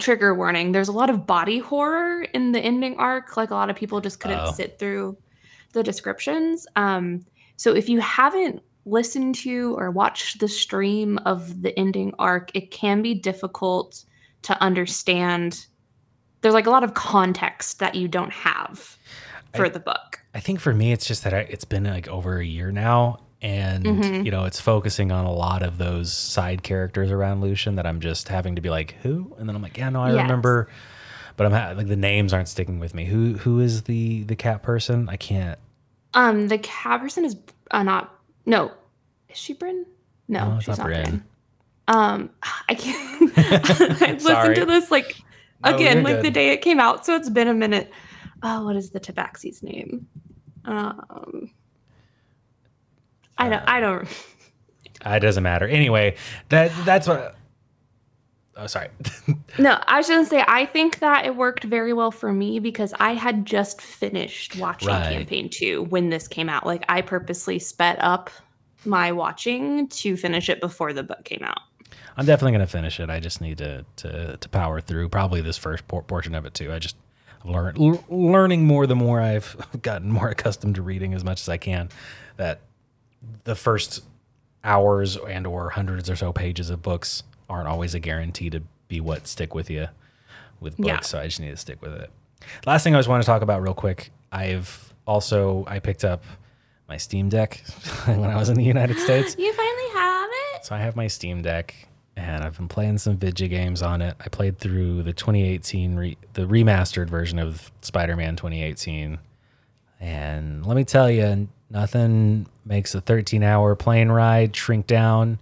trigger 0.00 0.34
warning 0.34 0.72
there's 0.72 0.88
a 0.88 0.92
lot 0.92 1.08
of 1.08 1.24
body 1.26 1.58
horror 1.60 2.22
in 2.22 2.50
the 2.52 2.58
ending 2.60 2.96
arc 2.98 3.36
like 3.36 3.50
a 3.50 3.54
lot 3.54 3.70
of 3.70 3.76
people 3.76 4.00
just 4.00 4.18
couldn't 4.20 4.40
Oh. 4.40 4.52
sit 4.52 4.78
through 4.78 5.16
the 5.72 5.82
descriptions 5.84 6.66
um 6.76 7.24
so 7.56 7.72
if 7.74 7.88
you 7.88 8.00
haven't 8.00 8.60
listened 8.86 9.34
to 9.36 9.74
or 9.78 9.90
watch 9.90 10.38
the 10.38 10.48
stream 10.48 11.18
of 11.24 11.62
the 11.62 11.76
ending 11.78 12.12
arc 12.18 12.50
it 12.54 12.70
can 12.70 13.00
be 13.02 13.14
difficult 13.14 14.04
to 14.42 14.60
understand 14.62 15.66
there's 16.42 16.52
like 16.54 16.66
a 16.66 16.70
lot 16.70 16.84
of 16.84 16.92
context 16.94 17.78
that 17.78 17.94
you 17.94 18.06
don't 18.08 18.32
have 18.32 18.98
for 19.54 19.64
I- 19.66 19.68
the 19.70 19.80
book. 19.80 20.20
I 20.34 20.40
think 20.40 20.60
for 20.60 20.74
me, 20.74 20.92
it's 20.92 21.06
just 21.06 21.24
that 21.24 21.32
I, 21.32 21.38
it's 21.38 21.64
been 21.64 21.84
like 21.84 22.08
over 22.08 22.38
a 22.38 22.44
year 22.44 22.70
now, 22.72 23.20
and 23.40 23.86
Mhm. 23.86 24.24
you 24.24 24.30
know, 24.32 24.44
it's 24.44 24.60
focusing 24.60 25.10
on 25.12 25.24
a 25.26 25.32
lot 25.32 25.62
of 25.62 25.78
those 25.78 26.12
side 26.12 26.62
characters 26.62 27.10
around 27.10 27.40
Lucien 27.40 27.76
that 27.76 27.86
I'm 27.86 28.00
just 28.00 28.28
having 28.28 28.56
to 28.56 28.60
be 28.60 28.68
like, 28.68 28.96
who? 29.02 29.34
And 29.38 29.48
then 29.48 29.54
I'm 29.56 29.62
like, 29.62 29.78
yeah, 29.78 29.88
no, 29.90 30.02
I 30.02 30.12
Yes. 30.12 30.22
remember, 30.22 30.68
but 31.36 31.46
I'm 31.46 31.52
ha- 31.52 31.72
like 31.76 31.86
the 31.86 31.96
names 31.96 32.32
aren't 32.34 32.48
sticking 32.48 32.80
with 32.80 32.94
me. 32.94 33.04
Who 33.06 33.34
who 33.38 33.60
is 33.60 33.82
the 33.84 34.24
the 34.24 34.36
cat 34.36 34.62
person? 34.62 35.08
I 35.08 35.16
can't. 35.16 35.58
Um, 36.14 36.48
the 36.48 36.58
cat 36.58 37.00
person 37.00 37.24
is 37.24 37.36
uh, 37.70 37.82
not. 37.84 38.13
No, 38.46 38.72
is 39.28 39.38
she 39.38 39.52
Bryn? 39.54 39.86
No, 40.28 40.54
No, 40.54 40.60
she's 40.60 40.68
not 40.68 40.78
not 40.78 40.86
Bryn. 40.86 41.04
Bryn. 41.04 41.24
Um, 41.88 42.30
I 42.68 42.74
can't. 42.74 43.32
I 44.02 44.16
Sorry. 44.18 44.48
listened 44.48 44.54
to 44.56 44.64
this 44.66 44.90
like 44.90 45.16
again, 45.64 45.96
you're 45.96 46.14
like 46.14 46.22
the 46.22 46.30
day 46.30 46.50
it 46.50 46.62
came 46.62 46.80
out, 46.80 47.04
so 47.06 47.14
it's 47.16 47.30
been 47.30 47.48
a 47.48 47.54
minute. 47.54 47.90
Oh, 48.42 48.64
what 48.64 48.76
is 48.76 48.90
the 48.90 49.00
Tabaxi's 49.00 49.62
name? 49.62 50.06
Um, 50.66 51.50
I 53.38 53.48
don't. 53.48 53.62
I 53.68 53.80
don't. 53.80 54.08
Uh, 55.04 55.10
It 55.16 55.20
doesn't 55.20 55.42
matter. 55.42 55.66
Anyway, 55.66 56.16
that 56.48 56.72
that's 56.84 57.06
what. 57.06 57.36
Oh, 58.56 58.66
sorry. 58.66 58.88
No, 59.58 59.78
I 59.86 59.98
was 59.98 60.08
gonna 60.08 60.24
say 60.24 60.44
I 60.48 60.66
think 60.66 60.98
that 60.98 61.26
it 61.26 61.36
worked 61.36 61.62
very 61.64 61.92
well 61.92 62.10
for 62.10 62.32
me 62.32 62.58
because 62.58 62.92
I 62.98 63.14
had 63.14 63.46
just 63.46 63.80
finished 63.80 64.56
watching 64.56 64.88
Right. 64.88 65.12
campaign 65.12 65.48
two 65.48 65.84
when 65.84 66.10
this 66.10 66.26
came 66.26 66.48
out. 66.48 66.66
Like 66.66 66.84
I 66.88 67.02
purposely 67.02 67.58
sped 67.60 67.96
up 68.00 68.30
my 68.84 69.12
watching 69.12 69.86
to 69.88 70.16
finish 70.16 70.48
it 70.48 70.60
before 70.60 70.92
the 70.92 71.04
book 71.04 71.24
came 71.24 71.42
out. 71.44 71.58
I'm 72.16 72.26
definitely 72.26 72.52
gonna 72.52 72.66
finish 72.66 72.98
it. 72.98 73.10
I 73.10 73.20
just 73.20 73.40
need 73.40 73.58
to 73.58 73.84
to 73.96 74.36
to 74.36 74.48
power 74.48 74.80
through 74.80 75.08
probably 75.08 75.40
this 75.40 75.56
first 75.56 75.86
por- 75.86 76.02
portion 76.02 76.34
of 76.34 76.44
it 76.46 76.54
too. 76.54 76.72
I 76.72 76.78
just 76.80 76.96
learn 77.44 77.76
l- 77.78 78.04
learning 78.08 78.66
more 78.66 78.86
the 78.88 78.96
more 78.96 79.20
I've 79.20 79.56
gotten 79.82 80.10
more 80.10 80.28
accustomed 80.30 80.74
to 80.76 80.82
reading 80.82 81.14
as 81.14 81.22
much 81.22 81.40
as 81.40 81.48
I 81.48 81.56
can. 81.58 81.88
That 82.38 82.60
the 83.44 83.54
first 83.54 84.02
hours 84.64 85.16
and 85.16 85.46
or 85.46 85.70
hundreds 85.70 86.10
or 86.10 86.16
so 86.16 86.32
pages 86.32 86.70
of 86.70 86.82
books 86.82 87.22
aren't 87.48 87.68
always 87.68 87.94
a 87.94 88.00
guarantee 88.00 88.50
to 88.50 88.62
be 88.88 89.00
what 89.00 89.26
stick 89.26 89.54
with 89.54 89.70
you 89.70 89.88
with 90.60 90.76
books. 90.76 90.86
Yeah. 90.88 91.00
So 91.00 91.18
I 91.20 91.24
just 91.26 91.40
need 91.40 91.50
to 91.50 91.56
stick 91.56 91.80
with 91.82 91.92
it. 91.92 92.10
Last 92.66 92.84
thing 92.84 92.94
I 92.94 92.98
just 92.98 93.08
want 93.08 93.22
to 93.22 93.26
talk 93.26 93.42
about 93.42 93.62
real 93.62 93.74
quick. 93.74 94.10
I've 94.32 94.92
also 95.06 95.64
I 95.66 95.78
picked 95.78 96.04
up 96.04 96.24
my 96.88 96.96
Steam 96.96 97.28
Deck 97.28 97.62
when 98.06 98.24
I 98.24 98.36
was 98.36 98.48
in 98.48 98.56
the 98.56 98.64
United 98.64 98.98
States. 98.98 99.36
You 99.38 99.52
finally 99.52 99.88
have 99.94 100.28
it. 100.54 100.64
So 100.66 100.74
I 100.74 100.78
have 100.78 100.96
my 100.96 101.06
Steam 101.06 101.42
Deck 101.42 101.74
and 102.16 102.44
I've 102.44 102.56
been 102.56 102.68
playing 102.68 102.98
some 102.98 103.16
video 103.16 103.48
games 103.48 103.82
on 103.82 104.00
it. 104.02 104.16
I 104.20 104.28
played 104.28 104.58
through 104.58 105.02
the 105.02 105.12
2018 105.12 105.96
re- 105.96 106.18
the 106.34 106.42
remastered 106.42 107.08
version 107.08 107.38
of 107.38 107.72
Spider-Man 107.80 108.36
2018. 108.36 109.18
And 110.00 110.66
let 110.66 110.76
me 110.76 110.84
tell 110.84 111.10
you, 111.10 111.48
nothing 111.70 112.46
makes 112.64 112.94
a 112.94 113.00
13-hour 113.00 113.74
plane 113.76 114.10
ride 114.10 114.54
shrink 114.54 114.86
down 114.86 115.38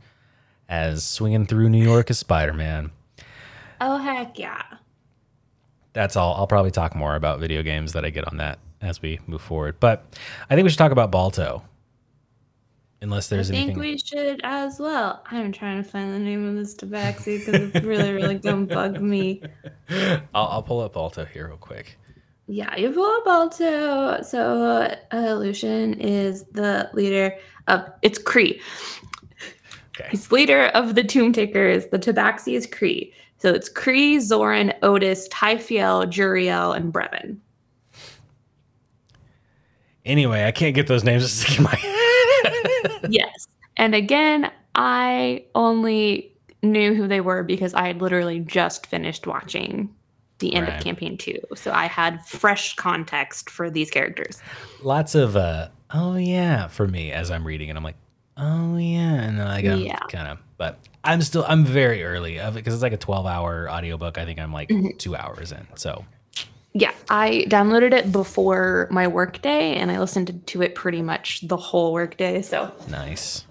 as 0.73 1.05
swinging 1.05 1.45
through 1.45 1.69
New 1.69 1.85
York 1.85 2.09
as 2.09 2.19
Spider-Man. 2.19 2.91
Oh 3.83 3.99
heck 3.99 4.39
yeah! 4.39 4.63
That's 5.93 6.17
all. 6.17 6.35
I'll 6.35 6.47
probably 6.47 6.71
talk 6.71 6.97
more 6.97 7.15
about 7.15 7.41
video 7.41 7.63
games 7.63 7.93
that 7.93 8.07
I 8.07 8.11
get 8.11 8.27
on 8.27 8.39
that 8.39 8.59
as 8.81 9.03
we 9.03 9.21
move 9.27 9.43
forward. 9.43 9.77
But 9.81 10.19
I 10.49 10.55
think 10.55 10.65
we 10.65 10.71
should 10.71 10.79
talk 10.79 10.93
about 10.93 11.11
Balto. 11.11 11.63
Unless 13.03 13.29
there's 13.29 13.51
I 13.51 13.55
think 13.55 13.65
anything 13.65 13.81
we 13.81 13.99
should 13.99 14.41
as 14.45 14.79
well. 14.79 15.23
I'm 15.31 15.53
trying 15.53 15.83
to 15.83 15.89
find 15.89 16.15
the 16.15 16.19
name 16.19 16.49
of 16.49 16.55
this 16.55 16.75
tabaxi 16.75 17.45
because 17.45 17.75
it's 17.75 17.85
really, 17.85 18.13
really 18.13 18.37
gonna 18.37 18.65
bug 18.75 18.99
me. 19.01 19.43
I'll, 20.33 20.47
I'll 20.47 20.63
pull 20.63 20.81
up 20.81 20.95
Balto 20.95 21.27
here 21.27 21.49
real 21.49 21.59
quick. 21.59 21.99
Yeah, 22.47 22.75
you 22.77 22.91
pull 22.93 23.05
up 23.05 23.25
Balto. 23.27 24.23
So 24.23 24.89
uh, 25.13 25.35
Lucien 25.35 26.01
is 26.01 26.45
the 26.45 26.89
leader 26.95 27.37
of 27.69 27.91
it's 28.01 28.19
Cree. 28.19 28.63
Okay. 29.99 30.09
He's 30.11 30.33
leader 30.33 30.67
of 30.69 30.95
the 30.95 31.05
Tomb 31.05 31.33
Takers. 31.33 31.87
The 31.87 31.99
Tabaxi 31.99 32.55
is 32.55 32.67
Cree. 32.67 33.13
So 33.39 33.53
it's 33.53 33.69
Cree, 33.69 34.21
Zoran, 34.21 34.73
Otis, 34.83 35.29
Tyffial, 35.29 36.07
Jurrell, 36.07 36.75
and 36.77 36.93
Brevin. 36.93 37.39
Anyway, 40.05 40.45
I 40.45 40.51
can't 40.53 40.75
get 40.75 40.87
those 40.87 41.05
names 41.05 41.23
to 41.23 41.29
stick 41.29 41.59
in 41.59 41.65
my 41.65 41.75
head. 41.75 43.01
yes. 43.11 43.47
And 43.77 43.95
again, 43.95 44.51
I 44.75 45.45
only 45.55 46.33
knew 46.63 46.95
who 46.95 47.07
they 47.07 47.21
were 47.21 47.43
because 47.43 47.75
I 47.75 47.87
had 47.87 48.01
literally 48.01 48.41
just 48.41 48.87
finished 48.87 49.27
watching 49.27 49.95
the 50.39 50.55
end 50.55 50.67
Right. 50.67 50.77
of 50.79 50.83
campaign 50.85 51.17
two. 51.17 51.39
So 51.55 51.73
I 51.73 51.87
had 51.87 52.25
fresh 52.27 52.75
context 52.77 53.49
for 53.51 53.71
these 53.71 53.91
characters. 53.91 54.41
Lots 54.83 55.15
of 55.15 55.37
uh 55.37 55.69
oh 55.95 56.17
yeah 56.17 56.67
for 56.67 56.89
me 56.89 57.13
as 57.13 57.31
I'm 57.31 57.47
reading 57.47 57.69
and 57.71 57.79
I'm 57.79 57.85
like, 57.85 57.97
oh 58.43 58.77
yeah. 58.77 59.15
And 59.23 59.39
then 59.39 59.47
I 59.47 59.63
got 59.63 59.79
Yeah. 59.79 59.99
kind 60.11 60.29
of 60.29 60.39
but 60.59 60.79
I'm 61.05 61.23
still 61.23 61.45
I'm 61.49 61.65
very 61.65 62.05
early 62.05 62.39
of 62.39 62.55
it 62.57 62.61
because 62.61 62.75
it's 62.75 62.83
like 62.83 62.93
a 62.93 62.97
12 62.97 63.27
hour 63.27 63.71
audiobook. 63.71 64.19
I 64.19 64.25
think 64.25 64.39
I'm 64.39 64.53
like 64.53 64.69
Mm-hmm. 64.69 64.97
two 64.99 65.17
hours 65.17 65.53
in. 65.53 65.67
So 65.77 66.05
Yeah, 66.75 66.93
I 67.11 67.45
downloaded 67.49 67.93
it 67.93 68.13
before 68.13 68.89
my 68.91 69.07
workday 69.09 69.75
and 69.77 69.91
I 69.91 69.99
listened 69.99 70.43
to 70.47 70.63
it 70.63 70.75
pretty 70.75 71.03
much 71.03 71.41
the 71.47 71.57
whole 71.57 71.93
workday. 71.93 72.43
So 72.43 72.73
nice. 72.89 73.45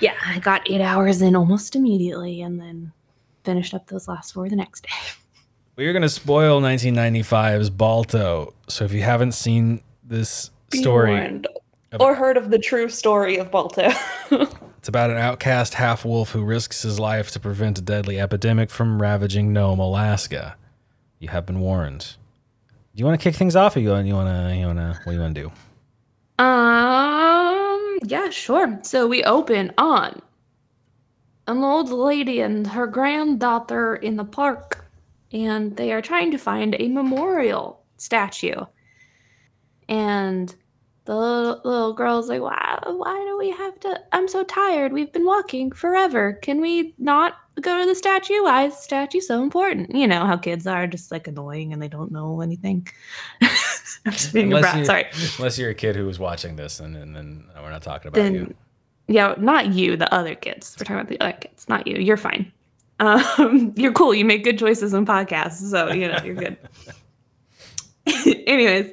yeah, 0.00 0.14
I 0.24 0.38
got 0.38 0.68
eight 0.70 0.80
hours 0.80 1.22
in 1.22 1.34
almost 1.36 1.74
immediately 1.76 2.42
and 2.42 2.60
then 2.60 2.92
finished 3.44 3.72
up 3.74 3.86
those 3.86 4.06
last 4.08 4.32
four 4.34 4.48
the 4.48 4.56
next 4.56 4.82
day. 4.82 4.88
We're 5.76 5.92
gonna 5.92 6.08
spoil 6.08 6.60
1995's 6.60 7.70
Balto. 7.70 8.52
So 8.66 8.84
if 8.84 8.92
you 8.92 9.02
haven't 9.02 9.32
seen 9.32 9.80
this 10.02 10.50
story, 10.74 11.40
or 11.98 12.14
heard 12.14 12.36
of 12.36 12.50
the 12.50 12.58
true 12.58 12.88
story 12.88 13.36
of 13.38 13.50
Balto. 13.50 13.90
It's 14.78 14.88
about 14.88 15.10
an 15.10 15.16
outcast 15.16 15.74
half 15.74 16.04
wolf 16.04 16.30
who 16.30 16.44
risks 16.44 16.82
his 16.82 17.00
life 17.00 17.32
to 17.32 17.40
prevent 17.40 17.78
a 17.78 17.82
deadly 17.82 18.20
epidemic 18.20 18.70
from 18.70 19.02
ravaging 19.02 19.52
Nome, 19.52 19.80
Alaska. 19.80 20.56
You 21.18 21.28
have 21.30 21.44
been 21.44 21.58
warned. 21.58 22.16
Do 22.94 23.00
you 23.00 23.04
want 23.04 23.20
to 23.20 23.22
kick 23.22 23.34
things 23.34 23.56
off, 23.56 23.76
or 23.76 23.80
you 23.80 23.90
want 23.90 24.06
you 24.06 24.14
want 24.14 24.28
to 24.28 24.54
you 24.56 24.66
want 24.66 24.78
to 24.78 25.00
what 25.02 25.12
do 25.12 25.12
you 25.12 25.20
want 25.20 25.34
to 25.34 25.42
do? 25.42 26.42
Um, 26.42 27.98
yeah, 28.04 28.30
sure. 28.30 28.78
So 28.82 29.08
we 29.08 29.24
open 29.24 29.72
on 29.78 30.22
an 31.48 31.58
old 31.58 31.90
lady 31.90 32.40
and 32.40 32.66
her 32.68 32.86
granddaughter 32.86 33.96
in 33.96 34.16
the 34.16 34.24
park, 34.24 34.86
and 35.32 35.76
they 35.76 35.92
are 35.92 36.02
trying 36.02 36.30
to 36.30 36.38
find 36.38 36.76
a 36.78 36.88
memorial 36.88 37.82
statue. 37.96 38.64
And 39.88 40.54
the 41.08 41.16
little, 41.16 41.60
little 41.64 41.92
girl's 41.94 42.28
like, 42.28 42.42
"Why? 42.42 42.78
Why 42.84 43.24
do 43.26 43.38
we 43.38 43.50
have 43.50 43.80
to? 43.80 43.98
I'm 44.12 44.28
so 44.28 44.44
tired. 44.44 44.92
We've 44.92 45.10
been 45.10 45.24
walking 45.24 45.72
forever. 45.72 46.34
Can 46.34 46.60
we 46.60 46.94
not 46.98 47.38
go 47.62 47.80
to 47.80 47.86
the 47.86 47.94
statue? 47.94 48.42
Why 48.42 48.64
is 48.64 48.76
the 48.76 48.82
statue 48.82 49.20
so 49.20 49.42
important? 49.42 49.94
You 49.94 50.06
know 50.06 50.26
how 50.26 50.36
kids 50.36 50.66
are, 50.66 50.86
just 50.86 51.10
like 51.10 51.26
annoying 51.26 51.72
and 51.72 51.80
they 51.80 51.88
don't 51.88 52.12
know 52.12 52.42
anything. 52.42 52.86
I'm 53.42 54.12
just 54.12 54.34
being 54.34 54.52
a 54.52 54.60
brat. 54.60 54.84
Sorry. 54.84 55.06
unless 55.38 55.58
you're 55.58 55.70
a 55.70 55.74
kid 55.74 55.96
who 55.96 56.04
was 56.04 56.18
watching 56.18 56.56
this, 56.56 56.78
and, 56.78 56.94
and 56.94 57.16
then 57.16 57.44
we're 57.56 57.70
not 57.70 57.82
talking 57.82 58.08
about 58.08 58.20
then 58.20 58.34
you. 58.34 58.54
yeah 59.06 59.34
not 59.38 59.72
you 59.72 59.96
the 59.96 60.12
other 60.12 60.34
kids 60.34 60.76
we're 60.78 60.84
talking 60.84 60.96
about 60.96 61.08
the 61.08 61.20
other 61.20 61.36
kids 61.38 61.68
not 61.68 61.86
you 61.86 61.96
you're 61.96 62.16
fine 62.16 62.52
um 63.00 63.72
you're 63.76 63.92
cool 63.92 64.14
you 64.14 64.24
make 64.24 64.44
good 64.44 64.58
choices 64.58 64.94
in 64.94 65.04
podcasts 65.04 65.70
so 65.70 65.92
you 65.92 66.08
know 66.08 66.18
you're 66.24 66.34
good 66.34 66.56
anyways 68.46 68.92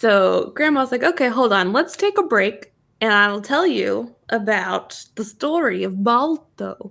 so 0.00 0.50
grandma's 0.56 0.90
like 0.90 1.02
okay 1.02 1.28
hold 1.28 1.52
on 1.52 1.72
let's 1.74 1.94
take 1.96 2.16
a 2.16 2.22
break 2.22 2.72
and 3.02 3.12
i'll 3.12 3.40
tell 3.40 3.66
you 3.66 4.14
about 4.30 4.98
the 5.16 5.24
story 5.24 5.84
of 5.84 6.02
balto 6.02 6.90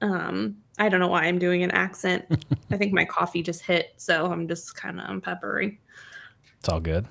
um 0.00 0.56
i 0.78 0.88
don't 0.88 0.98
know 0.98 1.06
why 1.06 1.22
i'm 1.24 1.38
doing 1.38 1.62
an 1.62 1.70
accent 1.70 2.24
i 2.72 2.76
think 2.76 2.92
my 2.92 3.04
coffee 3.04 3.42
just 3.42 3.62
hit 3.62 3.92
so 3.96 4.26
i'm 4.32 4.48
just 4.48 4.74
kind 4.74 5.00
of 5.00 5.22
peppery 5.22 5.78
It's 6.58 6.68
all 6.68 6.80
good. 6.80 7.06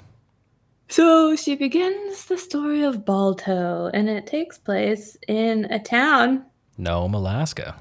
so 0.89 1.35
she 1.37 1.55
begins 1.55 2.25
the 2.25 2.37
story 2.37 2.83
of 2.83 3.05
Balto, 3.05 3.89
and 3.93 4.09
it 4.09 4.27
takes 4.27 4.57
place 4.57 5.15
in 5.29 5.65
a 5.71 5.79
town, 5.79 6.45
Nome, 6.77 7.13
Alaska. 7.13 7.75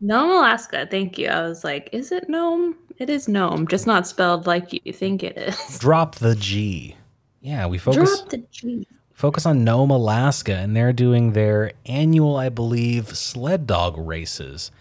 Nome, 0.00 0.30
Alaska. 0.30 0.86
Thank 0.90 1.18
you. 1.18 1.28
I 1.28 1.42
was 1.42 1.62
like, 1.64 1.88
is 1.92 2.10
it 2.12 2.28
Nome? 2.28 2.74
It 2.98 3.08
is 3.08 3.28
Nome, 3.28 3.68
just 3.68 3.86
not 3.86 4.08
spelled 4.08 4.46
like 4.46 4.84
you 4.84 4.92
think 4.92 5.22
it 5.22 5.38
is. 5.38 5.78
Drop 5.80 6.16
the 6.16 6.34
G. 6.34 6.96
Yeah, 7.40 7.66
we 7.66 7.78
focus 7.78 8.18
Drop 8.18 8.30
the 8.30 8.38
G. 8.50 8.88
focus 9.12 9.46
on 9.46 9.62
Nome, 9.62 9.90
Alaska, 9.90 10.56
and 10.56 10.76
they're 10.76 10.92
doing 10.92 11.32
their 11.32 11.72
annual, 11.86 12.36
I 12.36 12.48
believe, 12.48 13.16
sled 13.16 13.68
dog 13.68 13.96
races. 13.96 14.72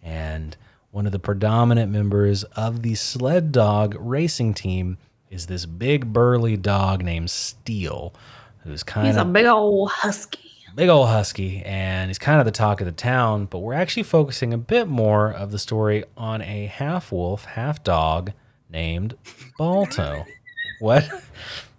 And 0.00 0.56
one 0.92 1.04
of 1.06 1.10
the 1.12 1.18
predominant 1.18 1.90
members 1.90 2.44
of 2.44 2.82
the 2.82 2.94
sled 2.94 3.50
dog 3.50 3.96
racing 3.98 4.54
team 4.54 4.96
is 5.28 5.46
this 5.46 5.66
big 5.66 6.12
burly 6.12 6.56
dog 6.56 7.02
named 7.02 7.30
Steele, 7.30 8.14
who's 8.62 8.84
kind 8.84 9.08
of. 9.08 9.14
He's 9.14 9.20
a 9.20 9.24
big 9.24 9.46
old 9.46 9.90
husky. 9.90 10.47
Big 10.78 10.88
old 10.88 11.08
husky, 11.08 11.60
and 11.64 12.08
he's 12.08 12.20
kind 12.20 12.38
of 12.38 12.44
the 12.44 12.52
talk 12.52 12.80
of 12.80 12.84
the 12.84 12.92
town. 12.92 13.46
But 13.46 13.58
we're 13.58 13.74
actually 13.74 14.04
focusing 14.04 14.54
a 14.54 14.58
bit 14.58 14.86
more 14.86 15.32
of 15.32 15.50
the 15.50 15.58
story 15.58 16.04
on 16.16 16.40
a 16.40 16.66
half 16.66 17.10
wolf, 17.10 17.44
half 17.44 17.82
dog 17.82 18.30
named 18.70 19.16
Balto. 19.58 20.24
what? 20.78 21.02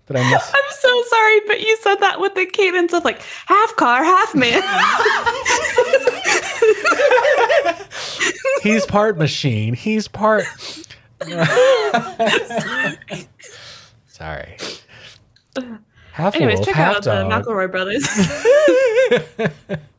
Did 0.05 0.17
I 0.17 0.29
miss? 0.29 0.51
I'm 0.53 0.71
so 0.71 1.03
sorry, 1.07 1.39
but 1.47 1.61
you 1.61 1.77
said 1.77 1.95
that 2.01 2.19
with 2.19 2.35
the 2.35 2.45
cadence 2.45 2.91
of 2.91 3.05
like 3.05 3.21
half 3.45 3.73
car, 3.77 4.03
half 4.03 4.35
man. 4.35 4.61
He's 8.61 8.85
part 8.85 9.17
machine. 9.17 9.75
He's 9.75 10.09
part. 10.09 10.43
Sorry. 14.07 14.57
Half 16.19 16.35
Anyways, 16.35 16.57
wolf, 16.57 16.65
check 16.67 16.75
half 16.75 16.95
out 16.97 17.03
the 17.03 17.23
dog. 17.23 17.45
McElroy 17.45 17.71
brothers. 17.71 18.07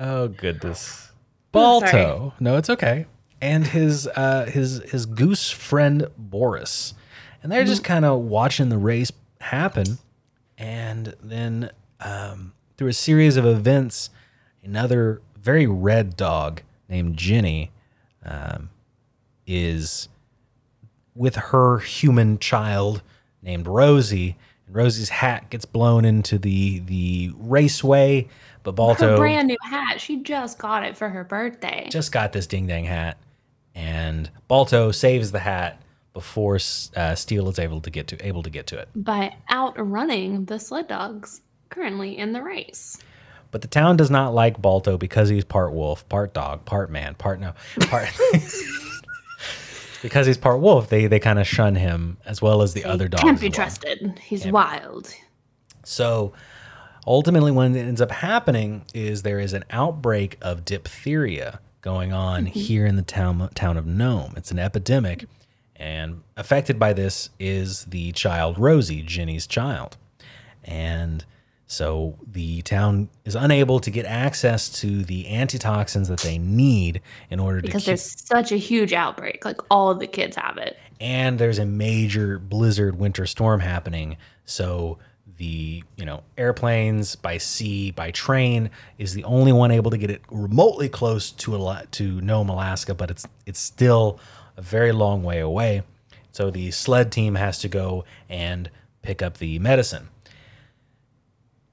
Oh 0.00 0.28
goodness. 0.28 1.02
Oh. 1.54 1.80
Balto. 1.80 2.34
No, 2.38 2.58
it's 2.58 2.68
okay. 2.68 3.06
And 3.40 3.66
his 3.66 4.06
uh 4.08 4.44
his 4.44 4.82
his 4.90 5.06
goose 5.06 5.50
friend 5.50 6.06
Boris. 6.18 6.92
And 7.42 7.50
they're 7.50 7.62
Mm-hmm. 7.62 7.68
just 7.70 7.82
kind 7.82 8.04
of 8.04 8.20
watching 8.20 8.68
the 8.68 8.76
race 8.76 9.10
happen. 9.40 9.96
And 10.58 11.14
then 11.22 11.70
um 12.00 12.52
through 12.76 12.88
a 12.88 12.92
series 12.92 13.38
of 13.38 13.46
events, 13.46 14.10
another 14.62 15.22
very 15.40 15.66
red 15.66 16.14
dog 16.14 16.60
named 16.90 17.16
Ginny 17.16 17.70
um, 18.22 18.68
is 19.46 20.08
with 21.14 21.36
her 21.36 21.78
human 21.78 22.38
child 22.38 23.00
named 23.40 23.66
Rosie. 23.66 24.36
And 24.66 24.76
Rosie's 24.76 25.08
hat 25.08 25.50
gets 25.50 25.64
blown 25.64 26.04
into 26.04 26.38
the 26.38 26.80
the 26.80 27.32
raceway, 27.36 28.28
but 28.62 28.72
Balto 28.72 29.12
her 29.12 29.16
brand 29.16 29.48
new 29.48 29.56
hat. 29.62 30.00
She 30.00 30.22
just 30.22 30.58
got 30.58 30.84
it 30.84 30.96
for 30.96 31.08
her 31.08 31.24
birthday. 31.24 31.88
just 31.90 32.12
got 32.12 32.32
this 32.32 32.46
ding 32.46 32.66
dang 32.66 32.84
hat, 32.84 33.18
and 33.74 34.30
Balto 34.48 34.90
saves 34.90 35.32
the 35.32 35.40
hat 35.40 35.80
before 36.12 36.58
uh, 36.96 37.14
Steele 37.14 37.48
is 37.48 37.58
able 37.58 37.80
to 37.82 37.90
get 37.90 38.06
to 38.08 38.26
able 38.26 38.42
to 38.42 38.50
get 38.50 38.66
to 38.68 38.78
it. 38.78 38.88
by 38.94 39.34
outrunning 39.50 40.46
the 40.46 40.58
sled 40.58 40.88
dogs 40.88 41.42
currently 41.68 42.16
in 42.16 42.32
the 42.32 42.42
race. 42.42 42.98
But 43.50 43.62
the 43.62 43.68
town 43.68 43.96
does 43.96 44.10
not 44.10 44.34
like 44.34 44.60
Balto 44.60 44.98
because 44.98 45.28
he's 45.28 45.44
part 45.44 45.72
wolf, 45.72 46.08
part 46.08 46.34
dog, 46.34 46.64
part 46.64 46.90
man, 46.90 47.14
part 47.14 47.40
no, 47.40 47.52
part. 47.80 48.08
because 50.02 50.26
he's 50.26 50.38
part 50.38 50.60
wolf, 50.60 50.88
they 50.88 51.06
they 51.06 51.18
kind 51.18 51.38
of 51.38 51.46
shun 51.46 51.74
him 51.74 52.18
as 52.24 52.40
well 52.42 52.62
as 52.62 52.74
the 52.74 52.84
other 52.84 53.08
dogs. 53.08 53.22
He 53.22 53.28
can't 53.28 53.40
be 53.40 53.48
well. 53.48 53.54
trusted. 53.54 54.18
He's 54.18 54.46
wild. 54.46 55.12
So 55.84 56.32
ultimately, 57.06 57.52
what 57.52 57.70
ends 57.72 58.00
up 58.00 58.10
happening 58.10 58.84
is 58.94 59.22
there 59.22 59.40
is 59.40 59.52
an 59.52 59.64
outbreak 59.70 60.38
of 60.40 60.64
diphtheria 60.64 61.60
going 61.80 62.12
on 62.12 62.46
mm-hmm. 62.46 62.58
here 62.58 62.86
in 62.86 62.96
the 62.96 63.02
town 63.02 63.48
town 63.54 63.76
of 63.76 63.86
Nome. 63.86 64.34
It's 64.36 64.50
an 64.50 64.58
epidemic, 64.58 65.26
and 65.76 66.22
affected 66.36 66.78
by 66.78 66.92
this 66.92 67.30
is 67.38 67.84
the 67.84 68.12
child 68.12 68.58
Rosie, 68.58 69.02
Ginny's 69.02 69.46
child, 69.46 69.96
and 70.64 71.24
so 71.66 72.16
the 72.30 72.62
town 72.62 73.08
is 73.24 73.34
unable 73.34 73.80
to 73.80 73.90
get 73.90 74.06
access 74.06 74.68
to 74.68 75.02
the 75.04 75.28
antitoxins 75.34 76.08
that 76.08 76.20
they 76.20 76.38
need 76.38 77.00
in 77.30 77.40
order 77.40 77.60
Because 77.60 77.82
to 77.84 77.90
keep 77.92 77.98
there's 77.98 78.24
such 78.24 78.52
a 78.52 78.56
huge 78.56 78.92
outbreak. 78.92 79.44
Like 79.44 79.60
all 79.70 79.90
of 79.90 79.98
the 79.98 80.06
kids 80.06 80.36
have 80.36 80.58
it. 80.58 80.76
and 81.00 81.38
there's 81.38 81.58
a 81.58 81.66
major 81.66 82.38
blizzard 82.38 82.98
winter 82.98 83.26
storm 83.26 83.60
happening 83.60 84.16
so 84.44 84.98
the 85.38 85.82
you 85.96 86.04
know 86.04 86.22
airplanes 86.38 87.14
by 87.16 87.36
sea 87.36 87.90
by 87.90 88.10
train 88.10 88.70
is 88.96 89.12
the 89.12 89.24
only 89.24 89.52
one 89.52 89.70
able 89.70 89.90
to 89.90 89.98
get 89.98 90.10
it 90.10 90.22
remotely 90.30 90.88
close 90.88 91.30
to 91.30 91.54
Ala- 91.54 91.84
to 91.90 92.20
Nome 92.22 92.48
Alaska 92.48 92.94
but 92.94 93.10
it's 93.10 93.26
it's 93.44 93.60
still 93.60 94.18
a 94.56 94.62
very 94.62 94.92
long 94.92 95.22
way 95.22 95.40
away 95.40 95.82
So 96.32 96.50
the 96.50 96.70
sled 96.70 97.10
team 97.12 97.34
has 97.34 97.58
to 97.58 97.68
go 97.68 98.04
and 98.30 98.70
pick 99.02 99.20
up 99.22 99.38
the 99.38 99.58
medicine. 99.58 100.08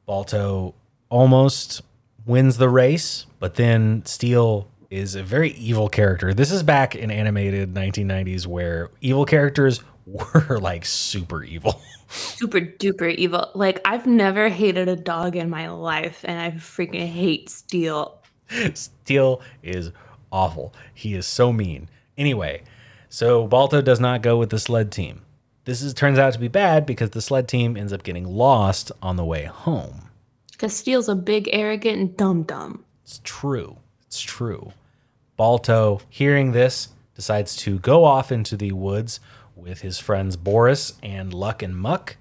Balto 0.05 0.73
almost 1.09 1.81
wins 2.25 2.57
the 2.57 2.69
race, 2.69 3.25
but 3.39 3.55
then 3.55 4.05
Steele 4.05 4.67
is 4.89 5.15
a 5.15 5.23
very 5.23 5.51
evil 5.51 5.89
character. 5.89 6.33
This 6.33 6.51
is 6.51 6.63
back 6.63 6.95
in 6.95 7.09
animated 7.09 7.73
1990s 7.73 8.45
where 8.45 8.91
evil 9.01 9.25
characters 9.25 9.81
were 10.05 10.59
like 10.59 10.85
super 10.85 11.43
evil. 11.43 11.81
Super 12.09 12.59
duper 12.59 13.13
evil. 13.15 13.49
Like 13.55 13.81
I've 13.85 14.05
never 14.05 14.49
hated 14.49 14.87
a 14.87 14.95
dog 14.95 15.35
in 15.35 15.49
my 15.49 15.69
life, 15.69 16.23
and 16.23 16.39
I 16.39 16.51
freaking 16.51 17.07
hate 17.07 17.49
Steele. 17.49 18.19
Steele 18.75 19.41
is 19.63 19.91
awful. 20.31 20.73
He 20.93 21.15
is 21.15 21.25
so 21.25 21.51
mean. 21.51 21.89
Anyway, 22.17 22.63
so 23.09 23.47
Balto 23.47 23.81
does 23.81 23.99
not 23.99 24.21
go 24.21 24.37
with 24.37 24.51
the 24.51 24.59
sled 24.59 24.91
team. 24.91 25.21
This 25.65 25.81
is 25.81 25.93
turns 25.93 26.19
out 26.19 26.33
to 26.33 26.39
be 26.39 26.49
bad 26.49 26.85
because 26.85 27.11
the 27.11 27.21
sled 27.21 27.47
team 27.47 27.77
ends 27.77 27.93
up 27.93 28.03
getting 28.03 28.25
lost 28.27 28.91
on 29.01 29.15
the 29.15 29.23
way 29.23 29.45
home. 29.45 30.09
Steele's 30.67 31.09
a 31.09 31.15
big, 31.15 31.49
arrogant, 31.51 31.99
and 31.99 32.17
dumb 32.17 32.43
dumb. 32.43 32.85
It's 33.03 33.19
true. 33.23 33.77
It's 34.05 34.21
true. 34.21 34.71
Balto, 35.35 36.01
hearing 36.09 36.51
this, 36.51 36.89
decides 37.15 37.55
to 37.57 37.79
go 37.79 38.05
off 38.05 38.31
into 38.31 38.55
the 38.55 38.71
woods 38.71 39.19
with 39.55 39.81
his 39.81 39.99
friends 39.99 40.37
Boris 40.37 40.93
and 41.03 41.33
Luk 41.33 41.61
and 41.61 41.75
Muk, 41.75 42.15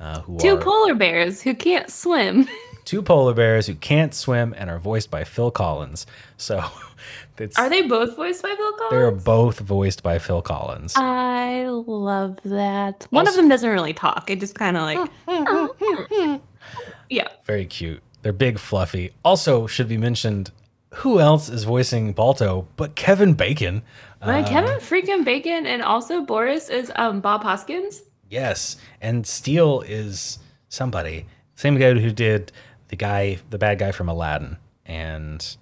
uh, 0.00 0.20
who 0.20 0.38
Two 0.38 0.56
are 0.56 0.60
polar 0.60 0.94
bears 0.94 1.40
who 1.40 1.54
can't 1.54 1.90
swim. 1.90 2.48
two 2.88 3.02
polar 3.02 3.34
bears 3.34 3.66
who 3.66 3.74
can't 3.74 4.14
swim 4.14 4.54
and 4.56 4.70
are 4.70 4.78
voiced 4.78 5.10
by 5.10 5.22
Phil 5.22 5.50
Collins. 5.50 6.06
So 6.38 6.64
it's, 7.38 7.58
Are 7.58 7.68
they 7.68 7.82
both 7.82 8.16
voiced 8.16 8.42
by 8.42 8.54
Phil 8.56 8.72
Collins? 8.72 8.90
they're 8.90 9.10
both 9.10 9.58
voiced 9.58 10.02
by 10.02 10.18
Phil 10.18 10.40
Collins. 10.40 10.94
I 10.96 11.66
love 11.66 12.38
that. 12.46 13.06
One 13.10 13.26
Also- 13.26 13.32
of 13.38 13.42
them 13.42 13.50
doesn't 13.50 13.68
really 13.68 13.92
talk. 13.92 14.30
It 14.30 14.40
just 14.40 14.54
kind 14.54 14.78
of 14.78 14.84
like, 14.84 16.40
yeah. 17.10 17.28
Very 17.44 17.66
cute. 17.66 18.02
They're 18.22 18.32
big, 18.32 18.58
fluffy. 18.58 19.12
Also, 19.22 19.66
should 19.66 19.88
be 19.88 19.98
mentioned, 19.98 20.50
who 20.94 21.20
else 21.20 21.50
is 21.50 21.64
voicing 21.64 22.14
Balto 22.14 22.68
but 22.76 22.94
Kevin 22.94 23.34
Bacon? 23.34 23.82
Right, 24.24 24.46
Kevin 24.46 24.78
freaking 24.78 25.26
Bacon 25.26 25.66
and 25.66 25.82
also 25.82 26.22
Boris 26.22 26.70
is 26.70 26.90
um 26.96 27.20
Bob 27.20 27.42
Hoskins. 27.42 28.00
Yes, 28.30 28.76
and 29.02 29.26
Steele 29.26 29.82
is 29.82 30.38
somebody. 30.70 31.26
Same 31.54 31.76
guy 31.76 31.92
who 31.94 32.10
did 32.12 32.50
the 32.88 32.96
guy, 32.96 33.38
the 33.50 33.58
bad 33.58 33.78
guy 33.78 33.92
from 33.92 34.08
Aladdin, 34.08 34.56
and 34.86 35.56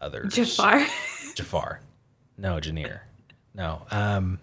others. 0.00 0.34
Jafar. 0.34 0.84
Jafar. 1.34 1.80
No, 2.36 2.56
Janir. 2.56 3.00
No. 3.54 3.82
Um, 3.90 4.38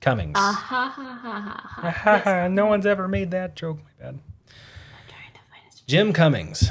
Cummings. 0.00 0.34
Ah 0.36 0.52
ha 0.52 0.88
ha 0.88 1.02
ha 1.02 1.40
ha 1.40 1.68
ha. 1.68 1.90
Ha 1.90 2.18
ha, 2.18 2.48
no 2.48 2.66
one's 2.66 2.86
ever 2.86 3.08
made 3.08 3.32
that 3.32 3.56
joke. 3.56 3.78
My 3.78 4.04
bad. 4.04 4.08
I'm 4.14 4.20
trying 5.08 5.32
to 5.32 5.40
find 5.50 5.64
his 5.70 5.80
Jim 5.80 6.12
Cummings. 6.12 6.70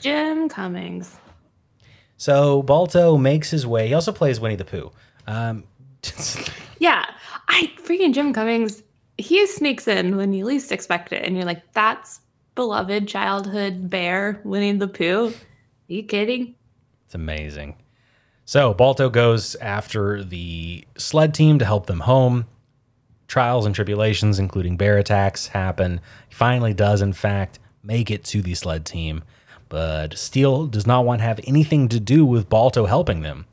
Jim 0.00 0.48
Cummings. 0.48 1.16
So 2.16 2.62
Balto 2.62 3.16
makes 3.16 3.50
his 3.50 3.66
way. 3.66 3.88
He 3.88 3.94
also 3.94 4.12
plays 4.12 4.40
Winnie 4.40 4.56
the 4.56 4.64
Pooh. 4.64 4.90
Um, 5.26 5.64
Yeah, 6.80 7.04
I 7.48 7.70
freaking 7.82 8.12
Jim 8.12 8.32
Cummings. 8.32 8.82
He 9.16 9.46
sneaks 9.46 9.86
in 9.86 10.16
when 10.16 10.32
you 10.32 10.44
least 10.44 10.72
expect 10.72 11.12
it, 11.12 11.24
and 11.24 11.36
you're 11.36 11.46
like, 11.46 11.62
"That's 11.72 12.20
beloved 12.54 13.08
childhood 13.08 13.90
bear, 13.90 14.40
Winnie 14.44 14.72
the 14.72 14.88
Pooh." 14.88 15.28
Are 15.28 15.92
you 15.92 16.02
kidding? 16.02 16.54
It's 17.04 17.14
amazing. 17.14 17.76
So 18.46 18.74
Balto 18.74 19.08
goes 19.08 19.54
after 19.56 20.22
the 20.22 20.84
sled 20.96 21.34
team 21.34 21.58
to 21.58 21.64
help 21.64 21.86
them 21.86 22.00
home. 22.00 22.46
Trials 23.26 23.66
and 23.66 23.74
tribulations, 23.74 24.38
including 24.38 24.76
bear 24.76 24.98
attacks, 24.98 25.48
happen. 25.48 26.00
He 26.28 26.34
finally 26.34 26.74
does, 26.74 27.00
in 27.00 27.12
fact, 27.14 27.58
make 27.82 28.10
it 28.10 28.24
to 28.24 28.42
the 28.42 28.54
sled 28.54 28.84
team, 28.84 29.24
but 29.68 30.16
Steele 30.16 30.66
does 30.66 30.86
not 30.86 31.04
want 31.04 31.20
to 31.20 31.24
have 31.24 31.40
anything 31.46 31.88
to 31.88 32.00
do 32.00 32.24
with 32.24 32.48
Balto 32.48 32.86
helping 32.86 33.22
them, 33.22 33.46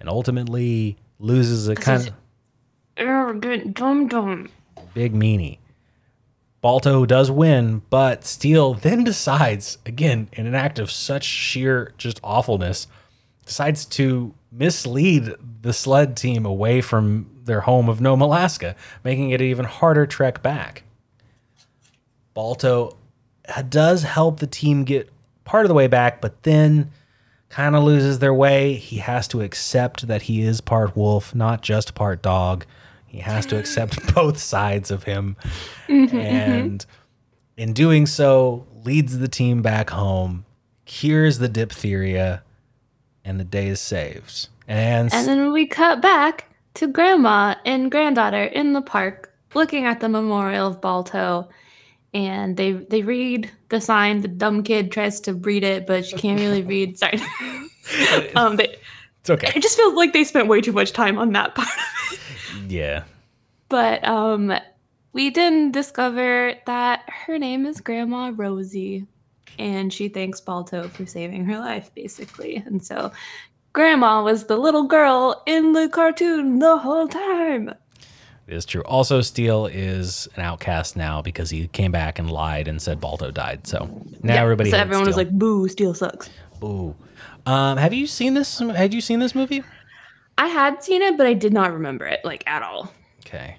and 0.00 0.08
ultimately 0.08 0.96
loses 1.18 1.68
a 1.68 1.74
kind 1.74 2.08
of 2.08 2.08
oh, 2.08 2.14
Arrogant 2.96 3.74
dum 3.74 4.08
dum. 4.08 4.48
big 4.94 5.14
meanie. 5.14 5.58
Balto 6.64 7.04
does 7.04 7.30
win, 7.30 7.82
but 7.90 8.24
Steele 8.24 8.72
then 8.72 9.04
decides, 9.04 9.76
again, 9.84 10.30
in 10.32 10.46
an 10.46 10.54
act 10.54 10.78
of 10.78 10.90
such 10.90 11.22
sheer 11.22 11.92
just 11.98 12.18
awfulness, 12.24 12.86
decides 13.44 13.84
to 13.84 14.32
mislead 14.50 15.34
the 15.60 15.74
sled 15.74 16.16
team 16.16 16.46
away 16.46 16.80
from 16.80 17.30
their 17.44 17.60
home 17.60 17.90
of 17.90 18.00
Nome, 18.00 18.22
Alaska, 18.22 18.76
making 19.04 19.28
it 19.28 19.42
an 19.42 19.46
even 19.46 19.66
harder 19.66 20.06
trek 20.06 20.42
back. 20.42 20.84
Balto 22.32 22.96
uh, 23.54 23.60
does 23.60 24.04
help 24.04 24.40
the 24.40 24.46
team 24.46 24.84
get 24.84 25.10
part 25.44 25.66
of 25.66 25.68
the 25.68 25.74
way 25.74 25.86
back, 25.86 26.22
but 26.22 26.44
then 26.44 26.90
kind 27.50 27.76
of 27.76 27.84
loses 27.84 28.20
their 28.20 28.32
way. 28.32 28.72
He 28.72 28.96
has 28.96 29.28
to 29.28 29.42
accept 29.42 30.06
that 30.06 30.22
he 30.22 30.40
is 30.40 30.62
part 30.62 30.96
wolf, 30.96 31.34
not 31.34 31.60
just 31.60 31.94
part 31.94 32.22
dog. 32.22 32.64
He 33.14 33.20
has 33.20 33.46
to 33.46 33.56
accept 33.56 34.12
both 34.14 34.38
sides 34.38 34.90
of 34.90 35.04
him. 35.04 35.36
and 35.88 36.84
in 37.56 37.72
doing 37.72 38.06
so, 38.06 38.66
leads 38.82 39.20
the 39.20 39.28
team 39.28 39.62
back 39.62 39.90
home, 39.90 40.44
cures 40.84 41.38
the 41.38 41.48
diphtheria, 41.48 42.42
and 43.24 43.38
the 43.38 43.44
day 43.44 43.68
is 43.68 43.78
saved. 43.80 44.48
And, 44.66 45.14
And 45.14 45.28
then 45.28 45.52
we 45.52 45.64
cut 45.64 46.02
back 46.02 46.46
to 46.74 46.88
grandma 46.88 47.54
and 47.64 47.88
granddaughter 47.88 48.42
in 48.42 48.72
the 48.72 48.82
park 48.82 49.32
looking 49.54 49.84
at 49.84 50.00
the 50.00 50.08
memorial 50.08 50.66
of 50.66 50.80
Balto. 50.80 51.48
And 52.12 52.56
they 52.56 52.72
they 52.72 53.02
read 53.02 53.48
the 53.68 53.80
sign. 53.80 54.22
The 54.22 54.28
dumb 54.28 54.64
kid 54.64 54.90
tries 54.90 55.20
to 55.20 55.34
read 55.34 55.62
it, 55.62 55.86
but 55.86 56.04
she 56.04 56.16
can't 56.16 56.40
really 56.40 56.62
read. 56.62 56.98
Sorry. 56.98 57.20
um, 58.34 58.56
they, 58.56 58.76
it's 59.20 59.30
okay. 59.30 59.52
it 59.54 59.62
just 59.62 59.76
feels 59.76 59.94
like 59.94 60.12
they 60.12 60.24
spent 60.24 60.48
way 60.48 60.60
too 60.60 60.72
much 60.72 60.92
time 60.92 61.16
on 61.16 61.30
that 61.32 61.54
part 61.54 61.68
of 61.68 62.12
it. 62.12 62.20
Yeah. 62.68 63.04
But 63.68 64.06
um, 64.06 64.52
we 65.12 65.30
didn't 65.30 65.72
discover 65.72 66.54
that 66.66 67.08
her 67.08 67.38
name 67.38 67.66
is 67.66 67.80
Grandma 67.80 68.32
Rosie, 68.34 69.06
and 69.58 69.92
she 69.92 70.08
thanks 70.08 70.40
Balto 70.40 70.88
for 70.88 71.06
saving 71.06 71.44
her 71.46 71.58
life, 71.58 71.90
basically. 71.94 72.56
And 72.56 72.84
so, 72.84 73.12
Grandma 73.72 74.22
was 74.22 74.44
the 74.44 74.56
little 74.56 74.84
girl 74.84 75.42
in 75.46 75.72
the 75.72 75.88
cartoon 75.88 76.58
the 76.58 76.76
whole 76.78 77.08
time. 77.08 77.74
It 78.46 78.54
is 78.54 78.66
true. 78.66 78.82
Also, 78.82 79.22
Steele 79.22 79.66
is 79.66 80.28
an 80.36 80.42
outcast 80.42 80.96
now 80.96 81.22
because 81.22 81.48
he 81.48 81.66
came 81.68 81.92
back 81.92 82.18
and 82.18 82.30
lied 82.30 82.68
and 82.68 82.80
said 82.80 83.00
Balto 83.00 83.30
died. 83.30 83.66
So 83.66 83.86
now 84.22 84.34
Yeah, 84.34 84.42
everybody. 84.42 84.70
So 84.70 84.76
everyone 84.76 85.06
was 85.06 85.16
like, 85.16 85.30
"Boo, 85.30 85.66
Steele 85.68 85.94
sucks." 85.94 86.28
"Boo." 86.60 86.94
Um, 87.46 87.78
have 87.78 87.94
you 87.94 88.06
seen 88.06 88.34
this? 88.34 88.58
Had 88.58 88.92
you 88.92 89.00
seen 89.00 89.18
this 89.18 89.34
movie? 89.34 89.62
I 90.36 90.48
had 90.48 90.82
seen 90.82 91.02
it, 91.02 91.16
but 91.16 91.26
I 91.26 91.34
did 91.34 91.52
not 91.52 91.72
remember 91.72 92.06
it 92.06 92.20
like 92.24 92.44
at 92.46 92.62
all. 92.62 92.92
Okay. 93.26 93.56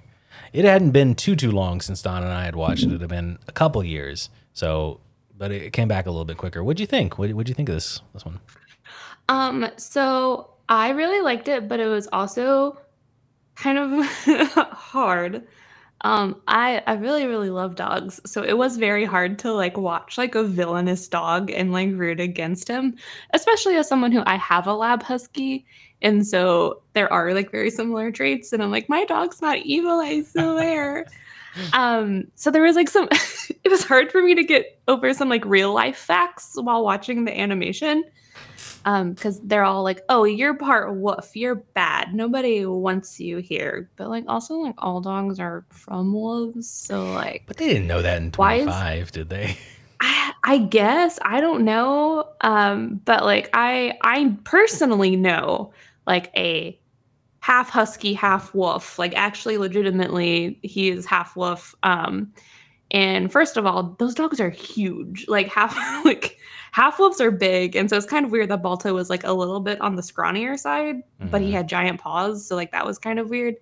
It 0.54 0.66
hadn't 0.66 0.92
been 0.92 1.16
too 1.16 1.36
too 1.36 1.52
long 1.52 1.82
since 1.82 2.02
Don 2.02 2.24
and 2.24 2.32
I 2.32 2.46
had 2.46 2.56
watched 2.56 2.84
it. 2.84 2.92
It 2.94 3.02
had 3.02 3.10
been 3.10 3.38
a 3.48 3.52
couple 3.52 3.84
years. 3.84 4.30
So, 4.54 5.02
but 5.38 5.52
it 5.52 5.74
came 5.74 5.88
back 5.88 6.06
a 6.06 6.10
little 6.10 6.26
bit 6.26 6.38
quicker. 6.38 6.64
What'd 6.64 6.80
you 6.80 6.86
think? 6.86 7.18
What 7.18 7.34
would 7.34 7.50
you 7.50 7.56
think 7.56 7.70
of 7.70 7.76
this 7.76 8.02
this 8.14 8.26
one? 8.26 8.40
Um, 9.28 9.68
so 9.78 10.52
I 10.70 10.90
really 10.92 11.22
liked 11.22 11.48
it, 11.48 11.68
but 11.68 11.80
it 11.80 11.88
was 11.88 12.08
also 12.14 12.78
kind 13.56 13.78
of 13.78 14.06
hard. 14.72 15.46
Um, 16.02 16.42
I 16.48 16.84
I 16.86 16.94
really 16.94 17.26
really 17.26 17.50
love 17.50 17.76
dogs, 17.76 18.22
so 18.26 18.44
it 18.44 18.58
was 18.58 18.78
very 18.78 19.06
hard 19.06 19.40
to 19.40 19.52
like 19.52 19.78
watch 19.78 20.18
like 20.18 20.36
a 20.36 20.44
villainous 20.44 21.08
dog 21.08 21.50
and 21.52 21.74
like 21.74 21.90
root 21.94 22.20
against 22.20 22.68
him, 22.68 22.96
especially 23.34 23.76
as 23.76 23.88
someone 23.88 24.12
who 24.12 24.22
I 24.26 24.36
have 24.36 24.68
a 24.68 24.74
lab 24.74 25.04
husky, 25.04 25.66
and 26.02 26.26
so 26.26 26.82
there 26.94 27.12
are 27.12 27.34
like 27.34 27.52
very 27.52 27.70
similar 27.70 28.12
traits, 28.12 28.54
and 28.54 28.62
I'm 28.62 28.72
like 28.72 28.90
my 28.90 29.06
dog's 29.06 29.42
not 29.42 29.58
evil, 29.60 30.00
I 30.00 30.22
swear. 30.24 31.06
um, 31.74 32.26
so 32.36 32.52
there 32.52 32.64
was 32.64 32.76
like 32.76 32.90
some, 32.90 33.08
it 33.64 33.70
was 33.70 33.84
hard 33.84 34.12
for 34.12 34.22
me 34.22 34.36
to 34.36 34.44
get 34.44 34.80
over 34.88 35.14
some 35.14 35.30
like 35.30 35.46
real 35.46 35.74
life 35.74 35.98
facts 35.98 36.56
while 36.56 36.84
watching 36.84 37.26
the 37.26 37.40
animation 37.40 38.04
um 38.86 39.14
because 39.14 39.40
they're 39.42 39.64
all 39.64 39.84
like 39.84 40.02
oh 40.10 40.24
you're 40.24 40.54
part 40.54 40.96
wolf 40.96 41.36
you're 41.36 41.56
bad 41.56 42.14
nobody 42.14 42.66
wants 42.66 43.20
you 43.20 43.38
here 43.38 43.90
but 43.96 44.10
like 44.10 44.24
also 44.28 44.56
like 44.56 44.76
all 44.78 45.02
dogs 45.02 45.40
are 45.40 45.66
from 45.70 46.14
wolves 46.14 46.70
so 46.70 47.12
like 47.14 47.44
But 47.48 47.58
they 47.58 47.68
didn't 47.68 47.88
know 47.88 48.02
that 48.02 48.18
in 48.18 48.28
is- 48.28 48.34
25, 48.34 49.12
did 49.12 49.30
they? 49.30 49.58
I, 50.46 50.58
guess 50.60 51.20
i 51.24 51.42
don't 51.42 51.66
know 51.66 52.30
um 52.42 53.02
but 53.06 53.24
like 53.26 53.50
i 53.54 53.98
i 54.04 54.36
personally 54.44 55.16
know 55.16 55.74
like 56.08 56.32
a 56.38 56.80
half 57.40 57.70
husky 57.70 58.14
half 58.14 58.54
wolf 58.54 58.98
like 59.00 59.14
actually 59.16 59.58
legitimately 59.58 60.60
he 60.62 60.90
is 60.90 61.06
half 61.06 61.36
wolf 61.36 61.76
um 61.84 62.32
and 62.92 63.32
first 63.32 63.58
of 63.58 63.66
all 63.66 63.96
those 64.00 64.14
dogs 64.16 64.40
are 64.40 64.50
huge 64.50 65.26
like 65.28 65.48
half 65.48 65.76
like 66.06 66.38
half 66.72 67.00
wolves 67.00 67.20
are 67.22 67.32
big 67.32 67.76
and 67.76 67.90
so 67.90 67.98
it's 67.98 68.06
kind 68.06 68.26
of 68.26 68.32
weird 68.32 68.50
that 68.50 68.62
balto 68.62 68.94
was 68.94 69.10
like 69.10 69.24
a 69.24 69.34
little 69.34 69.60
bit 69.60 69.80
on 69.82 69.96
the 69.96 70.02
scrawnier 70.02 70.58
side 70.58 70.98
but 71.20 71.42
he 71.42 71.50
Mhm. 71.50 71.54
had 71.54 71.68
giant 71.70 72.00
paws 72.00 72.46
so 72.48 72.56
like 72.56 72.72
that 72.72 72.86
was 72.86 72.98
kind 73.00 73.20
of 73.20 73.30
weird 73.30 73.56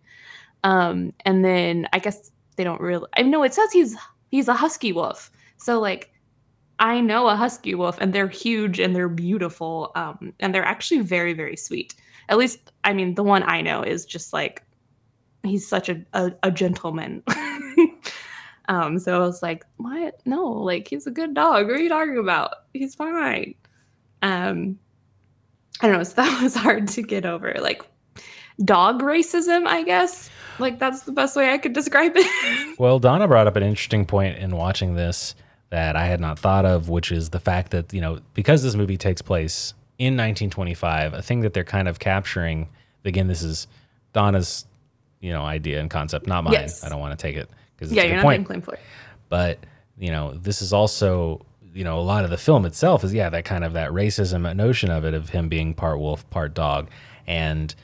Um, 0.63 1.11
and 1.25 1.43
then 1.43 1.87
I 1.91 1.99
guess 1.99 2.31
they 2.55 2.63
don't 2.63 2.79
really. 2.79 3.05
I 3.17 3.23
know 3.23 3.43
it 3.43 3.53
says 3.53 3.71
he's 3.73 3.97
he's 4.29 4.47
a 4.47 4.53
husky 4.53 4.93
wolf. 4.93 5.29
So 5.57 5.79
like 5.81 6.12
I 6.79 7.01
know 7.01 7.27
a 7.27 7.35
husky 7.35 7.75
wolf 7.75 7.97
and 8.01 8.13
they're 8.13 8.27
huge 8.27 8.79
and 8.79 8.95
they're 8.95 9.09
beautiful. 9.09 9.91
Um, 9.95 10.33
and 10.39 10.53
they're 10.53 10.65
actually 10.65 11.01
very, 11.01 11.33
very 11.33 11.55
sweet. 11.55 11.95
At 12.29 12.37
least, 12.37 12.71
I 12.83 12.93
mean, 12.93 13.15
the 13.15 13.23
one 13.23 13.43
I 13.43 13.61
know 13.61 13.83
is 13.83 14.05
just 14.05 14.33
like 14.33 14.63
he's 15.43 15.67
such 15.67 15.89
a, 15.89 16.03
a, 16.13 16.31
a 16.43 16.51
gentleman. 16.51 17.23
um, 18.67 18.97
so 18.99 19.15
I 19.15 19.25
was 19.25 19.43
like, 19.43 19.65
what? 19.77 20.19
No, 20.25 20.45
like 20.45 20.87
he's 20.87 21.07
a 21.07 21.11
good 21.11 21.33
dog. 21.33 21.67
What 21.67 21.75
are 21.75 21.81
you 21.81 21.89
talking 21.89 22.17
about? 22.17 22.51
He's 22.73 22.95
fine. 22.95 23.55
Um, 24.21 24.79
I 25.81 25.87
don't 25.87 25.97
know. 25.97 26.03
So 26.03 26.13
that 26.15 26.41
was 26.41 26.55
hard 26.55 26.87
to 26.89 27.01
get 27.01 27.25
over. 27.25 27.55
Like 27.59 27.83
dog 28.63 29.01
racism, 29.01 29.67
I 29.67 29.83
guess. 29.83 30.29
Like 30.59 30.79
that's 30.79 31.03
the 31.03 31.11
best 31.11 31.35
way 31.35 31.51
I 31.51 31.57
could 31.57 31.73
describe 31.73 32.13
it. 32.15 32.79
Well, 32.79 32.99
Donna 32.99 33.27
brought 33.27 33.47
up 33.47 33.55
an 33.55 33.63
interesting 33.63 34.05
point 34.05 34.37
in 34.37 34.55
watching 34.55 34.95
this 34.95 35.35
that 35.73 35.95
I 35.95 36.05
had 36.05 36.19
not 36.21 36.37
thought 36.37 36.65
of, 36.65 36.87
which 36.87 37.11
is 37.11 37.31
the 37.31 37.39
fact 37.39 37.71
that, 37.71 37.91
you 37.91 37.99
know, 37.99 38.19
because 38.35 38.61
this 38.61 38.75
movie 38.75 38.95
takes 38.95 39.23
place 39.23 39.73
in 39.97 40.13
1925, 40.13 41.15
a 41.15 41.21
thing 41.23 41.41
that 41.41 41.55
they're 41.55 41.63
kind 41.63 41.87
of 41.87 41.97
capturing, 41.97 42.69
again, 43.03 43.25
this 43.25 43.41
is 43.41 43.65
Donna's, 44.13 44.67
you 45.19 45.33
know, 45.33 45.41
idea 45.41 45.79
and 45.79 45.89
concept, 45.89 46.27
not 46.27 46.43
mine. 46.43 46.53
Yes. 46.53 46.83
I 46.83 46.89
don't 46.89 46.99
want 46.99 47.17
to 47.17 47.21
take 47.21 47.35
it 47.35 47.49
because 47.75 47.91
it's 47.91 47.97
yeah, 47.97 48.03
a 48.03 48.07
you're 48.07 48.15
not 48.17 48.23
point. 48.23 48.45
claim 48.45 48.61
for 48.61 48.75
it. 48.75 48.81
but 49.29 49.57
you 49.97 50.11
know 50.11 50.33
this 50.33 50.61
is 50.61 50.73
also 50.73 51.43
you 51.73 51.83
know 51.83 51.99
a 51.99 52.01
lot 52.01 52.23
of 52.23 52.29
the 52.29 52.37
film 52.37 52.65
itself 52.65 53.03
is 53.03 53.13
yeah 53.13 53.29
that 53.29 53.45
kind 53.45 53.63
of 53.63 53.73
that 53.73 53.91
racism 53.91 54.55
notion 54.55 54.89
of 54.91 55.05
it 55.05 55.13
of 55.13 55.29
him 55.29 55.49
being 55.49 55.73
part 55.73 55.99
wolf 55.99 56.27
part 56.29 56.53
dog 56.53 56.89
and 57.27 57.75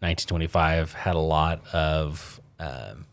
1925 0.00 0.92
had 0.92 1.14
a 1.14 1.18
lot 1.18 1.62
of 1.72 2.40
um, 2.58 3.06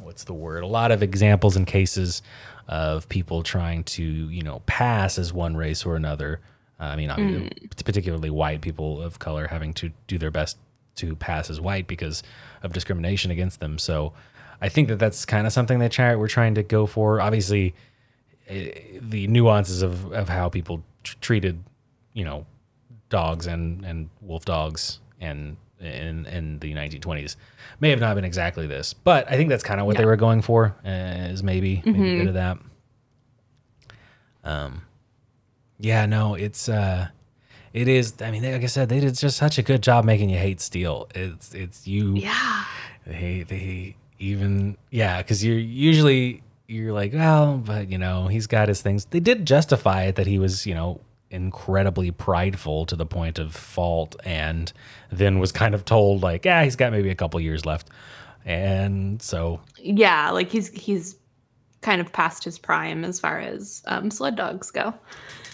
what's 0.00 0.24
the 0.24 0.34
word 0.34 0.62
a 0.62 0.66
lot 0.66 0.90
of 0.90 1.02
examples 1.02 1.56
and 1.56 1.66
cases 1.66 2.22
of 2.68 3.08
people 3.08 3.42
trying 3.42 3.84
to 3.84 4.02
you 4.02 4.42
know 4.42 4.62
pass 4.66 5.18
as 5.18 5.32
one 5.32 5.56
race 5.56 5.84
or 5.84 5.96
another. 5.96 6.40
Uh, 6.80 6.84
i 6.84 6.96
mean 6.96 7.10
obviously, 7.10 7.50
particularly 7.84 8.30
white 8.30 8.60
people 8.60 9.00
of 9.00 9.18
color 9.18 9.46
having 9.48 9.72
to 9.72 9.90
do 10.06 10.18
their 10.18 10.30
best 10.30 10.58
to 10.96 11.14
pass 11.16 11.50
as 11.50 11.60
white 11.60 11.86
because 11.86 12.22
of 12.62 12.72
discrimination 12.72 13.30
against 13.30 13.60
them. 13.60 13.78
So 13.78 14.12
i 14.60 14.68
think 14.68 14.88
that 14.88 14.98
that's 14.98 15.24
kind 15.24 15.46
of 15.46 15.52
something 15.52 15.78
that 15.78 15.92
try, 15.92 16.16
we're 16.16 16.28
trying 16.28 16.54
to 16.54 16.62
go 16.62 16.86
for. 16.86 17.20
Obviously 17.20 17.74
eh, 18.48 18.70
the 19.00 19.26
nuances 19.28 19.82
of, 19.82 20.12
of 20.12 20.28
how 20.28 20.48
people 20.48 20.82
tr- 21.02 21.16
treated 21.20 21.62
you 22.12 22.24
know 22.24 22.46
dogs 23.08 23.46
and 23.46 23.84
and 23.84 24.08
wolf 24.20 24.44
dogs 24.44 25.00
and 25.20 25.56
in 25.80 26.24
in 26.26 26.58
the 26.60 26.72
1920s 26.72 27.36
may 27.80 27.90
have 27.90 28.00
not 28.00 28.14
been 28.14 28.24
exactly 28.24 28.66
this 28.66 28.94
but 28.94 29.30
i 29.30 29.36
think 29.36 29.48
that's 29.48 29.62
kind 29.64 29.80
of 29.80 29.86
what 29.86 29.96
they 29.96 30.04
were 30.04 30.16
going 30.16 30.40
for 30.40 30.74
uh, 30.86 30.88
is 31.30 31.42
maybe 31.42 31.82
maybe 31.84 32.16
a 32.16 32.18
bit 32.18 32.28
of 32.28 32.34
that. 32.34 32.58
Um 34.44 34.82
yeah 35.80 36.06
no 36.06 36.34
it's 36.34 36.68
uh 36.68 37.08
it 37.72 37.88
is 37.88 38.14
i 38.20 38.30
mean 38.30 38.42
like 38.44 38.62
i 38.62 38.66
said 38.66 38.88
they 38.88 39.00
did 39.00 39.14
just 39.16 39.36
such 39.36 39.58
a 39.58 39.62
good 39.62 39.82
job 39.82 40.04
making 40.04 40.30
you 40.30 40.38
hate 40.38 40.60
Steele. 40.60 41.08
It's 41.14 41.52
it's 41.54 41.86
you. 41.86 42.14
Yeah. 42.14 42.64
they 43.06 43.42
they 43.42 43.96
even 44.18 44.76
yeah 44.90 45.20
because 45.20 45.44
you're 45.44 45.58
usually 45.58 46.42
you're 46.68 46.92
like 46.92 47.12
well 47.12 47.58
but 47.58 47.90
you 47.90 47.98
know 47.98 48.28
he's 48.28 48.46
got 48.46 48.68
his 48.68 48.80
things. 48.80 49.06
They 49.06 49.20
did 49.20 49.46
justify 49.46 50.04
it 50.04 50.14
that 50.16 50.26
he 50.26 50.38
was 50.38 50.66
you 50.66 50.74
know 50.74 51.00
incredibly 51.30 52.10
prideful 52.10 52.86
to 52.86 52.94
the 52.96 53.06
point 53.06 53.38
of 53.38 53.54
fault 53.54 54.14
and 54.24 54.72
then 55.10 55.38
was 55.38 55.50
kind 55.50 55.74
of 55.74 55.84
told 55.84 56.22
like 56.22 56.44
yeah 56.44 56.62
he's 56.62 56.76
got 56.76 56.92
maybe 56.92 57.10
a 57.10 57.14
couple 57.14 57.40
years 57.40 57.66
left 57.66 57.90
and 58.44 59.20
so 59.22 59.60
Yeah, 59.78 60.30
like 60.30 60.50
he's 60.50 60.68
he's 60.68 61.16
kind 61.80 62.00
of 62.00 62.12
past 62.12 62.44
his 62.44 62.58
prime 62.58 63.04
as 63.04 63.20
far 63.20 63.40
as 63.40 63.82
um, 63.86 64.10
sled 64.10 64.36
dogs 64.36 64.70
go. 64.70 64.94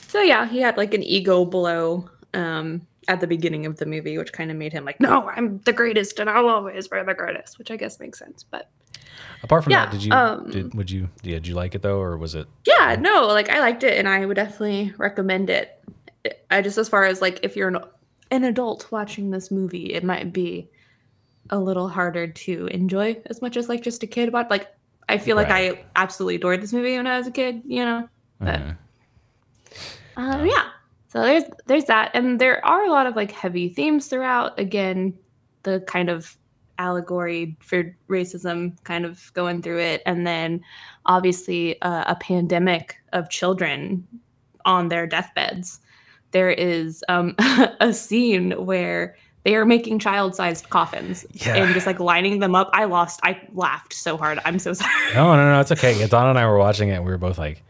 So 0.09 0.21
yeah, 0.21 0.47
he 0.47 0.61
had 0.61 0.77
like 0.77 0.95
an 0.95 1.03
ego 1.03 1.45
blow 1.45 2.09
um, 2.35 2.87
at 3.09 3.21
the 3.21 3.27
beginning 3.27 3.67
of 3.67 3.77
the 3.77 3.87
movie, 3.87 4.19
which 4.19 4.33
kind 4.33 4.51
of 4.51 4.57
made 4.57 4.73
him 4.73 4.85
like, 4.85 5.01
no, 5.01 5.29
I'm 5.29 5.59
the 5.65 5.73
greatest 5.73 6.19
and 6.19 6.29
I'll 6.29 6.49
always 6.49 6.89
be 6.89 7.03
the 7.03 7.15
greatest, 7.15 7.59
which 7.59 7.71
I 7.71 7.77
guess 7.77 8.01
makes 8.01 8.19
sense. 8.19 8.45
But 8.45 8.71
apart 9.43 9.65
from 9.65 9.73
Yeah, 9.73 9.87
that 9.87 9.93
did 9.93 10.05
you 10.05 10.13
um, 10.13 10.51
did 10.51 10.75
would 10.75 10.91
you 10.91 11.09
yeah, 11.23 11.35
did 11.35 11.47
you 11.47 11.55
like 11.55 11.75
it 11.75 11.83
though 11.83 11.99
or 12.01 12.17
was 12.17 12.35
it 12.35 12.47
yeah, 12.67 12.97
no, 13.01 13.27
like 13.27 13.49
I 13.49 13.61
liked 13.61 13.83
it 13.85 13.99
and 13.99 14.09
I 14.09 14.25
would 14.27 14.35
definitely 14.37 14.93
recommend 14.99 15.51
it. 15.51 15.83
I 16.51 16.61
just 16.63 16.79
as 16.79 16.89
far 16.89 17.05
as 17.05 17.21
like 17.21 17.41
if 17.43 17.57
you're 17.57 17.69
an, 17.69 17.79
an 18.31 18.45
adult 18.45 18.91
watching 18.93 19.31
this 19.31 19.51
movie, 19.51 19.93
it 19.95 20.05
might 20.05 20.33
be 20.33 20.69
a 21.51 21.59
little 21.59 21.89
harder 21.89 22.27
to 22.29 22.67
enjoy 22.69 23.17
as 23.27 23.41
much 23.43 23.57
as 23.57 23.69
like 23.69 23.83
just 23.83 24.03
a 24.03 24.07
kid 24.07 24.33
watch. 24.33 24.49
Like 24.51 24.69
I 25.09 25.19
feel 25.19 25.35
like 25.37 25.51
I 25.51 25.85
absolutely 25.97 26.37
adored 26.37 26.61
this 26.61 26.73
movie 26.73 26.97
when 26.97 27.07
I 27.07 27.19
was 27.19 27.27
a 27.27 27.33
kid, 27.33 27.63
you 27.67 27.85
know. 27.85 28.09
But 28.39 28.61
Mhm. 28.61 28.77
um, 30.17 30.47
yeah. 30.47 30.69
So 31.09 31.23
there's 31.23 31.45
there's 31.67 31.85
that, 31.87 32.13
and 32.15 32.41
there 32.41 32.65
are 32.65 32.85
a 32.85 32.91
lot 32.91 33.07
of 33.07 33.17
like 33.17 33.33
heavy 33.33 33.69
themes 33.71 34.07
throughout. 34.07 34.59
Again, 34.61 35.19
the 35.65 35.81
kind 35.81 36.09
of 36.09 36.37
allegory 36.81 37.57
for 37.61 37.95
racism 38.09 38.73
kind 38.85 39.05
of 39.05 39.33
going 39.35 39.63
through 39.63 39.79
it, 39.79 40.03
and 40.07 40.27
then 40.27 40.61
obviously 41.07 41.81
uh, 41.83 42.05
a 42.09 42.17
pandemic 42.17 42.97
of 43.13 43.29
children 43.31 44.07
on 44.65 44.89
their 44.89 45.07
deathbeds. 45.07 45.79
There 46.33 46.51
is 46.51 47.05
um, 47.09 47.35
a 47.81 47.93
scene 47.93 48.53
where 48.53 49.17
they 49.45 49.55
are 49.57 49.65
making 49.65 49.99
child-sized 50.01 50.69
coffins 50.71 51.25
Yeah. 51.33 51.57
and 51.57 51.73
just 51.75 51.87
like 51.87 51.99
lining 52.01 52.41
them 52.41 52.55
up. 52.55 52.69
I 52.73 52.85
lost. 52.85 53.21
I 53.23 53.41
laughed 53.55 53.93
so 53.95 54.17
hard. 54.17 54.39
I'm 54.45 54.59
so 54.59 54.73
sorry. 54.81 54.93
no 55.15 55.35
no 55.37 55.53
no 55.53 55.61
it's 55.61 55.73
okay 55.73 56.07
Donna 56.09 56.31
and 56.31 56.39
I 56.39 56.47
were 56.47 56.59
watching 56.59 56.89
it 56.91 56.95
and 56.97 57.05
we 57.05 57.11
were 57.11 57.19
both 57.19 57.39
like 57.39 57.63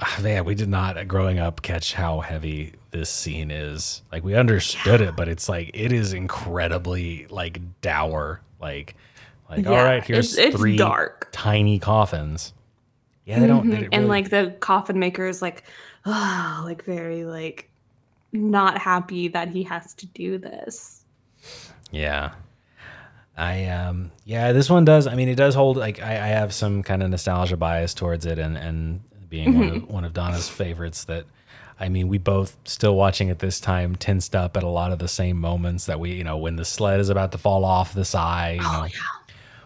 ah, 0.00 0.18
man 0.22 0.44
we 0.44 0.54
did 0.54 0.68
not 0.68 1.06
growing 1.08 1.38
up 1.38 1.62
catch 1.62 1.94
how 1.94 2.20
heavy 2.20 2.72
this 2.90 3.10
scene 3.10 3.50
is 3.50 4.02
like 4.12 4.24
we 4.24 4.34
understood 4.34 5.00
it 5.00 5.16
but 5.16 5.28
it's 5.28 5.48
like 5.48 5.70
it 5.74 5.92
is 5.92 6.12
incredibly 6.12 7.26
like 7.28 7.60
dour 7.80 8.40
like 8.60 8.94
like 9.50 9.66
all 9.66 9.72
Yeah, 9.72 9.82
right 9.84 10.04
here's 10.04 10.36
it's, 10.36 10.38
it's 10.38 10.56
three 10.56 10.76
dark. 10.76 11.28
tiny 11.32 11.78
coffins 11.78 12.52
yeah 13.24 13.38
they 13.40 13.46
don't 13.46 13.68
they 13.70 13.76
Mhm. 13.76 13.80
didn't 13.80 13.94
and 13.94 14.08
like 14.08 14.30
the 14.30 14.56
coffin 14.60 14.98
maker 14.98 15.26
is 15.26 15.42
like 15.42 15.64
oh, 16.06 16.62
like 16.64 16.84
very 16.84 17.24
like 17.24 17.70
not 18.32 18.78
happy 18.78 19.28
that 19.28 19.48
he 19.48 19.62
has 19.64 19.94
to 19.94 20.06
do 20.06 20.38
this 20.38 21.04
Yeah. 21.90 22.32
I 23.36 23.66
um 23.66 24.12
yeah, 24.24 24.52
this 24.52 24.70
one 24.70 24.84
does 24.84 25.06
I 25.06 25.14
mean 25.14 25.28
it 25.28 25.34
does 25.36 25.54
hold 25.54 25.76
like 25.76 26.00
I, 26.02 26.12
I 26.12 26.26
have 26.28 26.54
some 26.54 26.82
kind 26.82 27.02
of 27.02 27.10
nostalgia 27.10 27.56
bias 27.56 27.92
towards 27.94 28.24
it 28.26 28.38
and 28.38 28.56
and 28.56 29.00
being 29.28 29.58
one 29.58 29.68
of 29.68 29.88
one 29.90 30.04
of 30.04 30.12
Donna's 30.12 30.48
favorites 30.48 31.04
that 31.04 31.24
I 31.80 31.88
mean 31.88 32.08
we 32.08 32.18
both 32.18 32.56
still 32.64 32.94
watching 32.96 33.28
it 33.28 33.38
this 33.38 33.60
time 33.60 33.96
tensed 33.96 34.34
up 34.34 34.56
at 34.56 34.62
a 34.62 34.68
lot 34.68 34.92
of 34.92 34.98
the 34.98 35.08
same 35.08 35.38
moments 35.38 35.86
that 35.86 36.00
we 36.00 36.12
you 36.12 36.24
know 36.24 36.36
when 36.36 36.56
the 36.56 36.64
sled 36.64 37.00
is 37.00 37.08
about 37.08 37.32
to 37.32 37.38
fall 37.38 37.64
off 37.64 37.94
the 37.94 38.04
side 38.04 38.60
Oh, 38.62 38.72
know. 38.80 38.84
yeah. 38.84 38.90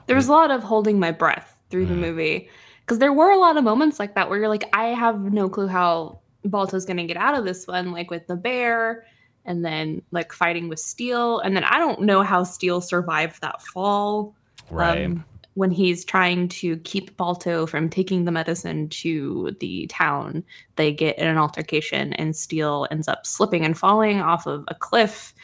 there 0.06 0.16
was 0.16 0.28
a 0.28 0.32
lot 0.32 0.50
of 0.50 0.62
holding 0.62 0.98
my 0.98 1.12
breath 1.12 1.56
through 1.70 1.86
the 1.86 1.94
Mhm. 1.94 1.98
movie 2.00 2.48
because 2.84 2.98
there 2.98 3.12
were 3.12 3.30
a 3.30 3.38
lot 3.38 3.56
of 3.56 3.62
moments 3.64 3.98
like 3.98 4.14
that 4.16 4.28
where 4.28 4.38
you're 4.38 4.48
like 4.48 4.68
i 4.72 4.86
have 4.86 5.20
no 5.32 5.48
clue 5.48 5.68
how 5.68 6.18
balto's 6.44 6.84
gonna 6.84 7.06
get 7.06 7.16
out 7.16 7.36
of 7.36 7.44
this 7.44 7.66
one 7.66 7.92
like 7.92 8.10
with 8.10 8.26
the 8.26 8.34
bear 8.36 9.04
and 9.44 9.64
then 9.64 10.02
like 10.10 10.32
fighting 10.32 10.68
with 10.68 10.78
Steele. 10.78 11.38
And 11.40 11.56
then 11.56 11.64
i 11.64 11.78
don't 11.78 12.02
know 12.02 12.22
how 12.22 12.44
Steele 12.44 12.80
survived 12.80 13.40
that 13.40 13.62
fall. 13.62 14.34
Right. 14.70 15.06
um, 15.06 15.24
when 15.60 15.70
he's 15.70 16.06
trying 16.06 16.48
to 16.48 16.78
keep 16.78 17.14
Balto 17.18 17.66
from 17.66 17.90
taking 17.90 18.24
the 18.24 18.32
medicine 18.32 18.88
to 18.88 19.54
the 19.60 19.86
town, 19.88 20.42
they 20.76 20.90
get 20.90 21.18
in 21.18 21.26
an 21.26 21.36
altercation, 21.36 22.14
and 22.14 22.34
Steele 22.34 22.86
ends 22.90 23.08
up 23.08 23.26
slipping 23.26 23.62
and 23.66 23.76
falling 23.76 24.22
off 24.22 24.46
of 24.46 24.64
a 24.68 24.74
cliff 24.74 25.34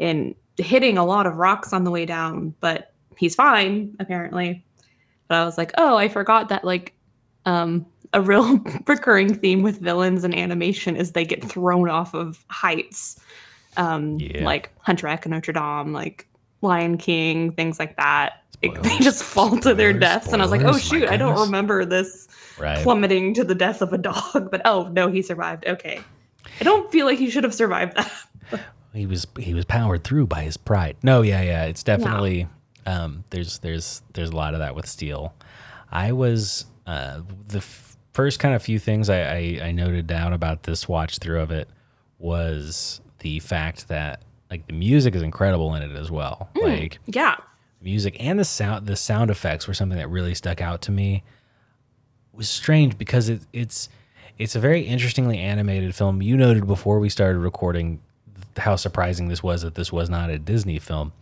and 0.00 0.34
hitting 0.56 0.96
a 0.96 1.04
lot 1.04 1.26
of 1.26 1.36
rocks 1.36 1.74
on 1.74 1.84
the 1.84 1.90
way 1.90 2.06
down. 2.06 2.54
But 2.60 2.94
he's 3.18 3.34
fine, 3.34 3.94
apparently. 4.00 4.64
But 5.28 5.34
I 5.34 5.44
was 5.44 5.58
like, 5.58 5.72
oh, 5.76 5.98
I 5.98 6.08
forgot 6.08 6.48
that, 6.48 6.64
like, 6.64 6.94
um, 7.44 7.84
a 8.14 8.22
real 8.22 8.58
recurring 8.86 9.34
theme 9.34 9.60
with 9.60 9.78
villains 9.78 10.24
and 10.24 10.34
animation 10.34 10.96
is 10.96 11.12
they 11.12 11.26
get 11.26 11.44
thrown 11.44 11.90
off 11.90 12.14
of 12.14 12.42
heights. 12.48 13.20
Um, 13.76 14.16
Yeah. 14.20 14.42
like 14.42 14.72
Hunchback 14.78 15.26
of 15.26 15.32
Notre 15.32 15.52
Dame, 15.52 15.92
like 15.92 16.26
Lion 16.62 16.96
King, 16.96 17.52
things 17.52 17.78
like 17.78 17.98
that. 17.98 18.42
Like, 18.72 18.82
they 18.82 18.98
just 18.98 19.22
fall 19.22 19.58
to 19.60 19.74
their 19.74 19.90
Spoilers, 19.90 20.00
deaths, 20.00 20.32
and 20.32 20.42
I 20.42 20.44
was 20.44 20.50
like, 20.52 20.60
"Oh 20.62 20.72
spoilers, 20.78 20.92
my 20.92 20.98
shoot, 21.00 21.08
I 21.08 21.16
don't 21.16 21.28
goodness. 21.30 21.46
remember 21.46 21.84
this 21.84 22.28
right 22.58 22.82
plummeting 22.82 23.34
to 23.34 23.44
the 23.44 23.54
death 23.54 23.82
of 23.82 23.92
a 23.92 23.98
dog." 23.98 24.50
But 24.50 24.62
oh 24.64 24.88
no, 24.92 25.08
he 25.10 25.22
survived. 25.22 25.66
Okay, 25.66 26.00
I 26.60 26.64
don't 26.64 26.90
feel 26.92 27.06
like 27.06 27.18
he 27.18 27.30
should 27.30 27.44
have 27.44 27.54
survived 27.54 27.96
that. 27.96 28.60
he 28.92 29.06
was 29.06 29.26
he 29.38 29.54
was 29.54 29.64
powered 29.64 30.04
through 30.04 30.26
by 30.26 30.42
his 30.42 30.56
pride. 30.56 30.96
No, 31.02 31.22
yeah, 31.22 31.42
yeah, 31.42 31.64
it's 31.64 31.82
definitely 31.82 32.48
um, 32.86 33.24
there's 33.30 33.58
there's 33.60 34.02
there's 34.14 34.30
a 34.30 34.36
lot 34.36 34.54
of 34.54 34.60
that 34.60 34.74
with 34.74 34.86
Steele. 34.86 35.34
I 35.90 36.12
was 36.12 36.66
uh, 36.86 37.20
the 37.48 37.58
f- 37.58 37.96
first 38.12 38.38
kind 38.38 38.54
of 38.54 38.62
few 38.62 38.78
things 38.78 39.08
I, 39.10 39.20
I 39.22 39.60
I 39.64 39.72
noted 39.72 40.06
down 40.06 40.32
about 40.32 40.62
this 40.64 40.88
watch 40.88 41.18
through 41.18 41.40
of 41.40 41.50
it 41.50 41.68
was 42.18 43.00
the 43.20 43.40
fact 43.40 43.88
that 43.88 44.22
like 44.50 44.66
the 44.66 44.72
music 44.72 45.14
is 45.14 45.22
incredible 45.22 45.74
in 45.74 45.82
it 45.82 45.94
as 45.96 46.10
well. 46.10 46.48
Like 46.54 46.98
Yeah, 47.06 47.36
music 47.80 48.16
and 48.18 48.38
the 48.38 48.44
sound 48.44 48.86
the 48.86 48.96
sound 48.96 49.30
effects 49.30 49.68
were 49.68 49.74
something 49.74 49.98
that 49.98 50.08
really 50.08 50.34
stuck 50.34 50.60
out 50.60 50.82
to 50.82 50.90
me. 50.90 51.22
It 52.32 52.36
was 52.36 52.48
strange 52.48 52.98
because 52.98 53.28
it, 53.28 53.42
it's 53.52 53.88
it's 54.38 54.54
a 54.54 54.60
very 54.60 54.82
interestingly 54.82 55.38
animated 55.38 55.94
film. 55.94 56.20
You 56.22 56.36
noted 56.36 56.66
before 56.66 56.98
we 56.98 57.08
started 57.08 57.38
recording 57.38 58.00
how 58.56 58.76
surprising 58.76 59.28
this 59.28 59.42
was 59.42 59.62
that 59.62 59.74
this 59.74 59.92
was 59.92 60.10
not 60.10 60.30
a 60.30 60.38
Disney 60.38 60.78
film. 60.78 61.12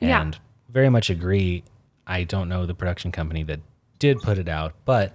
Yeah. 0.00 0.20
And 0.20 0.38
very 0.68 0.88
much 0.88 1.10
agree. 1.10 1.64
I 2.06 2.24
don't 2.24 2.48
know 2.48 2.66
the 2.66 2.74
production 2.74 3.12
company 3.12 3.42
that 3.44 3.60
did 3.98 4.20
put 4.20 4.38
it 4.38 4.48
out, 4.48 4.74
but 4.84 5.12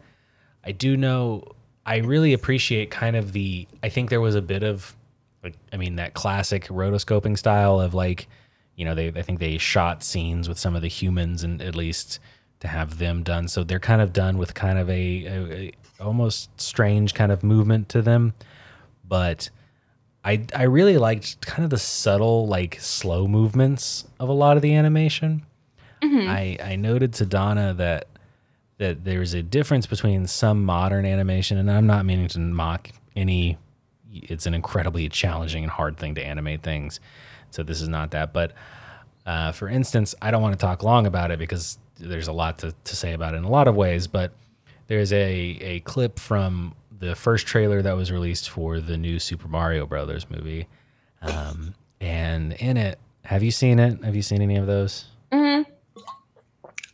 I 0.63 0.71
do 0.71 0.95
know 0.97 1.43
I 1.85 1.97
really 1.97 2.33
appreciate 2.33 2.91
kind 2.91 3.15
of 3.15 3.31
the 3.31 3.67
I 3.81 3.89
think 3.89 4.09
there 4.09 4.21
was 4.21 4.35
a 4.35 4.41
bit 4.41 4.63
of 4.63 4.95
like 5.43 5.55
I 5.71 5.77
mean 5.77 5.95
that 5.95 6.13
classic 6.13 6.67
rotoscoping 6.67 7.37
style 7.37 7.79
of 7.79 7.93
like 7.93 8.27
you 8.77 8.85
know 8.85 8.95
they 8.95 9.09
I 9.09 9.21
think 9.21 9.39
they 9.39 9.57
shot 9.57 10.03
scenes 10.03 10.47
with 10.47 10.57
some 10.57 10.75
of 10.77 10.81
the 10.81 10.87
humans 10.87 11.43
and 11.43 11.61
at 11.61 11.75
least 11.75 12.19
to 12.61 12.67
have 12.69 12.97
them 12.97 13.23
done. 13.23 13.49
So 13.49 13.63
they're 13.63 13.79
kind 13.79 14.01
of 14.01 14.13
done 14.13 14.37
with 14.37 14.53
kind 14.53 14.79
of 14.79 14.89
a, 14.89 15.25
a, 15.25 15.53
a 15.53 15.71
almost 15.99 16.59
strange 16.59 17.13
kind 17.13 17.31
of 17.31 17.43
movement 17.43 17.89
to 17.89 18.01
them. 18.01 18.33
But 19.05 19.49
I 20.23 20.45
I 20.55 20.63
really 20.63 20.97
liked 20.97 21.41
kind 21.45 21.63
of 21.63 21.69
the 21.69 21.77
subtle 21.77 22.47
like 22.47 22.79
slow 22.79 23.27
movements 23.27 24.05
of 24.19 24.29
a 24.29 24.33
lot 24.33 24.55
of 24.55 24.61
the 24.61 24.75
animation. 24.75 25.45
Mm-hmm. 26.01 26.29
I 26.29 26.57
I 26.63 26.75
noted 26.75 27.13
to 27.15 27.25
Donna 27.25 27.73
that 27.75 28.07
that 28.77 29.03
there's 29.03 29.33
a 29.33 29.41
difference 29.41 29.87
between 29.87 30.27
some 30.27 30.63
modern 30.63 31.05
animation, 31.05 31.57
and 31.57 31.69
I'm 31.69 31.87
not 31.87 32.05
meaning 32.05 32.27
to 32.29 32.39
mock 32.39 32.89
any. 33.15 33.57
It's 34.13 34.45
an 34.45 34.53
incredibly 34.53 35.09
challenging 35.09 35.63
and 35.63 35.71
hard 35.71 35.97
thing 35.97 36.15
to 36.15 36.23
animate 36.23 36.61
things, 36.63 36.99
so 37.51 37.63
this 37.63 37.81
is 37.81 37.87
not 37.87 38.11
that. 38.11 38.33
But 38.33 38.53
uh, 39.25 39.51
for 39.51 39.67
instance, 39.67 40.15
I 40.21 40.31
don't 40.31 40.41
want 40.41 40.57
to 40.57 40.65
talk 40.65 40.83
long 40.83 41.05
about 41.05 41.31
it 41.31 41.39
because 41.39 41.77
there's 41.99 42.27
a 42.27 42.33
lot 42.33 42.59
to, 42.59 42.73
to 42.83 42.95
say 42.95 43.13
about 43.13 43.33
it 43.33 43.37
in 43.37 43.43
a 43.43 43.49
lot 43.49 43.67
of 43.67 43.75
ways. 43.75 44.07
But 44.07 44.31
there's 44.87 45.11
a 45.11 45.19
a 45.19 45.79
clip 45.81 46.19
from 46.19 46.75
the 46.99 47.15
first 47.15 47.45
trailer 47.45 47.81
that 47.81 47.95
was 47.95 48.11
released 48.11 48.49
for 48.49 48.79
the 48.79 48.97
new 48.97 49.19
Super 49.19 49.47
Mario 49.47 49.85
Brothers 49.85 50.29
movie, 50.29 50.67
um, 51.21 51.75
and 51.99 52.53
in 52.53 52.77
it, 52.77 52.99
have 53.25 53.43
you 53.43 53.51
seen 53.51 53.79
it? 53.79 54.03
Have 54.03 54.15
you 54.15 54.21
seen 54.21 54.41
any 54.41 54.55
of 54.57 54.67
those? 54.67 55.05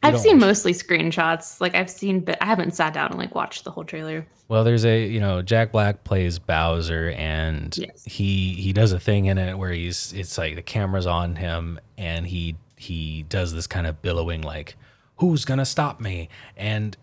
I've 0.03 0.19
seen 0.19 0.39
mostly 0.39 0.73
screenshots. 0.73 1.59
Like 1.61 1.75
I've 1.75 1.89
seen, 1.89 2.19
but 2.19 2.37
I 2.41 2.45
haven't 2.45 2.75
sat 2.75 2.93
down 2.93 3.11
and 3.11 3.17
like 3.19 3.33
watched 3.33 3.63
the 3.63 3.71
whole 3.71 3.83
trailer. 3.85 4.25
Well, 4.49 4.63
there's 4.63 4.85
a 4.85 5.05
you 5.07 5.19
know 5.19 5.41
Jack 5.41 5.71
Black 5.71 6.03
plays 6.03 6.37
Bowser, 6.39 7.11
and 7.11 7.75
Yes. 7.77 8.03
he 8.05 8.53
he 8.53 8.73
does 8.73 8.91
a 8.91 8.99
thing 8.99 9.25
in 9.25 9.37
it 9.37 9.57
where 9.57 9.71
he's 9.71 10.13
it's 10.13 10.37
like 10.37 10.55
the 10.55 10.61
camera's 10.61 11.07
on 11.07 11.37
him, 11.37 11.79
and 11.97 12.27
he 12.27 12.55
he 12.77 13.23
does 13.29 13.53
this 13.53 13.65
kind 13.67 13.87
of 13.87 14.01
billowing 14.01 14.41
like, 14.41 14.75
"Who's 15.17 15.45
gonna 15.45 15.65
stop 15.65 15.99
me?" 16.01 16.29
And 16.57 16.97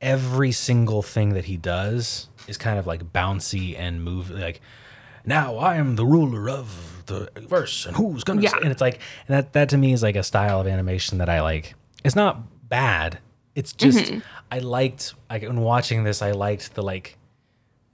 every 0.00 0.50
single 0.52 1.02
thing 1.02 1.34
that 1.34 1.44
he 1.44 1.56
does 1.56 2.28
is 2.48 2.58
kind 2.58 2.78
of 2.78 2.86
like 2.86 3.12
bouncy 3.12 3.78
and 3.78 4.02
move 4.04 4.30
like. 4.30 4.60
Now 5.24 5.56
I 5.58 5.76
am 5.76 5.94
the 5.94 6.04
ruler 6.04 6.50
of 6.50 7.04
the 7.06 7.30
verse, 7.48 7.86
and 7.86 7.94
who's 7.94 8.24
gonna? 8.24 8.42
Yeah. 8.42 8.56
And 8.60 8.72
it's 8.72 8.80
like, 8.80 8.94
and 9.28 9.36
that 9.36 9.52
that 9.52 9.68
to 9.68 9.78
me 9.78 9.92
is 9.92 10.02
like 10.02 10.16
a 10.16 10.24
style 10.24 10.60
of 10.60 10.66
animation 10.66 11.18
that 11.18 11.28
I 11.28 11.42
like. 11.42 11.74
It's 12.04 12.16
not 12.16 12.68
bad. 12.68 13.18
It's 13.54 13.72
just 13.72 13.98
Mm-hmm. 13.98 14.18
I 14.50 14.58
liked 14.60 15.14
like 15.30 15.42
when 15.42 15.60
watching 15.60 16.04
this, 16.04 16.22
I 16.22 16.32
liked 16.32 16.74
the 16.74 16.82
like, 16.82 17.16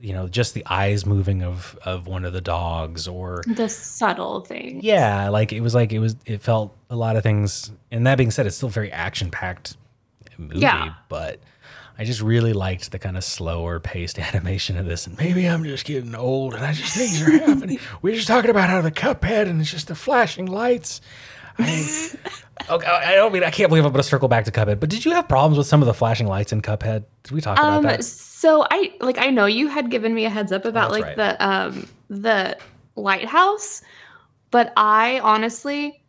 you 0.01 0.13
know, 0.13 0.29
just 0.29 0.55
the 0.55 0.65
eyes 0.67 1.05
moving 1.07 1.43
of 1.43 1.77
of 1.85 2.07
one 2.07 2.25
of 2.25 2.33
the 2.33 2.41
dogs, 2.41 3.09
or 3.09 3.43
The 3.47 3.69
subtle 3.69 4.41
thing. 4.43 4.81
yeah, 4.83 5.29
like 5.29 5.53
it 5.53 5.61
was 5.61 5.75
like 5.75 5.93
it 5.93 5.99
was 5.99 6.17
it 6.27 6.43
felt 6.43 6.77
a 6.91 6.97
lot 6.97 7.17
of 7.17 7.23
things. 7.23 7.71
And 7.91 8.07
that 8.07 8.17
being 8.19 8.31
said, 8.31 8.47
it's 8.47 8.57
still 8.57 8.69
very 8.69 8.93
action 8.93 9.31
packed 9.31 9.77
movie, 10.37 10.61
Yeah. 10.61 10.95
but 11.09 11.41
I 11.99 12.05
just 12.05 12.21
really 12.23 12.53
liked 12.53 12.93
the 12.93 12.99
kind 13.01 13.17
of 13.17 13.25
slower 13.25 13.81
paced 13.81 14.19
animation 14.21 14.77
of 14.77 14.87
this. 14.87 15.09
And 15.09 15.19
maybe 15.19 15.47
I'm 15.47 15.65
just 15.65 15.85
getting 15.85 16.15
old, 16.15 16.55
and 16.55 16.65
I 16.65 16.73
just 16.73 16.95
things 16.97 17.21
are 17.23 17.31
happening. 17.47 17.81
We're 18.03 18.15
just 18.15 18.29
talking 18.29 18.51
about 18.51 18.69
how 18.71 18.81
the 18.81 18.93
cuphead, 18.93 19.49
and 19.49 19.61
it's 19.61 19.71
just 19.73 19.89
the 19.89 19.97
flashing 19.97 20.47
lights. 20.47 21.01
I, 21.59 22.11
okay, 22.71 22.87
I 22.87 23.15
don't 23.15 23.33
mean 23.33 23.45
I 23.45 23.51
can't 23.51 23.69
believe 23.69 23.85
I'm 23.85 23.93
going 23.93 24.03
to 24.03 24.09
circle 24.09 24.29
back 24.29 24.45
to 24.45 24.51
Cuphead. 24.51 24.81
But 24.81 24.91
did 24.91 25.05
you 25.05 25.13
have 25.13 25.29
problems 25.29 25.59
with 25.59 25.67
some 25.67 25.83
of 25.83 25.87
the 25.87 25.95
flashing 25.95 26.27
lights 26.27 26.53
in 26.53 26.63
Cuphead? 26.63 27.05
Did 27.25 27.33
we 27.33 27.41
talk 27.41 27.59
about 27.59 27.79
Um. 27.79 27.83
that? 27.85 28.05
So 28.05 28.67
I 28.71 28.93
like 29.01 29.19
I 29.19 29.31
know 29.31 29.47
you 29.47 29.69
had 29.69 29.91
given 29.91 30.15
me 30.15 30.25
a 30.25 30.31
heads 30.31 30.53
up 30.53 30.65
about 30.65 30.93
that's 30.93 31.03
like 31.03 31.17
right. 31.17 31.37
the 31.39 31.47
um 31.47 31.89
the 32.09 32.57
lighthouse, 32.97 33.83
but 34.51 34.73
I 34.77 35.21
honestly 35.21 36.03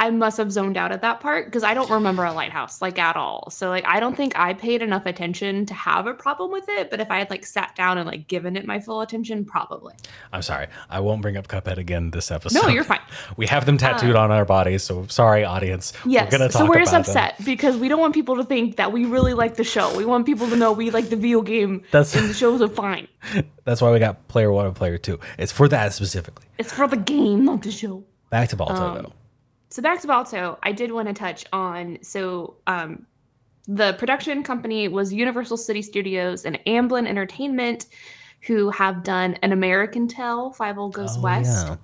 I 0.00 0.08
must 0.08 0.38
have 0.38 0.50
zoned 0.50 0.78
out 0.78 0.92
at 0.92 1.02
that 1.02 1.20
part 1.20 1.44
because 1.44 1.62
I 1.62 1.74
don't 1.74 1.90
remember 1.90 2.24
a 2.24 2.32
lighthouse 2.32 2.80
like 2.80 2.98
at 2.98 3.16
all. 3.16 3.50
So 3.50 3.68
like 3.68 3.84
I 3.86 4.00
don't 4.00 4.16
think 4.16 4.32
I 4.36 4.54
paid 4.54 4.80
enough 4.80 5.04
attention 5.04 5.66
to 5.66 5.74
have 5.74 6.06
a 6.06 6.14
problem 6.14 6.50
with 6.50 6.68
it. 6.70 6.88
But 6.90 7.00
if 7.00 7.10
I 7.10 7.18
had 7.18 7.28
like 7.28 7.44
sat 7.44 7.76
down 7.76 7.98
and 7.98 8.06
like 8.06 8.26
given 8.26 8.56
it 8.56 8.66
my 8.66 8.80
full 8.80 9.02
attention, 9.02 9.44
probably. 9.44 9.94
I'm 10.32 10.40
sorry. 10.40 10.68
I 10.88 11.00
won't 11.00 11.20
bring 11.20 11.36
up 11.36 11.48
Cuphead 11.48 11.76
again 11.76 12.10
this 12.12 12.30
episode. 12.30 12.62
No, 12.62 12.68
you're 12.68 12.82
fine. 12.82 13.00
We 13.36 13.46
have 13.46 13.66
them 13.66 13.76
tattooed 13.76 14.16
on 14.16 14.30
our 14.30 14.44
bodies, 14.44 14.82
so 14.82 15.06
sorry, 15.08 15.44
audience. 15.44 15.92
Yes. 16.06 16.24
We're 16.32 16.38
gonna 16.38 16.50
talk 16.50 16.62
so 16.62 16.66
we're 16.68 16.78
just 16.78 16.92
about 16.92 17.06
them. 17.06 17.16
upset 17.24 17.44
because 17.44 17.76
we 17.76 17.88
don't 17.88 18.00
want 18.00 18.14
people 18.14 18.36
to 18.36 18.44
think 18.44 18.76
that 18.76 18.92
we 18.92 19.04
really 19.04 19.34
like 19.34 19.56
the 19.56 19.64
show. 19.64 19.94
We 19.96 20.06
want 20.06 20.24
people 20.24 20.48
to 20.48 20.56
know 20.56 20.72
we 20.72 20.90
like 20.90 21.10
the 21.10 21.16
video 21.16 21.42
game 21.42 21.82
That's- 21.90 22.16
and 22.16 22.28
the 22.28 22.34
shows 22.34 22.62
are 22.62 22.68
fine. 22.68 23.06
That's 23.64 23.82
why 23.82 23.92
we 23.92 23.98
got 23.98 24.26
player 24.28 24.50
one 24.50 24.66
and 24.66 24.74
player 24.74 24.96
two. 24.96 25.20
It's 25.38 25.52
for 25.52 25.68
that 25.68 25.92
specifically. 25.92 26.46
It's 26.58 26.72
for 26.72 26.88
the 26.88 26.96
game, 26.96 27.44
not 27.44 27.62
the 27.62 27.70
show. 27.70 28.02
Back 28.30 28.48
to 28.48 28.56
Balto 28.56 28.74
Um, 28.74 28.94
though. 28.94 29.12
So 29.70 29.80
back 29.82 30.00
to 30.00 30.06
Balto, 30.08 30.58
I 30.62 30.72
did 30.72 30.90
want 30.90 31.08
to 31.08 31.14
touch 31.14 31.44
on 31.52 31.98
so 32.02 32.56
um 32.66 33.06
the 33.68 33.92
production 33.94 34.42
company 34.42 34.88
was 34.88 35.12
Universal 35.12 35.58
City 35.58 35.80
Studios 35.82 36.44
and 36.44 36.58
Amblin 36.66 37.06
Entertainment, 37.06 37.86
who 38.42 38.68
have 38.70 39.04
done 39.04 39.34
an 39.42 39.52
American 39.52 40.08
Tail, 40.08 40.52
Five 40.52 40.76
O 40.78 40.88
Goes 40.88 41.16
Oh, 41.16 41.20
West, 41.20 41.68
yeah. 41.68 41.76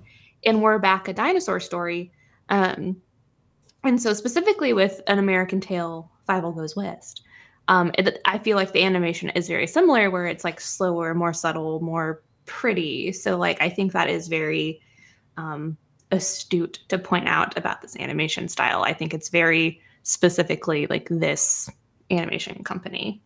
and 0.45 0.61
We're 0.61 0.79
Back 0.79 1.07
a 1.07 1.13
Dinosaur 1.13 1.61
Story. 1.61 2.11
Um, 2.49 2.97
and 3.83 4.01
so 4.01 4.11
specifically 4.13 4.73
with 4.73 4.99
an 5.07 5.17
American 5.17 5.61
Tail, 5.61 6.11
Five 6.25 6.43
O 6.43 6.51
Goes 6.51 6.75
West, 6.75 7.21
um, 7.69 7.91
it, 7.97 8.19
I 8.25 8.37
feel 8.37 8.57
like 8.57 8.73
the 8.73 8.83
animation 8.83 9.29
is 9.29 9.47
very 9.47 9.67
similar, 9.67 10.09
where 10.09 10.25
it's 10.25 10.43
like 10.43 10.59
slower, 10.59 11.13
more 11.13 11.31
subtle, 11.31 11.79
more 11.79 12.21
pretty. 12.45 13.13
So 13.13 13.37
like 13.37 13.61
I 13.61 13.69
think 13.69 13.93
that 13.93 14.09
is 14.09 14.27
very 14.27 14.81
um, 15.37 15.77
astute 16.11 16.79
to 16.87 16.97
point 16.97 17.27
out 17.27 17.57
about 17.57 17.81
this 17.81 17.95
animation 17.97 18.47
style. 18.47 18.83
I 18.83 18.93
think 18.93 19.13
it's 19.13 19.29
very 19.29 19.81
specifically 20.03 20.87
like 20.87 21.07
this 21.09 21.69
animation 22.09 22.63
company. 22.63 23.21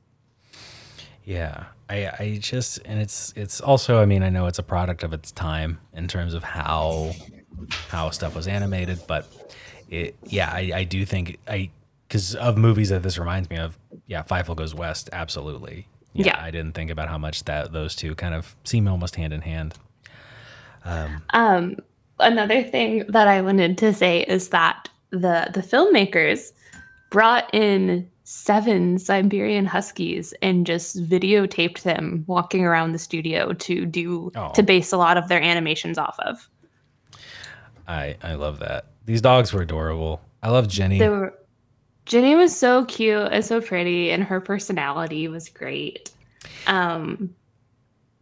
Yeah. 1.23 1.65
I 1.89 2.11
I 2.19 2.37
just 2.41 2.79
and 2.85 2.99
it's 2.99 3.33
it's 3.35 3.61
also 3.61 4.01
I 4.01 4.05
mean 4.05 4.23
I 4.23 4.29
know 4.29 4.47
it's 4.47 4.59
a 4.59 4.63
product 4.63 5.03
of 5.03 5.13
its 5.13 5.31
time 5.31 5.79
in 5.93 6.07
terms 6.07 6.33
of 6.33 6.43
how 6.43 7.11
how 7.89 8.09
stuff 8.09 8.35
was 8.35 8.47
animated, 8.47 8.99
but 9.07 9.27
it 9.89 10.15
yeah, 10.25 10.49
I, 10.51 10.71
I 10.73 10.83
do 10.83 11.05
think 11.05 11.37
I 11.47 11.69
because 12.11 12.35
of 12.35 12.57
movies 12.57 12.89
that 12.89 13.03
this 13.03 13.17
reminds 13.17 13.49
me 13.49 13.55
of, 13.55 13.77
yeah, 14.05 14.21
Fievel 14.23 14.53
Goes 14.53 14.75
West, 14.75 15.09
absolutely. 15.13 15.87
Yeah. 16.11 16.37
I 16.41 16.51
didn't 16.51 16.73
think 16.73 16.91
about 16.91 17.07
how 17.07 17.17
much 17.17 17.45
that 17.45 17.71
those 17.71 17.95
two 17.95 18.15
kind 18.15 18.35
of 18.35 18.53
seem 18.65 18.85
almost 18.89 19.15
hand 19.15 19.31
in 19.31 19.39
hand. 19.39 19.75
Um, 20.83 21.77
another 22.21 22.63
thing 22.63 23.05
that 23.09 23.27
I 23.27 23.41
wanted 23.41 23.77
to 23.79 23.93
say 23.93 24.21
is 24.23 24.49
that 24.49 24.89
the 25.11 25.49
the 25.53 25.61
filmmakers 25.61 26.51
brought 27.09 27.53
in 27.53 28.09
seven 28.23 28.97
Siberian 28.97 29.65
Huskies 29.65 30.33
and 30.41 30.65
just 30.65 30.97
videotaped 31.09 31.81
them 31.81 32.23
walking 32.27 32.63
around 32.63 32.93
the 32.93 32.99
studio 32.99 33.53
to 33.53 33.85
do 33.85 34.31
Aw. 34.35 34.49
to 34.49 34.63
base 34.63 34.93
a 34.93 34.97
lot 34.97 35.17
of 35.17 35.27
their 35.27 35.41
animations 35.41 35.97
off 35.97 36.17
of. 36.19 36.47
I 37.87 38.15
I 38.23 38.35
love 38.35 38.59
that. 38.59 38.85
These 39.05 39.21
dogs 39.21 39.51
were 39.51 39.61
adorable. 39.61 40.21
I 40.41 40.49
love 40.49 40.67
Jenny. 40.67 40.99
They 40.99 41.09
were 41.09 41.37
Jenny 42.05 42.35
was 42.35 42.55
so 42.55 42.85
cute 42.85 43.29
and 43.31 43.43
so 43.43 43.61
pretty, 43.61 44.11
and 44.11 44.23
her 44.23 44.41
personality 44.41 45.27
was 45.27 45.49
great. 45.49 46.11
Um, 46.67 47.35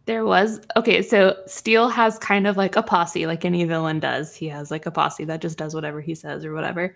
there 0.10 0.26
was 0.26 0.60
okay, 0.76 1.04
so 1.04 1.38
Steele 1.46 1.88
has 1.88 2.18
kind 2.18 2.48
of 2.48 2.58
like 2.58 2.76
a 2.76 2.82
posse, 2.82 3.28
like 3.28 3.46
any 3.46 3.64
villain 3.66 4.00
does. 4.00 4.34
He 4.34 4.50
has 4.50 4.72
like 4.72 4.88
a 4.88 4.92
posse 4.92 5.24
that 5.26 5.40
just 5.40 5.60
does 5.60 5.76
whatever 5.76 6.02
he 6.02 6.16
says 6.16 6.44
or 6.44 6.52
whatever. 6.52 6.96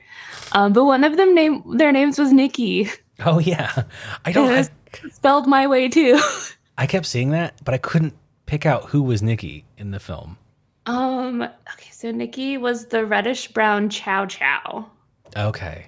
Um, 0.54 0.74
but 0.74 0.86
one 0.86 1.04
of 1.04 1.16
them 1.16 1.36
name 1.36 1.62
their 1.78 1.92
names 1.92 2.18
was 2.18 2.34
Nikki. 2.34 2.90
oh 3.24 3.38
yeah. 3.38 3.84
I 4.26 4.32
don't 4.32 4.52
I, 4.52 4.68
spelled 5.12 5.46
my 5.46 5.68
way 5.68 5.90
too. 5.90 6.20
I 6.80 6.88
kept 6.88 7.06
seeing 7.06 7.30
that, 7.30 7.54
but 7.64 7.76
I 7.76 7.78
couldn't 7.78 8.16
pick 8.48 8.66
out 8.66 8.86
who 8.86 9.04
was 9.04 9.22
Nikki 9.22 9.64
in 9.78 9.92
the 9.92 10.00
film. 10.00 10.40
Um, 10.88 11.44
okay, 11.44 11.92
so 11.92 12.10
Nikki 12.10 12.58
was 12.58 12.88
the 12.88 13.06
reddish 13.06 13.48
brown 13.50 13.90
Chow 13.90 14.26
Chow. 14.26 14.90
Okay. 15.38 15.86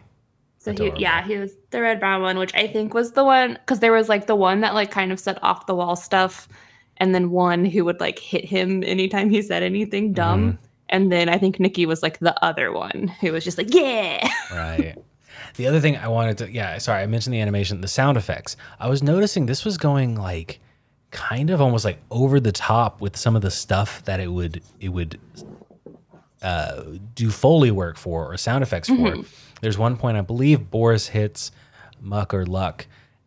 So 0.59 0.73
he, 0.73 0.91
yeah, 0.97 1.25
he 1.25 1.37
was 1.37 1.53
the 1.71 1.81
red 1.81 1.99
brown 1.99 2.21
one, 2.21 2.37
which 2.37 2.53
I 2.53 2.67
think 2.67 2.93
was 2.93 3.13
the 3.13 3.23
one 3.23 3.53
because 3.53 3.79
there 3.79 3.93
was 3.93 4.09
like 4.09 4.27
the 4.27 4.35
one 4.35 4.61
that 4.61 4.75
like 4.75 4.91
kind 4.91 5.11
of 5.11 5.19
said 5.19 5.39
off 5.41 5.65
the 5.65 5.73
wall 5.73 5.95
stuff, 5.95 6.47
and 6.97 7.13
then 7.13 7.31
one 7.31 7.65
who 7.65 7.85
would 7.85 7.99
like 7.99 8.19
hit 8.19 8.45
him 8.45 8.83
anytime 8.83 9.29
he 9.29 9.41
said 9.41 9.63
anything 9.63 10.13
dumb. 10.13 10.53
Mm-hmm. 10.53 10.65
And 10.89 11.11
then 11.11 11.29
I 11.29 11.37
think 11.37 11.59
Nikki 11.59 11.85
was 11.85 12.03
like 12.03 12.19
the 12.19 12.35
other 12.43 12.71
one 12.71 13.11
who 13.19 13.31
was 13.31 13.43
just 13.43 13.57
like, 13.57 13.73
yeah. 13.73 14.27
Right. 14.51 14.95
The 15.55 15.67
other 15.67 15.79
thing 15.79 15.97
I 15.97 16.07
wanted 16.07 16.37
to, 16.39 16.51
yeah, 16.51 16.77
sorry, 16.77 17.01
I 17.01 17.05
mentioned 17.07 17.33
the 17.33 17.41
animation, 17.41 17.81
the 17.81 17.87
sound 17.87 18.17
effects. 18.17 18.57
I 18.79 18.89
was 18.89 19.01
noticing 19.01 19.45
this 19.45 19.65
was 19.65 19.77
going 19.77 20.15
like 20.15 20.59
kind 21.11 21.49
of 21.49 21.61
almost 21.61 21.85
like 21.85 21.99
over 22.11 22.39
the 22.39 22.51
top 22.51 22.99
with 22.99 23.15
some 23.15 23.35
of 23.35 23.41
the 23.41 23.51
stuff 23.51 24.03
that 24.03 24.19
it 24.19 24.27
would 24.27 24.61
it 24.81 24.89
would 24.89 25.19
uh, 26.41 26.83
do 27.15 27.31
foley 27.31 27.71
work 27.71 27.97
for 27.97 28.31
or 28.31 28.37
sound 28.37 28.63
effects 28.63 28.89
for. 28.89 29.15
There's 29.61 29.77
one 29.77 29.97
point 29.97 30.17
I 30.17 30.21
believe 30.21 30.69
Boris 30.69 31.07
hits 31.07 31.51
Muk 32.01 32.33
or 32.33 32.45
Luk, 32.45 32.85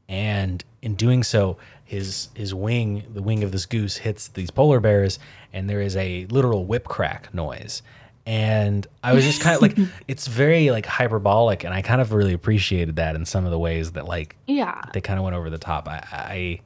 and 0.08 0.62
in 0.82 0.94
doing 0.94 1.22
so, 1.22 1.56
his 1.88 2.28
his 2.34 2.54
wing, 2.54 3.02
the 3.14 3.22
wing 3.22 3.42
of 3.42 3.50
this 3.50 3.64
goose, 3.66 3.96
hits 3.96 4.28
these 4.28 4.50
polar 4.50 4.78
bears, 4.78 5.18
and 5.52 5.68
there 5.70 5.80
is 5.80 5.96
a 5.96 6.26
literal 6.26 6.66
whip 6.66 6.84
crack 6.84 7.32
noise. 7.32 7.82
And 8.26 8.86
I 9.02 9.14
was 9.14 9.24
just 9.24 9.40
kind 9.40 9.56
of 9.56 9.62
like, 9.62 9.78
it's 10.06 10.26
very 10.26 10.70
like 10.70 10.84
hyperbolic, 10.84 11.64
and 11.64 11.72
I 11.72 11.80
kind 11.80 12.02
of 12.02 12.12
really 12.12 12.34
appreciated 12.34 12.96
that 12.96 13.16
in 13.16 13.24
some 13.24 13.46
of 13.46 13.50
the 13.50 13.58
ways 13.58 13.92
that 13.92 14.04
like 14.06 14.36
Yeah. 14.46 14.82
they 14.92 15.00
kind 15.00 15.18
of 15.18 15.24
went 15.24 15.34
over 15.34 15.48
the 15.48 15.56
top. 15.58 15.88
I, 15.88 16.04
I 16.12 16.60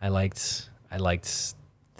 I 0.00 0.08
liked 0.08 0.70
I 0.90 0.96
liked 0.96 1.54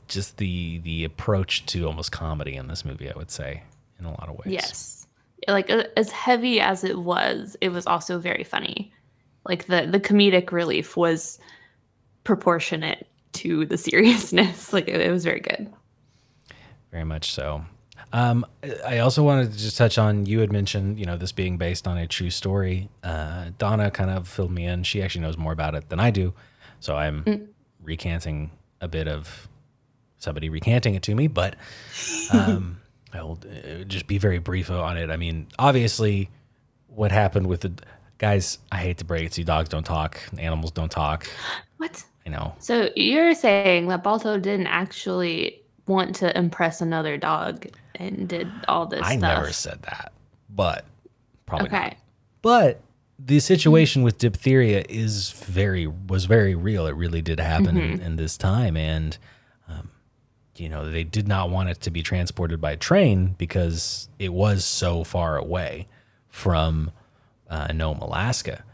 just 0.09 0.39
the 0.39 0.79
the 0.79 1.05
approach 1.05 1.67
to 1.67 1.87
almost 1.87 2.11
comedy 2.11 2.55
in 2.55 2.69
this 2.69 2.87
movie. 2.87 3.11
I 3.13 3.17
would 3.17 3.31
say 3.31 3.65
in 4.01 4.07
a 4.07 4.11
lot 4.11 4.31
of 4.31 4.37
ways. 4.39 4.47
Yes. 4.55 5.07
Like 5.47 5.69
uh, 5.69 5.85
as 5.97 6.11
heavy 6.11 6.61
as 6.61 6.83
it 6.83 6.99
was, 6.99 7.55
it 7.61 7.69
was 7.69 7.87
also 7.87 8.19
very 8.19 8.45
funny. 8.45 8.95
Like 9.45 9.67
the 9.67 9.87
the 9.91 10.01
comedic 10.01 10.53
relief 10.53 10.97
was 10.97 11.39
proportionate 12.25 13.07
to 13.35 13.67
the 13.67 13.77
seriousness. 13.79 14.73
Like 14.73 14.89
it, 14.89 15.01
it 15.01 15.11
was 15.11 15.25
very 15.25 15.41
good. 15.41 15.73
very 16.91 17.05
much 17.05 17.33
so. 17.33 17.65
Um, 18.13 18.45
I 18.87 18.99
also 18.99 19.23
wanted 19.23 19.53
to 19.53 19.59
just 19.59 19.79
touch 19.79 19.97
on 19.97 20.27
you 20.27 20.41
had 20.41 20.53
mentioned 20.53 20.99
you 20.99 21.07
know 21.07 21.17
this 21.17 21.33
being 21.33 21.57
based 21.57 21.87
on 21.87 21.97
a 21.97 22.07
true 22.07 22.31
story. 22.31 22.89
Uh, 23.03 23.51
Donna 23.59 23.91
kind 23.91 24.11
of 24.11 24.29
filled 24.29 24.51
me 24.51 24.67
in. 24.67 24.83
She 24.83 25.03
actually 25.03 25.23
knows 25.23 25.39
more 25.39 25.53
about 25.53 25.75
it 25.75 25.89
than 25.89 25.99
I 26.01 26.11
do, 26.11 26.35
so 26.81 26.97
I'm 26.97 27.49
recanting 27.83 28.51
a 28.81 28.89
bit 28.89 29.09
of 29.09 29.49
somebody 30.19 30.49
recanting 30.51 30.95
it 30.95 31.03
to 31.05 31.15
me. 31.15 31.27
But 31.27 31.57
um, 32.33 32.81
I'll 33.15 33.39
uh, 33.45 33.85
just 33.85 34.07
be 34.07 34.19
very 34.19 34.39
brief 34.39 34.71
on 34.71 34.97
it. 34.99 35.11
I 35.11 35.17
mean, 35.17 35.47
obviously, 35.59 36.29
what 36.89 37.13
happened 37.13 37.47
with 37.47 37.63
the 37.63 37.73
guys? 38.19 38.59
I 38.71 38.77
hate 38.77 38.99
to 38.99 39.05
break 39.07 39.25
it 39.25 39.33
to 39.33 39.41
you, 39.41 39.45
dogs 39.47 39.69
don't 39.71 39.85
talk, 39.87 40.21
animals 40.39 40.71
don't 40.73 40.91
talk. 40.91 41.27
What? 41.79 42.05
I 42.27 42.31
know. 42.31 42.55
So 42.59 42.91
you're 42.97 43.35
saying 43.35 43.89
that 43.89 44.03
Balto 44.03 44.39
didn't 44.39 44.69
actually 44.69 45.61
want 45.87 46.15
to 46.17 46.37
impress 46.37 46.81
another 46.81 47.17
dog 47.17 47.67
and 47.97 48.29
did 48.29 48.49
all 48.69 48.87
this 48.87 49.03
I 49.03 49.17
stuff? 49.17 49.21
never 49.21 49.53
said 49.53 49.83
that, 49.83 50.13
but 50.49 50.85
probably 51.47 51.69
not. 51.69 51.83
Okay. 51.83 51.97
But 52.41 52.81
the 53.19 53.41
situation 53.41 54.03
with 54.03 54.19
diphtheria 54.19 54.85
is 54.89 55.31
very 55.31 55.87
was 55.87 56.25
very 56.25 56.55
real. 56.55 56.87
It 56.87 56.95
really 56.95 57.23
did 57.23 57.39
happen 57.41 57.77
in, 57.77 58.01
in 58.01 58.17
this 58.17 58.37
time, 58.37 58.77
and 58.77 59.17
um, 59.69 59.91
you 60.57 60.69
know 60.69 60.91
they 60.91 61.05
did 61.05 61.29
not 61.29 61.51
want 61.51 61.69
it 61.69 61.81
to 61.83 61.91
be 61.91 62.03
transported 62.03 62.61
by 62.61 62.77
train 62.77 63.35
because 63.39 64.09
it 64.19 64.33
was 64.33 64.65
so 64.65 65.05
far 65.05 65.37
away 65.37 65.87
from 66.29 66.91
uh, 67.49 67.69
Nome, 67.73 67.99
Alaska. 67.99 68.65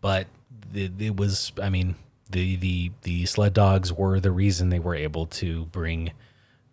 But 0.00 0.26
it, 0.74 0.92
it 1.00 1.16
was, 1.16 1.52
I 1.60 1.70
mean, 1.70 1.94
the 2.30 2.56
the 2.56 2.92
the 3.02 3.26
sled 3.26 3.54
dogs 3.54 3.92
were 3.92 4.20
the 4.20 4.30
reason 4.30 4.68
they 4.68 4.78
were 4.78 4.94
able 4.94 5.26
to 5.26 5.64
bring 5.66 6.12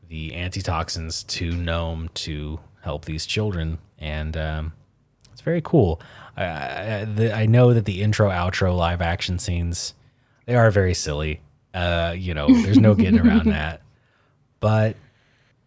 the 0.08 0.36
antitoxins 0.36 1.24
to 1.24 1.52
Nome 1.52 2.10
to 2.14 2.60
help 2.82 3.06
these 3.06 3.26
children, 3.26 3.80
and 3.98 4.38
um, 4.38 4.74
it's 5.32 5.42
very 5.42 5.62
cool. 5.62 6.02
I, 6.38 6.44
I, 6.46 7.06
the, 7.06 7.36
I 7.36 7.46
know 7.46 7.74
that 7.74 7.86
the 7.86 8.02
intro, 8.02 8.30
outro, 8.30 8.76
live 8.76 9.02
action 9.02 9.40
scenes 9.40 9.94
they 10.46 10.56
are 10.56 10.72
very 10.72 10.94
silly. 10.94 11.42
Uh, 11.74 12.14
you 12.18 12.34
know, 12.34 12.48
there's 12.48 12.80
no 12.80 12.96
getting 12.96 13.20
around 13.20 13.46
that. 13.52 13.82
But 14.60 14.96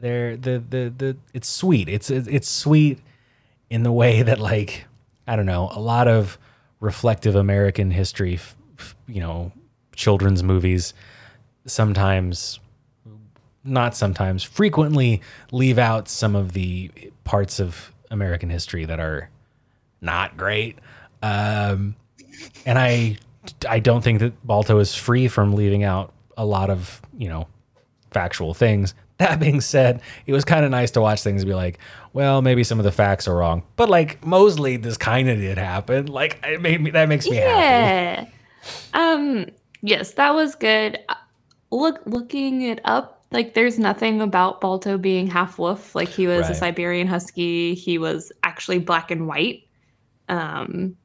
they're 0.00 0.36
the 0.36 0.62
the 0.68 0.92
the 0.96 1.16
it's 1.34 1.48
sweet. 1.48 1.88
It's 1.88 2.10
it's 2.10 2.48
sweet 2.48 3.00
in 3.68 3.82
the 3.82 3.92
way 3.92 4.22
that 4.22 4.38
like 4.38 4.86
I 5.26 5.36
don't 5.36 5.46
know 5.46 5.68
a 5.72 5.80
lot 5.80 6.08
of 6.08 6.38
reflective 6.80 7.34
American 7.34 7.90
history, 7.90 8.34
f- 8.34 8.56
f- 8.78 8.96
you 9.06 9.20
know, 9.20 9.52
children's 9.98 10.42
movies 10.44 10.94
sometimes 11.66 12.60
not 13.64 13.94
sometimes 13.94 14.42
frequently 14.42 15.20
leave 15.52 15.76
out 15.78 16.08
some 16.08 16.34
of 16.34 16.52
the 16.52 16.90
parts 17.24 17.60
of 17.60 17.92
American 18.10 18.48
history 18.48 18.84
that 18.86 19.00
are 19.00 19.28
not 20.00 20.36
great. 20.36 20.78
Um, 21.22 21.96
and 22.64 22.78
I 22.78 23.18
I 23.68 23.80
don't 23.80 24.02
think 24.02 24.20
that 24.20 24.46
Balto 24.46 24.78
is 24.78 24.94
free 24.94 25.26
from 25.26 25.54
leaving 25.54 25.82
out 25.82 26.12
a 26.36 26.46
lot 26.46 26.70
of, 26.70 27.02
you 27.16 27.28
know, 27.28 27.48
factual 28.10 28.54
things. 28.54 28.94
That 29.18 29.40
being 29.40 29.60
said, 29.60 30.00
it 30.26 30.32
was 30.32 30.44
kind 30.44 30.64
of 30.64 30.70
nice 30.70 30.92
to 30.92 31.00
watch 31.00 31.24
things 31.24 31.44
be 31.44 31.52
like, 31.52 31.80
well, 32.12 32.40
maybe 32.40 32.62
some 32.62 32.78
of 32.78 32.84
the 32.84 32.92
facts 32.92 33.26
are 33.26 33.34
wrong. 33.34 33.64
But 33.74 33.88
like 33.88 34.24
mostly 34.24 34.76
this 34.76 34.96
kind 34.96 35.28
of 35.28 35.38
did 35.38 35.58
happen. 35.58 36.06
Like 36.06 36.38
it 36.44 36.62
made 36.62 36.80
me 36.80 36.92
that 36.92 37.08
makes 37.08 37.28
me 37.28 37.38
happy. 37.38 37.50
Yeah. 37.50 38.26
Um. 38.94 39.46
Yes, 39.82 40.12
that 40.12 40.34
was 40.34 40.54
good. 40.54 40.98
Uh, 41.08 41.14
Look, 41.70 42.00
looking 42.06 42.62
it 42.62 42.80
up, 42.84 43.24
like 43.30 43.52
there's 43.52 43.78
nothing 43.78 44.22
about 44.22 44.60
Balto 44.60 44.96
being 44.96 45.26
half 45.26 45.58
wolf. 45.58 45.94
Like 45.94 46.08
he 46.08 46.26
was 46.26 46.48
a 46.48 46.54
Siberian 46.54 47.06
Husky. 47.06 47.74
He 47.74 47.98
was 47.98 48.32
actually 48.42 48.78
black 48.78 49.10
and 49.10 49.26
white. 49.26 49.64
Um. 50.28 50.96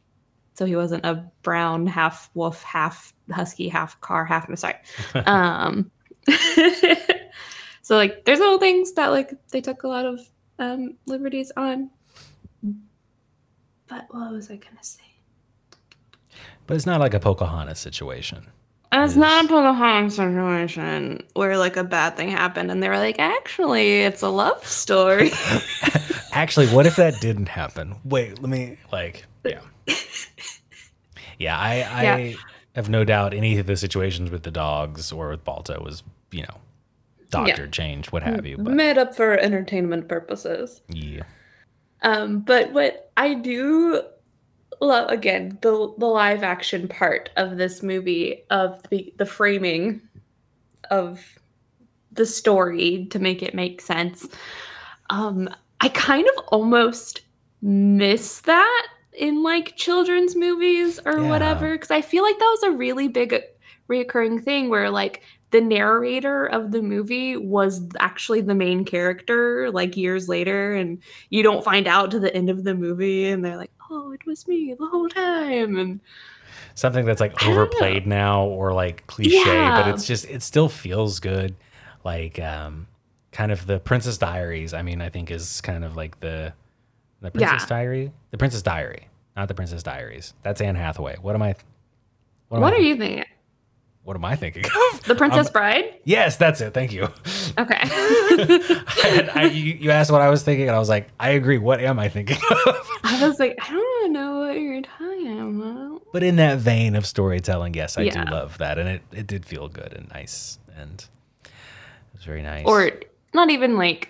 So 0.56 0.66
he 0.66 0.76
wasn't 0.76 1.06
a 1.06 1.30
brown 1.42 1.88
half 1.88 2.30
wolf, 2.34 2.64
half 2.64 3.14
husky, 3.32 3.68
half 3.68 4.00
car, 4.02 4.24
half. 4.24 4.48
I'm 4.48 4.56
sorry. 4.56 4.76
um. 5.26 5.92
so 7.82 7.98
like, 7.98 8.24
there's 8.24 8.40
little 8.40 8.60
things 8.60 8.94
that 8.94 9.08
like 9.08 9.34
they 9.50 9.60
took 9.60 9.84
a 9.84 9.88
lot 9.90 10.06
of 10.06 10.22
um 10.60 10.96
liberties 11.08 11.52
on. 11.58 11.90
But 13.88 14.06
what 14.12 14.32
was 14.32 14.50
I 14.50 14.56
gonna 14.56 14.82
say? 14.82 15.02
But 16.68 16.76
it's 16.76 16.86
not 16.86 17.02
like 17.02 17.14
a 17.14 17.20
Pocahontas 17.20 17.80
situation. 17.80 18.48
And 18.94 19.04
it's 19.04 19.14
is- 19.14 19.18
not 19.18 19.46
a 19.46 19.48
Pocahontas 19.48 20.16
situation 20.16 21.24
where 21.34 21.58
like 21.58 21.76
a 21.78 21.84
bad 21.84 22.16
thing 22.16 22.30
happened 22.30 22.72
and 22.72 22.82
they 22.82 22.90
were 22.90 22.98
like, 22.98 23.20
actually, 23.20 24.02
it's 24.02 24.22
a 24.22 24.30
love 24.30 24.66
story. 24.66 25.32
Actually, 26.32 26.68
what 26.68 26.88
if 26.88 26.96
that 26.96 27.20
didn't 27.22 27.48
happen? 27.48 27.96
Wait, 28.06 28.42
let 28.42 28.50
me 28.50 28.78
like 28.92 29.26
yeah. 29.46 29.60
Yeah, 31.38 31.58
I 31.58 31.74
I 31.82 32.04
Yeah. 32.04 32.36
have 32.76 32.90
no 32.90 33.04
doubt 33.04 33.34
any 33.34 33.58
of 33.60 33.66
the 33.68 33.76
situations 33.78 34.32
with 34.32 34.44
the 34.44 34.50
dogs 34.52 35.12
or 35.12 35.30
with 35.30 35.44
Balto 35.44 35.80
was, 35.84 36.02
you 36.32 36.42
know, 36.44 36.58
doctor 37.30 37.68
change, 37.68 38.12
what 38.12 38.24
have 38.24 38.46
you. 38.46 38.58
But 38.58 38.74
Made 38.74 38.98
up 38.98 39.16
for 39.16 39.38
entertainment 39.38 40.08
purposes. 40.08 40.82
yeah. 40.88 41.24
Um, 42.02 42.40
but 42.42 42.74
what 42.74 43.12
I 43.16 43.34
do 43.36 44.02
love 44.82 45.10
again 45.10 45.58
the 45.62 45.94
the 45.98 46.06
live 46.06 46.44
action 46.44 46.88
part 46.88 47.30
of 47.38 47.58
this 47.58 47.84
movie 47.84 48.44
of 48.50 48.82
the 48.90 49.14
the 49.18 49.26
framing 49.26 50.02
of 50.92 51.20
the 52.12 52.26
story 52.26 53.08
to 53.12 53.20
make 53.20 53.42
it 53.42 53.56
make 53.56 53.82
sense. 53.82 54.28
Um, 55.10 55.50
I 55.82 55.90
kind 55.90 56.28
of 56.38 56.44
almost 56.48 57.22
miss 57.62 58.42
that 58.42 58.88
in 59.14 59.44
like 59.44 59.76
children's 59.76 60.36
movies 60.36 61.00
or 61.06 61.20
Yeah. 61.20 61.30
whatever 61.30 61.74
because 61.74 61.92
I 61.92 62.02
feel 62.02 62.24
like 62.24 62.38
that 62.40 62.58
was 62.62 62.64
a 62.64 62.72
really 62.72 63.08
big 63.08 63.36
reoccurring 63.90 64.44
thing 64.44 64.70
where 64.70 64.90
like 64.90 65.22
the 65.54 65.62
narrator 65.62 66.46
of 66.48 66.72
the 66.72 66.82
movie 66.82 67.38
was 67.38 67.88
actually 68.00 68.42
the 68.42 68.56
main 68.56 68.84
character 68.84 69.70
like 69.72 69.96
years 69.96 70.28
later 70.28 70.74
and 70.74 70.98
you 71.30 71.44
don't 71.44 71.64
find 71.64 71.88
out 71.88 72.10
to 72.12 72.20
the 72.20 72.36
end 72.36 72.50
of 72.50 72.64
the 72.64 72.74
movie 72.74 73.28
and 73.30 73.46
they're 73.46 73.56
like 73.56 73.72
oh 73.92 74.12
it 74.12 74.26
was 74.26 74.48
me 74.48 74.76
the 74.78 74.86
whole 74.88 75.08
time 75.08 75.78
and 75.78 76.02
Something 76.76 77.06
that's 77.06 77.22
like 77.22 77.34
I 77.40 77.46
don't 77.46 77.54
know. 77.56 77.62
overplayed 77.62 78.08
now 78.08 78.46
or 78.46 78.74
like 78.74 79.06
cliche, 79.06 79.44
but 79.44 79.88
it's 79.90 80.08
just 80.08 80.26
it 80.26 80.42
still 80.42 80.68
feels 80.70 81.20
good. 81.20 81.54
Like 82.04 82.40
um 82.40 82.88
kind 83.32 83.52
of 83.52 83.68
the 83.68 83.80
Princess 83.80 84.18
Diaries, 84.18 84.74
I 84.74 84.82
mean, 84.82 85.00
I 85.00 85.10
think 85.10 85.30
is 85.30 85.62
kind 85.62 85.84
of 85.84 85.96
like 85.96 86.20
the 86.20 86.52
the 87.22 87.30
Princess 87.30 87.62
Yeah. 87.62 87.68
Diary? 87.68 88.12
The 88.32 88.38
Princess 88.40 88.64
Diary, 88.64 89.08
not 89.38 89.50
the 89.50 89.54
Princess 89.54 89.84
Diaries. 89.84 90.34
That's 90.42 90.62
Anne 90.62 90.74
Hathaway. 90.74 91.18
What 91.22 91.36
am 91.36 91.44
I 91.44 91.54
what, 92.50 92.58
am 92.58 92.64
I 92.64 92.72
are 92.72 92.80
you 92.80 92.98
thinking 92.98 93.26
What 94.04 94.16
am 94.18 94.26
I 94.26 94.36
thinking 94.36 94.66
of? 94.94 95.04
the 95.04 95.16
princess 95.16 95.48
Um, 95.48 95.54
bride 95.54 95.86
Yes, 96.04 96.36
that's 96.38 96.60
it. 96.62 96.74
Thank 96.74 96.92
you. 96.92 97.04
okay 97.58 97.78
I 97.84 98.86
had, 99.16 99.30
I, 99.30 99.44
you, 99.46 99.74
you 99.76 99.92
asked 99.92 100.12
what 100.12 100.22
I 100.22 100.30
was 100.30 100.44
thinking, 100.44 100.68
and 100.68 100.76
I 100.76 100.80
was 100.80 100.90
like, 100.90 101.10
I 101.20 101.30
agree. 101.32 101.58
What 101.58 101.80
am 101.82 102.00
I 102.00 102.10
thinking 102.10 102.38
of? 102.38 102.90
i 103.06 103.28
was 103.28 103.38
like 103.40 103.58
i 103.62 103.70
don't 103.70 104.12
know 104.14 104.40
what 104.40 104.60
you're 104.60 104.82
talking 104.82 105.40
about 105.40 106.02
but 106.14 106.24
in 106.24 106.36
that 106.38 106.58
vein 106.60 106.96
of 106.96 107.06
storytelling, 107.06 107.74
yes, 107.74 107.98
I 107.98 108.04
Yeah. 108.04 108.26
do 108.26 108.32
love 108.32 108.58
that, 108.60 108.78
and 108.78 108.88
it, 108.88 109.02
it 109.12 109.28
did 109.28 109.46
feel 109.46 109.68
good 109.68 109.94
and 109.94 110.08
nice, 110.10 110.60
and 110.78 111.06
it 111.44 111.52
was 112.14 112.24
very 112.24 112.42
nice. 112.44 112.66
or 112.66 112.92
not 113.34 113.50
even 113.50 113.78
like 113.78 114.10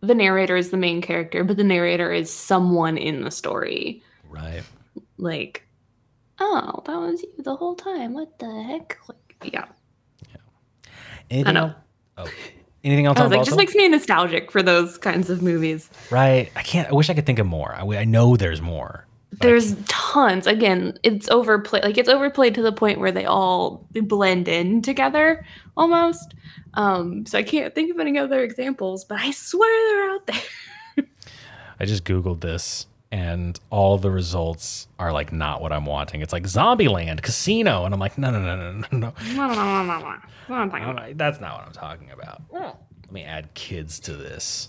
the 0.00 0.14
narrator 0.14 0.56
is 0.56 0.70
the 0.70 0.76
main 0.76 1.00
character 1.00 1.44
but 1.44 1.56
the 1.56 1.64
narrator 1.64 2.12
is 2.12 2.32
someone 2.32 2.96
in 2.98 3.22
the 3.22 3.30
story 3.30 4.02
right, 4.28 4.62
like, 5.16 5.66
oh, 6.40 6.82
that 6.86 6.96
was 6.98 7.22
you 7.22 7.30
the 7.38 7.54
whole 7.56 7.74
time. 7.76 8.12
What 8.14 8.38
the 8.38 8.50
heck? 8.64 8.98
Like, 9.08 9.18
yeah. 9.42 9.66
Anything 11.30 11.54
know. 11.54 11.60
else? 11.60 11.74
Oh, 12.16 12.30
anything 12.84 13.06
else 13.06 13.16
I 13.18 13.22
on 13.22 13.26
was 13.26 13.30
like, 13.30 13.38
Balto? 13.38 13.48
just 13.48 13.56
makes 13.56 13.74
me 13.74 13.88
nostalgic 13.88 14.50
for 14.50 14.62
those 14.62 14.98
kinds 14.98 15.30
of 15.30 15.42
movies. 15.42 15.90
right. 16.10 16.50
I 16.54 16.62
can't. 16.62 16.88
I 16.88 16.92
wish 16.92 17.10
I 17.10 17.14
could 17.14 17.26
think 17.26 17.38
of 17.38 17.46
more. 17.46 17.74
I, 17.74 17.82
I 17.96 18.04
know 18.04 18.36
there's 18.36 18.60
more. 18.60 19.06
There's 19.40 19.74
tons. 19.86 20.46
Again, 20.46 20.96
it's 21.02 21.28
overplayed. 21.28 21.82
Like 21.82 21.98
it's 21.98 22.08
overplayed 22.08 22.54
to 22.54 22.62
the 22.62 22.72
point 22.72 23.00
where 23.00 23.10
they 23.10 23.24
all 23.24 23.86
blend 23.92 24.46
in 24.46 24.80
together 24.80 25.44
almost. 25.76 26.34
Um, 26.74 27.26
so 27.26 27.38
I 27.38 27.42
can't 27.42 27.74
think 27.74 27.90
of 27.90 27.98
any 27.98 28.18
other 28.18 28.42
examples, 28.42 29.04
but 29.04 29.18
I 29.18 29.30
swear 29.32 29.88
they're 29.88 30.10
out 30.10 30.26
there. 30.26 31.06
I 31.80 31.84
just 31.84 32.04
Googled 32.04 32.40
this 32.40 32.86
and 33.14 33.60
all 33.70 33.96
the 33.96 34.10
results 34.10 34.88
are 34.98 35.12
like 35.12 35.32
not 35.32 35.62
what 35.62 35.70
I'm 35.72 35.86
wanting. 35.86 36.20
It's 36.20 36.32
like 36.32 36.42
Zombieland, 36.42 37.22
Casino. 37.22 37.84
And 37.84 37.94
I'm 37.94 38.00
like, 38.00 38.18
no, 38.18 38.32
no, 38.32 38.40
no, 38.40 38.56
no, 38.56 38.72
no, 38.72 38.86
no. 38.90 38.98
no 38.98 39.12
I'm- 40.48 41.16
That's 41.16 41.40
not 41.40 41.58
what 41.58 41.66
I'm 41.66 41.72
talking 41.72 42.10
about. 42.10 42.42
Let 42.52 43.12
me 43.12 43.22
add 43.22 43.54
kids 43.54 44.00
to 44.00 44.14
this. 44.16 44.68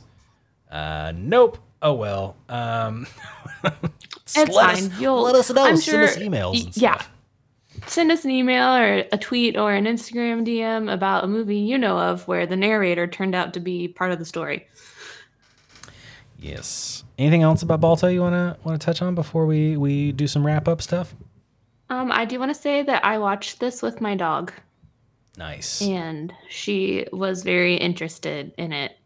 Uh, 0.69 1.11
nope. 1.15 1.57
Oh 1.81 1.93
well. 1.95 2.35
Um, 2.47 3.07
It's 3.63 4.37
let 4.37 4.53
fine. 4.53 4.91
Us, 4.91 4.99
You'll- 4.99 5.23
let 5.23 5.33
us 5.35 5.49
know. 5.51 5.65
I'm 5.65 5.77
Send 5.77 6.03
us 6.03 6.13
sure- 6.15 6.23
emails. 6.23 6.73
yeah. 6.75 7.01
Send 7.87 8.11
us 8.11 8.25
an 8.25 8.31
email 8.31 8.75
or 8.75 9.05
a 9.11 9.17
tweet 9.17 9.57
or 9.57 9.73
an 9.73 9.85
Instagram 9.85 10.45
DM 10.47 10.91
about 10.93 11.23
a 11.23 11.27
movie 11.27 11.57
you 11.57 11.79
know 11.79 11.97
of 11.97 12.27
where 12.27 12.45
the 12.45 12.55
narrator 12.55 13.07
turned 13.07 13.33
out 13.33 13.55
to 13.55 13.59
be 13.59 13.87
part 13.87 14.11
of 14.11 14.19
the 14.19 14.25
story. 14.25 14.67
Yes. 16.39 17.03
Anything 17.17 17.43
else 17.43 17.61
about 17.61 17.79
Balto 17.79 18.07
you 18.07 18.21
wanna 18.21 18.57
wanna 18.63 18.77
touch 18.77 19.01
on 19.01 19.15
before 19.15 19.45
we 19.45 19.77
we 19.77 20.11
do 20.11 20.27
some 20.27 20.45
wrap 20.45 20.67
up 20.67 20.81
stuff? 20.81 21.15
Um, 21.89 22.11
I 22.11 22.25
do 22.25 22.39
want 22.39 22.53
to 22.53 22.59
say 22.59 22.81
that 22.81 23.05
I 23.05 23.19
watched 23.19 23.59
this 23.59 23.81
with 23.81 24.01
my 24.01 24.15
dog. 24.15 24.51
Nice. 25.37 25.81
and 25.81 26.33
she 26.47 27.05
was 27.11 27.43
very 27.43 27.75
interested 27.75 28.53
in 28.57 28.71
it. 28.71 28.97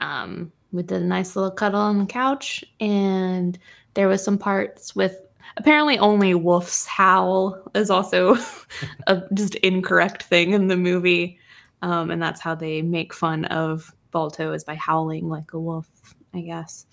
Um, 0.00 0.52
we 0.70 0.82
did 0.82 1.02
a 1.02 1.04
nice 1.06 1.34
little 1.34 1.50
cuddle 1.50 1.80
on 1.80 2.00
the 2.00 2.06
couch, 2.06 2.64
and 2.78 3.58
there 3.94 4.08
was 4.08 4.22
some 4.22 4.38
parts 4.38 4.94
with 4.94 5.16
apparently 5.56 5.98
only 5.98 6.34
wolves 6.34 6.86
howl 6.86 7.70
is 7.74 7.90
also 7.90 8.36
a 9.06 9.22
just 9.34 9.54
incorrect 9.56 10.24
thing 10.24 10.52
in 10.52 10.68
the 10.68 10.76
movie, 10.76 11.38
um, 11.82 12.10
and 12.10 12.22
that's 12.22 12.40
how 12.40 12.54
they 12.54 12.82
make 12.82 13.14
fun 13.14 13.44
of 13.46 13.94
Balto 14.10 14.52
is 14.52 14.64
by 14.64 14.74
howling 14.74 15.28
like 15.28 15.52
a 15.54 15.58
wolf, 15.58 15.88
I 16.34 16.40
guess. 16.42 16.86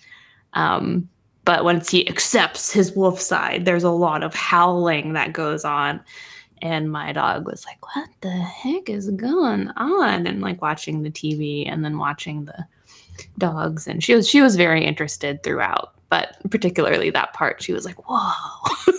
Um, 0.54 1.08
but 1.46 1.64
once 1.64 1.90
he 1.90 2.08
accepts 2.08 2.72
his 2.72 2.92
wolf 2.94 3.20
side, 3.20 3.66
there's 3.66 3.84
a 3.84 3.90
lot 3.90 4.24
of 4.24 4.34
howling 4.36 5.14
that 5.14 5.34
goes 5.34 5.66
on. 5.66 6.02
And 6.62 6.92
my 6.92 7.14
dog 7.14 7.46
was 7.46 7.66
like 7.66 7.84
what 7.96 8.10
the 8.22 8.30
heck 8.32 8.90
is 8.90 9.10
going 9.12 9.70
on? 9.78 10.28
And 10.28 10.42
like 10.42 10.62
watching 10.62 11.04
the 11.04 11.10
tv 11.10 11.72
and 11.72 11.84
then 11.86 11.98
watching 11.98 12.46
the 12.46 12.66
dogs. 13.38 13.88
And 13.88 14.04
she 14.04 14.14
was 14.14 14.28
she 14.28 14.42
was 14.42 14.56
very 14.56 14.84
interested 14.86 15.42
throughout 15.44 15.94
but 16.10 16.36
particularly 16.50 17.12
that 17.12 17.32
part 17.34 17.62
she 17.64 17.72
was 17.72 17.86
like 17.86 17.96
whoa. 18.10 18.74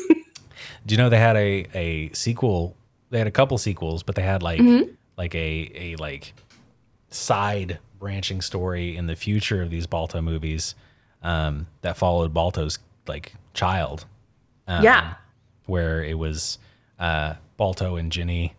Do 0.86 0.94
you 0.94 0.96
know 0.96 1.08
they 1.10 1.18
had 1.18 1.36
a 1.36 1.66
a 1.74 2.10
sequel? 2.14 2.74
They 3.10 3.18
had 3.18 3.26
a 3.26 3.32
couple 3.32 3.58
sequels, 3.58 4.02
but 4.02 4.14
they 4.14 4.22
had 4.22 4.42
like 4.42 4.60
Mhm. 4.60 4.94
like 5.18 5.34
a 5.34 5.70
a 5.74 5.96
like 5.96 6.32
side 7.10 7.78
branching 7.98 8.40
story 8.40 8.96
in 8.96 9.06
the 9.06 9.16
future 9.16 9.60
of 9.62 9.70
these 9.70 9.86
Balto 9.86 10.22
movies 10.22 10.74
um, 11.22 11.66
that 11.82 11.96
followed 11.96 12.32
Balto's 12.34 12.78
like 13.06 13.34
child. 13.54 14.04
Um, 14.66 14.84
Yeah. 14.84 15.14
where 15.66 16.02
it 16.02 16.18
was 16.18 16.58
uh, 16.98 17.34
Balto 17.56 17.96
and 17.96 18.10
Ginny 18.12 18.54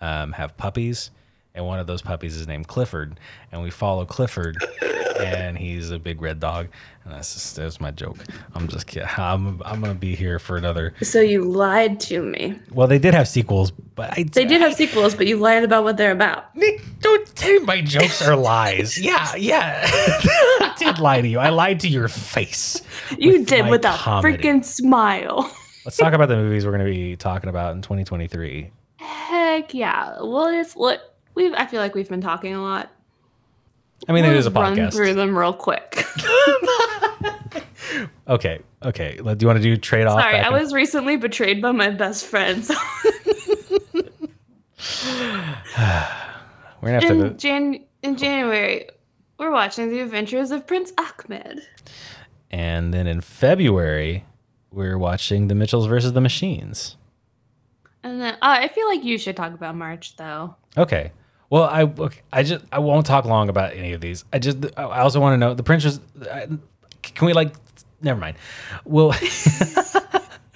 um, 0.00 0.32
have 0.32 0.56
puppies, 0.56 1.10
and 1.54 1.64
one 1.64 1.78
of 1.78 1.86
those 1.86 2.02
puppies 2.02 2.36
is 2.36 2.48
named 2.48 2.66
Clifford, 2.66 3.18
and 3.52 3.62
we 3.62 3.70
follow 3.70 4.04
Clifford, 4.04 4.56
and 5.20 5.56
he's 5.56 5.90
a 5.92 5.98
big 6.00 6.20
red 6.20 6.40
dog, 6.40 6.66
and 7.04 7.12
that's 7.14 7.32
just, 7.34 7.54
that's 7.56 7.80
my 7.80 7.92
joke. 7.92 8.18
I'm 8.54 8.66
just 8.66 8.86
kidding. 8.88 9.08
I'm 9.16 9.62
I'm 9.64 9.80
gonna 9.80 9.94
be 9.94 10.16
here 10.16 10.38
for 10.40 10.56
another 10.56 10.94
so 11.02 11.20
you 11.20 11.44
lied 11.44 12.00
to 12.00 12.22
me 12.22 12.58
well, 12.72 12.88
they 12.88 12.98
did 12.98 13.14
have 13.14 13.28
sequels, 13.28 13.70
but 13.70 14.10
I 14.18 14.24
they 14.24 14.44
did 14.44 14.60
have 14.60 14.74
sequels 14.74 15.14
but 15.14 15.26
you 15.28 15.36
lied 15.36 15.62
about 15.62 15.84
what 15.84 15.96
they're 15.96 16.10
about 16.10 16.54
Nick, 16.56 16.82
don't 17.00 17.38
say 17.38 17.58
my 17.58 17.80
jokes 17.80 18.20
are 18.26 18.34
lies. 18.36 18.98
Yeah, 19.04 19.34
yeah. 19.36 19.82
I 19.86 20.74
did 20.78 20.98
lie 20.98 21.20
to 21.20 21.28
you. 21.28 21.38
I 21.38 21.50
lied 21.50 21.80
to 21.80 21.88
your 21.88 22.08
face. 22.08 22.82
you 23.18 23.44
did 23.44 23.68
with 23.68 23.84
a 23.84 23.88
freaking 23.88 24.64
smile 24.64 25.54
Let's 25.84 25.98
talk 25.98 26.14
about 26.14 26.28
the 26.30 26.36
movies 26.36 26.64
we're 26.64 26.72
going 26.72 26.86
to 26.86 26.90
be 26.90 27.14
talking 27.16 27.50
about 27.50 27.74
in 27.76 27.82
2023. 27.82 28.70
heck 28.96 29.74
yeah 29.74 30.16
well 30.22 30.46
it's 30.46 30.74
what 30.74 31.13
we've 31.34 31.52
i 31.54 31.66
feel 31.66 31.80
like 31.80 31.94
we've 31.94 32.08
been 32.08 32.20
talking 32.20 32.54
a 32.54 32.62
lot 32.62 32.90
I 34.08 34.12
mean, 34.12 34.24
We'll 34.24 34.34
it 34.34 34.38
is 34.38 34.46
a 34.46 34.50
just 34.50 34.56
run 34.56 34.90
through 34.90 35.14
them 35.14 35.38
real 35.38 35.52
quick 35.54 36.04
Okay, 38.26 38.60
okay. 38.82 39.16
Do 39.16 39.22
you 39.22 39.46
want 39.46 39.58
to 39.58 39.62
do 39.62 39.76
trade 39.76 40.06
off? 40.06 40.20
Sorry, 40.20 40.38
I 40.38 40.48
and- 40.48 40.54
was 40.54 40.72
recently 40.72 41.16
betrayed 41.16 41.60
by 41.60 41.72
my 41.72 41.90
best 41.90 42.26
friend. 42.26 42.64
So 42.64 42.74
We're 46.80 46.90
gonna 46.90 46.94
have 46.94 47.02
to. 47.02 47.26
in, 47.26 47.38
Jan- 47.38 47.84
in 48.02 48.16
January, 48.16 48.88
we're 49.38 49.50
watching 49.50 49.90
The 49.90 50.00
Adventures 50.00 50.50
of 50.50 50.66
Prince 50.66 50.92
Achmed. 50.98 51.60
And 52.50 52.94
then 52.94 53.06
in 53.06 53.20
February, 53.20 54.24
we're 54.70 54.98
watching 54.98 55.48
The 55.48 55.54
Mitchells 55.54 55.86
versus 55.86 56.12
the 56.12 56.20
Machines. 56.20 56.96
And 58.02 58.20
then 58.20 58.34
uh, 58.34 58.38
I 58.42 58.68
feel 58.68 58.86
like 58.86 59.04
you 59.04 59.18
should 59.18 59.36
talk 59.36 59.54
about 59.54 59.76
March, 59.76 60.16
though. 60.16 60.56
Okay. 60.76 61.12
Well, 61.50 61.64
I 61.64 61.82
okay, 61.82 62.20
I 62.32 62.42
just 62.42 62.64
I 62.72 62.78
won't 62.80 63.06
talk 63.06 63.24
long 63.24 63.48
about 63.48 63.74
any 63.74 63.92
of 63.92 64.00
these. 64.00 64.24
I 64.32 64.38
just 64.38 64.58
I 64.76 64.82
also 65.00 65.20
want 65.20 65.34
to 65.34 65.38
know 65.38 65.54
the 65.54 65.62
Princess. 65.62 66.00
I- 66.30 66.48
Can 67.02 67.26
we 67.26 67.32
like? 67.32 67.52
Never 68.02 68.18
mind. 68.20 68.36
Well, 68.84 69.14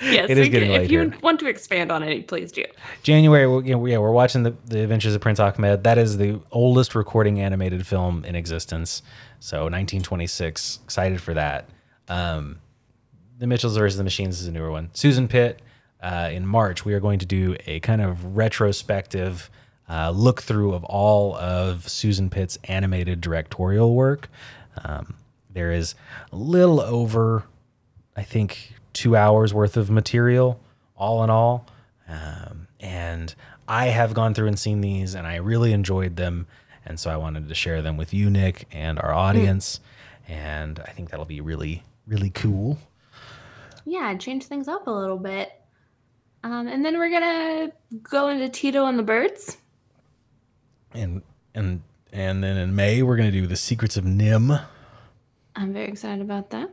Yes, 0.01 0.31
It 0.31 0.39
is 0.39 0.49
getting 0.49 0.71
late 0.71 0.83
if 0.85 0.91
you 0.93 1.01
here. 1.01 1.15
want 1.23 1.41
to 1.41 1.47
expand 1.49 1.91
on 1.91 2.05
it, 2.05 2.29
please 2.29 2.53
do. 2.53 2.65
January. 3.03 3.43
You 3.67 3.75
know, 3.75 3.85
yeah, 3.87 3.99
we're 3.99 4.13
watching 4.13 4.45
the, 4.45 4.55
the 4.67 4.81
Adventures 4.85 5.13
of 5.17 5.21
Prince 5.21 5.41
Achmed. 5.41 5.83
That 5.83 5.99
is 5.99 6.19
the 6.19 6.41
oldest 6.53 6.95
recording 6.95 7.41
animated 7.41 7.85
film 7.85 8.25
in 8.25 8.37
existence. 8.37 9.03
So 9.41 9.57
1926. 9.65 10.79
Excited 10.85 11.21
for 11.21 11.35
that. 11.35 11.69
Um, 12.07 12.61
the 13.39 13.49
Mitchells 13.49 13.77
versus 13.77 13.99
the 13.99 14.05
Machines 14.05 14.41
is 14.41 14.47
a 14.47 14.53
newer 14.53 14.71
one. 14.71 14.91
Susan 14.95 15.27
Pitt. 15.27 15.61
Uh, 16.01 16.31
in 16.33 16.47
March, 16.47 16.85
we 16.85 16.95
are 16.95 17.01
going 17.01 17.19
to 17.19 17.27
do 17.27 17.57
a 17.67 17.81
kind 17.81 18.01
of 18.01 18.37
retrospective 18.37 19.51
uh, 19.89 20.11
look 20.11 20.43
through 20.43 20.75
of 20.75 20.85
all 20.85 21.35
of 21.37 21.89
Susan 21.89 22.31
Pitt's 22.31 22.59
animated 22.65 23.21
directorial 23.21 23.95
work. 23.95 24.29
Um, 24.85 25.15
there 25.51 25.73
is 25.73 25.95
a 26.31 26.37
little 26.37 26.81
over, 26.81 27.45
I 28.17 28.23
think, 28.23 28.75
two 28.93 29.17
hours 29.17 29.55
worth 29.55 29.77
of 29.77 29.91
material, 29.91 30.61
all 30.97 31.25
in 31.25 31.31
all. 31.31 31.67
Um, 32.09 32.69
and 32.81 33.35
I 33.67 33.87
have 33.87 34.15
gone 34.15 34.35
through 34.35 34.49
and 34.49 34.59
seen 34.59 34.81
these, 34.81 35.15
and 35.15 35.27
I 35.27 35.37
really 35.37 35.73
enjoyed 35.73 36.17
them. 36.17 36.47
And 36.85 36.99
so 36.99 37.11
I 37.11 37.17
wanted 37.17 37.49
to 37.49 37.55
share 37.55 37.83
them 37.83 37.97
with 37.97 38.15
you, 38.15 38.31
Nick, 38.31 38.67
and 38.73 38.99
our 38.99 39.13
audience. 39.13 39.81
And 40.29 40.81
I 40.81 40.91
think 40.91 41.11
that'll 41.11 41.27
be 41.27 41.41
really, 41.41 41.83
really 42.07 42.31
cool. 42.31 42.79
Yeah, 43.85 44.15
change 44.17 44.45
things 44.45 44.69
up 44.69 44.87
a 44.87 44.91
little 44.91 45.19
bit. 45.19 45.51
Um, 46.45 46.69
and 46.69 46.85
then 46.85 46.99
we're 46.99 47.11
gonna 47.11 47.73
go 48.03 48.29
into 48.29 48.49
Tito 48.49 48.87
and 48.87 48.99
the 48.99 49.03
Birds. 49.03 49.57
And 50.93 51.23
and 51.55 51.83
and 52.13 52.43
then 52.43 52.57
in 52.57 52.75
May 52.75 53.03
we're 53.03 53.17
gonna 53.17 53.31
do 53.33 53.47
the 53.47 53.57
Secrets 53.57 53.97
of 53.97 54.05
NIMH. 54.05 54.65
I'm 55.57 55.73
very 55.73 55.89
excited 55.89 56.21
about 56.23 56.51
that. 56.51 56.71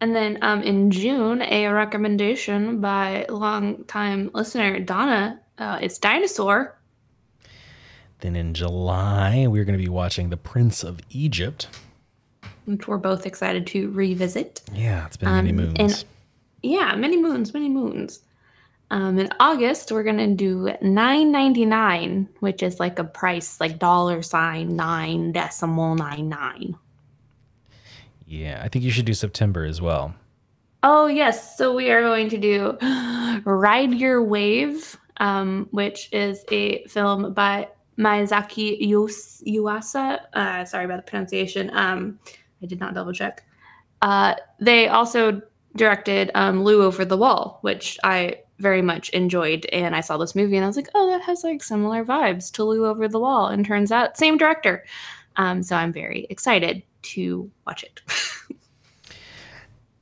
And 0.00 0.16
then 0.16 0.38
um, 0.42 0.62
in 0.62 0.90
June, 0.90 1.42
a 1.42 1.68
recommendation 1.68 2.80
by 2.80 3.24
longtime 3.28 4.30
listener 4.34 4.80
Donna. 4.80 5.40
Uh, 5.58 5.78
it's 5.80 5.98
Dinosaur. 5.98 6.76
Then 8.20 8.34
in 8.36 8.54
July 8.54 9.46
we're 9.48 9.64
gonna 9.64 9.78
be 9.78 9.88
watching 9.88 10.30
The 10.30 10.36
Prince 10.36 10.82
of 10.82 11.00
Egypt. 11.10 11.68
which 12.64 12.86
we're 12.86 12.96
both 12.96 13.26
excited 13.26 13.66
to 13.66 13.90
revisit. 13.90 14.60
Yeah, 14.72 15.06
it's 15.06 15.16
been 15.16 15.28
many 15.30 15.50
Um, 15.50 15.56
moons. 15.56 15.76
and- 15.78 16.04
Yeah, 16.62 16.94
many 16.94 17.20
moons, 17.20 17.52
many 17.52 17.68
moons. 17.68 18.20
Um, 18.92 19.18
in 19.18 19.30
August, 19.40 19.90
we're 19.90 20.02
gonna 20.02 20.34
do 20.34 20.70
nine 20.82 21.32
ninety 21.32 21.64
nine, 21.64 22.28
which 22.40 22.62
is 22.62 22.78
like 22.78 22.98
a 22.98 23.04
price 23.04 23.58
like 23.58 23.78
dollar 23.78 24.20
sign 24.20 24.76
nine 24.76 25.32
decimal 25.32 25.94
nine 25.94 26.28
nine. 26.28 26.76
yeah, 28.26 28.60
I 28.62 28.68
think 28.68 28.84
you 28.84 28.90
should 28.90 29.06
do 29.06 29.14
September 29.14 29.64
as 29.64 29.80
well. 29.80 30.14
Oh 30.82 31.06
yes, 31.06 31.56
so 31.56 31.74
we 31.74 31.90
are 31.90 32.02
going 32.02 32.28
to 32.30 32.38
do 32.38 32.76
Ride 33.44 33.94
Your 33.94 34.22
Wave, 34.22 34.98
um, 35.16 35.68
which 35.70 36.12
is 36.12 36.44
a 36.50 36.84
film 36.84 37.32
by 37.32 37.68
Miyazaki 37.98 38.76
Yos- 38.80 39.42
Yuasa. 39.46 40.20
Uh, 40.34 40.64
sorry 40.66 40.84
about 40.84 41.04
the 41.06 41.10
pronunciation. 41.10 41.70
Um, 41.72 42.18
I 42.62 42.66
did 42.66 42.78
not 42.78 42.92
double 42.92 43.12
check. 43.14 43.42
Uh, 44.02 44.34
they 44.60 44.88
also 44.88 45.40
directed 45.76 46.30
um, 46.34 46.62
Lu 46.64 46.82
Over 46.82 47.06
the 47.06 47.16
Wall, 47.16 47.58
which 47.62 47.98
I 48.04 48.40
very 48.62 48.80
much 48.80 49.10
enjoyed. 49.10 49.66
And 49.72 49.94
I 49.94 50.00
saw 50.00 50.16
this 50.16 50.34
movie 50.34 50.56
and 50.56 50.64
I 50.64 50.68
was 50.68 50.76
like, 50.76 50.88
oh, 50.94 51.10
that 51.10 51.20
has 51.22 51.44
like 51.44 51.62
similar 51.62 52.04
vibes 52.04 52.50
to 52.52 52.64
Lu 52.64 52.86
Over 52.86 53.08
the 53.08 53.20
Wall. 53.20 53.48
And 53.48 53.66
turns 53.66 53.92
out, 53.92 54.16
same 54.16 54.38
director. 54.38 54.84
Um, 55.36 55.62
so 55.62 55.76
I'm 55.76 55.92
very 55.92 56.26
excited 56.30 56.82
to 57.02 57.50
watch 57.66 57.82
it. 57.82 58.00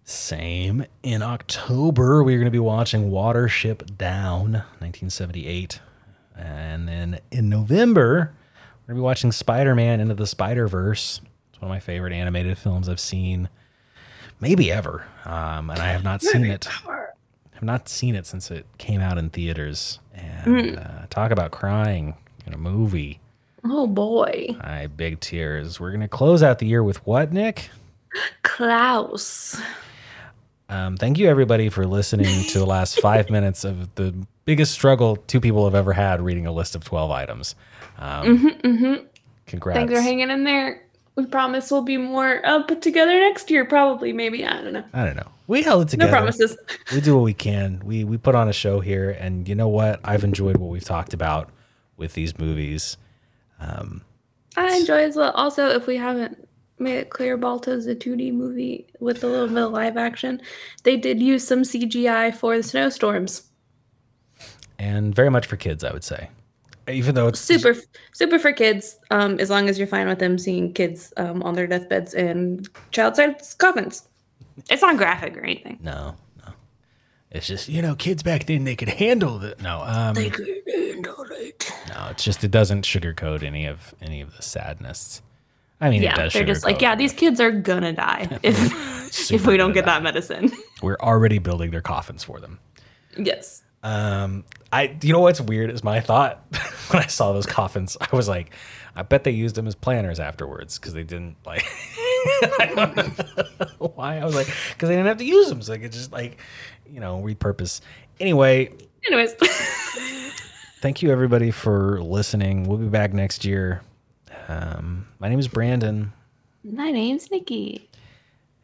Same. 0.05 0.85
In 1.05 1.23
October, 1.23 2.25
we're 2.25 2.39
going 2.39 2.47
to 2.47 2.51
be 2.51 2.59
watching 2.59 3.13
Watership 3.13 3.97
Down, 3.97 4.53
1978. 4.81 5.79
And 6.37 6.89
then 6.89 7.21
in 7.31 7.49
November, 7.49 8.35
we're 8.83 8.95
going 8.95 8.97
to 8.97 9.01
be 9.01 9.01
watching 9.01 9.31
Spider 9.31 9.77
Man 9.77 10.01
Into 10.01 10.15
the 10.15 10.27
Spider 10.27 10.67
Verse. 10.67 11.21
It's 11.51 11.61
one 11.61 11.71
of 11.71 11.75
my 11.75 11.79
favorite 11.79 12.13
animated 12.13 12.59
films 12.59 12.89
I've 12.89 12.99
seen, 12.99 13.49
maybe 14.41 14.73
ever. 14.73 15.07
Um, 15.25 15.71
and 15.71 15.79
I 15.79 15.93
have 15.93 16.03
not 16.03 16.23
seen 16.23 16.45
it. 16.45 16.67
I've 17.61 17.67
not 17.67 17.91
seen 17.91 18.15
it 18.15 18.25
since 18.25 18.51
it 18.51 18.65
came 18.79 19.03
out 19.03 19.19
in 19.19 19.29
theaters. 19.29 19.99
And 20.15 20.79
uh, 20.79 21.07
talk 21.11 21.31
about 21.31 21.51
crying 21.51 22.15
in 22.47 22.55
a 22.55 22.57
movie. 22.57 23.21
Oh 23.65 23.87
boy. 23.87 24.57
I 24.63 24.87
big 24.87 25.21
tears. 25.21 25.79
We're 25.79 25.91
going 25.91 26.01
to 26.01 26.09
close 26.09 26.43
out 26.43 26.59
the 26.59 26.65
year 26.65 26.83
with 26.83 27.07
what, 27.07 27.35
Nick? 27.35 27.69
Klaus. 28.43 29.61
Um, 30.71 30.97
thank 30.97 31.19
you, 31.19 31.29
everybody, 31.29 31.69
for 31.69 31.87
listening 31.87 32.45
to 32.45 32.59
the 32.59 32.65
last 32.65 32.99
five 33.03 33.29
minutes 33.29 33.63
of 33.65 33.95
the 33.95 34.15
biggest 34.47 34.73
struggle 34.73 35.17
two 35.17 35.39
people 35.39 35.67
have 35.67 35.75
ever 35.75 35.93
had 35.93 36.23
reading 36.23 36.47
a 36.47 36.53
list 36.53 36.75
of 36.75 36.83
12 36.83 37.11
items. 37.11 37.55
Um, 37.99 38.57
Mm-hmm. 38.65 39.05
Congrats. 39.47 39.77
Thanks 39.81 39.93
for 39.93 40.01
hanging 40.01 40.31
in 40.31 40.45
there. 40.45 40.83
We 41.17 41.27
promise 41.27 41.71
we'll 41.71 41.83
be 41.83 41.99
more 41.99 42.41
uh, 42.47 42.63
put 42.63 42.81
together 42.81 43.13
next 43.13 43.51
year, 43.51 43.67
probably, 43.67 44.15
maybe. 44.15 44.47
I 44.47 44.63
don't 44.63 44.73
know. 44.73 44.85
I 44.95 45.05
don't 45.05 45.17
know. 45.17 45.29
We 45.51 45.63
held 45.63 45.83
it 45.83 45.89
together. 45.89 46.13
No 46.13 46.17
promises. 46.17 46.57
we 46.95 47.01
do 47.01 47.17
what 47.17 47.25
we 47.25 47.35
can. 47.35 47.83
We 47.85 48.05
we 48.05 48.19
put 48.19 48.37
on 48.37 48.49
a 48.49 48.53
show 48.53 48.79
here, 48.79 49.11
and 49.11 49.49
you 49.49 49.57
know 49.57 49.67
what? 49.67 49.99
I've 50.05 50.23
enjoyed 50.23 50.57
what 50.59 50.71
we've 50.71 50.85
talked 50.85 51.13
about 51.13 51.51
with 51.97 52.15
these 52.15 52.39
movies. 52.39 52.97
I 54.57 54.77
enjoy 54.77 55.03
as 55.03 55.17
well. 55.17 55.33
Also, 55.33 55.69
if 55.69 55.89
we 55.89 55.97
haven't 55.97 56.49
made 56.79 56.99
it 56.99 57.11
clear, 57.11 57.37
Balto's 57.37 57.89
a 57.89 57.97
2D 57.97 58.33
movie 58.33 58.87
with 59.01 59.25
a 59.25 59.27
little 59.27 59.49
bit 59.49 59.59
of 59.59 59.73
live 59.73 59.97
action. 59.97 60.41
They 60.85 60.97
did 60.97 61.21
use 61.21 61.47
some 61.47 61.63
CGI 61.63 62.33
for 62.33 62.57
the 62.57 62.63
snowstorms. 62.63 63.51
And 64.79 65.15
very 65.15 65.31
much 65.31 65.47
for 65.47 65.57
kids, 65.57 65.83
I 65.83 65.93
would 65.93 66.05
say. 66.05 66.31
Even 66.89 67.17
though 67.17 67.27
it's 67.27 67.41
Super, 67.41 67.75
super 68.13 68.39
for 68.39 68.53
kids. 68.53 68.99
Um, 69.11 69.39
as 69.41 69.51
long 69.51 69.69
as 69.69 69.79
you're 69.79 69.89
fine 69.89 70.09
with 70.09 70.21
them 70.21 70.39
seeing 70.39 70.73
kids 70.73 71.13
um, 71.17 71.43
on 71.43 71.55
their 71.55 71.67
deathbeds 71.67 72.15
and 72.15 72.69
child-sized 72.93 73.59
coffins. 73.59 74.09
It's 74.69 74.83
not 74.83 74.97
graphic 74.97 75.37
or 75.37 75.41
anything. 75.41 75.79
No, 75.83 76.15
no. 76.47 76.53
It's 77.31 77.47
just, 77.47 77.69
you 77.69 77.81
know, 77.83 77.95
kids 77.95 78.23
back 78.23 78.47
then, 78.47 78.65
they 78.65 78.77
could 78.77 78.89
handle 78.89 79.43
it. 79.45 79.61
No, 79.63 79.83
um, 79.83 80.15
They 80.15 80.31
could 80.31 80.49
handle 80.67 81.25
it. 81.31 81.73
no, 81.89 82.09
it's 82.11 82.25
just, 82.25 82.43
it 82.45 82.51
doesn't 82.51 82.85
sugarcoat 82.85 83.43
any 83.43 83.67
of 83.67 83.95
any 84.03 84.21
of 84.21 84.37
the 84.37 84.43
sadness. 84.43 85.23
I 85.81 85.89
mean, 85.91 86.03
it 86.03 86.07
Yeah, 86.07 86.17
does 86.17 86.33
they're 86.35 86.45
just 86.45 86.65
like, 86.65 86.83
yeah, 86.83 86.95
these 86.95 87.13
kids 87.13 87.41
are 87.41 87.51
gonna 87.51 87.93
die 87.95 88.29
if 88.43 89.31
if 89.33 89.47
we 89.47 89.57
don't 89.57 89.73
get 89.73 89.87
die. 89.87 89.95
that 89.95 90.03
medicine. 90.03 90.53
We're 90.83 90.99
already 91.01 91.39
building 91.39 91.71
their 91.71 91.81
coffins 91.81 92.23
for 92.25 92.39
them. 92.41 92.59
yes. 93.17 93.63
Um, 93.83 94.45
I 94.71 94.95
you 95.01 95.11
know 95.15 95.21
what's 95.21 95.41
weird 95.41 95.71
is 95.71 95.83
my 95.83 96.01
thought 96.01 96.45
when 96.91 97.03
I 97.03 97.07
saw 97.07 97.33
those 97.33 97.47
coffins, 97.47 97.97
I 97.99 98.15
was 98.15 98.29
like, 98.29 98.51
I 98.95 99.03
bet 99.03 99.25
they 99.25 99.31
used 99.31 99.55
them 99.55 99.67
as 99.67 99.75
planners 99.75 100.21
afterwards 100.21 100.79
because 100.79 100.93
they 100.93 101.03
didn't 101.03 101.37
like. 101.47 101.65
I 102.61 103.13
why 103.79 104.19
I 104.19 104.25
was 104.25 104.35
like, 104.35 104.47
because 104.71 104.89
they 104.89 104.95
didn't 104.97 105.07
have 105.07 105.19
to 105.19 105.25
use 105.25 105.49
them, 105.49 105.63
so 105.63 105.73
they 105.73 105.79
could 105.79 105.93
just 105.93 106.13
like, 106.13 106.39
you 106.91 107.01
know, 107.01 107.21
repurpose. 107.23 107.81
Anyway, 108.19 108.73
Anyways, 109.07 109.33
thank 110.81 111.01
you 111.03 111.11
everybody 111.11 111.51
for 111.51 112.01
listening. 112.03 112.65
We'll 112.69 112.79
be 112.79 112.89
back 112.89 113.13
next 113.15 113.45
year. 113.45 113.83
Um, 114.49 115.07
my 115.19 115.29
name 115.29 115.39
is 115.39 115.49
Brandon, 115.49 116.13
my 116.65 116.91
name's 116.91 117.31
Nikki. 117.31 117.89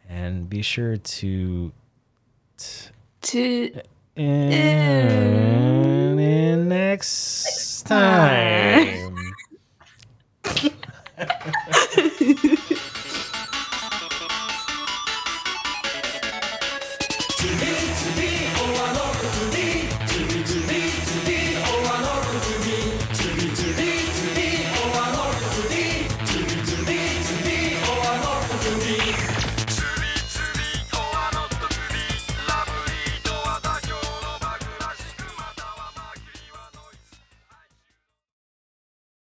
and 0.09 0.49
be 0.51 0.63
sure 0.63 0.97
to 0.97 1.73
To 2.59 2.91
tune 3.23 3.81
in 6.19 6.69
next 6.69 7.83
time. 7.87 9.17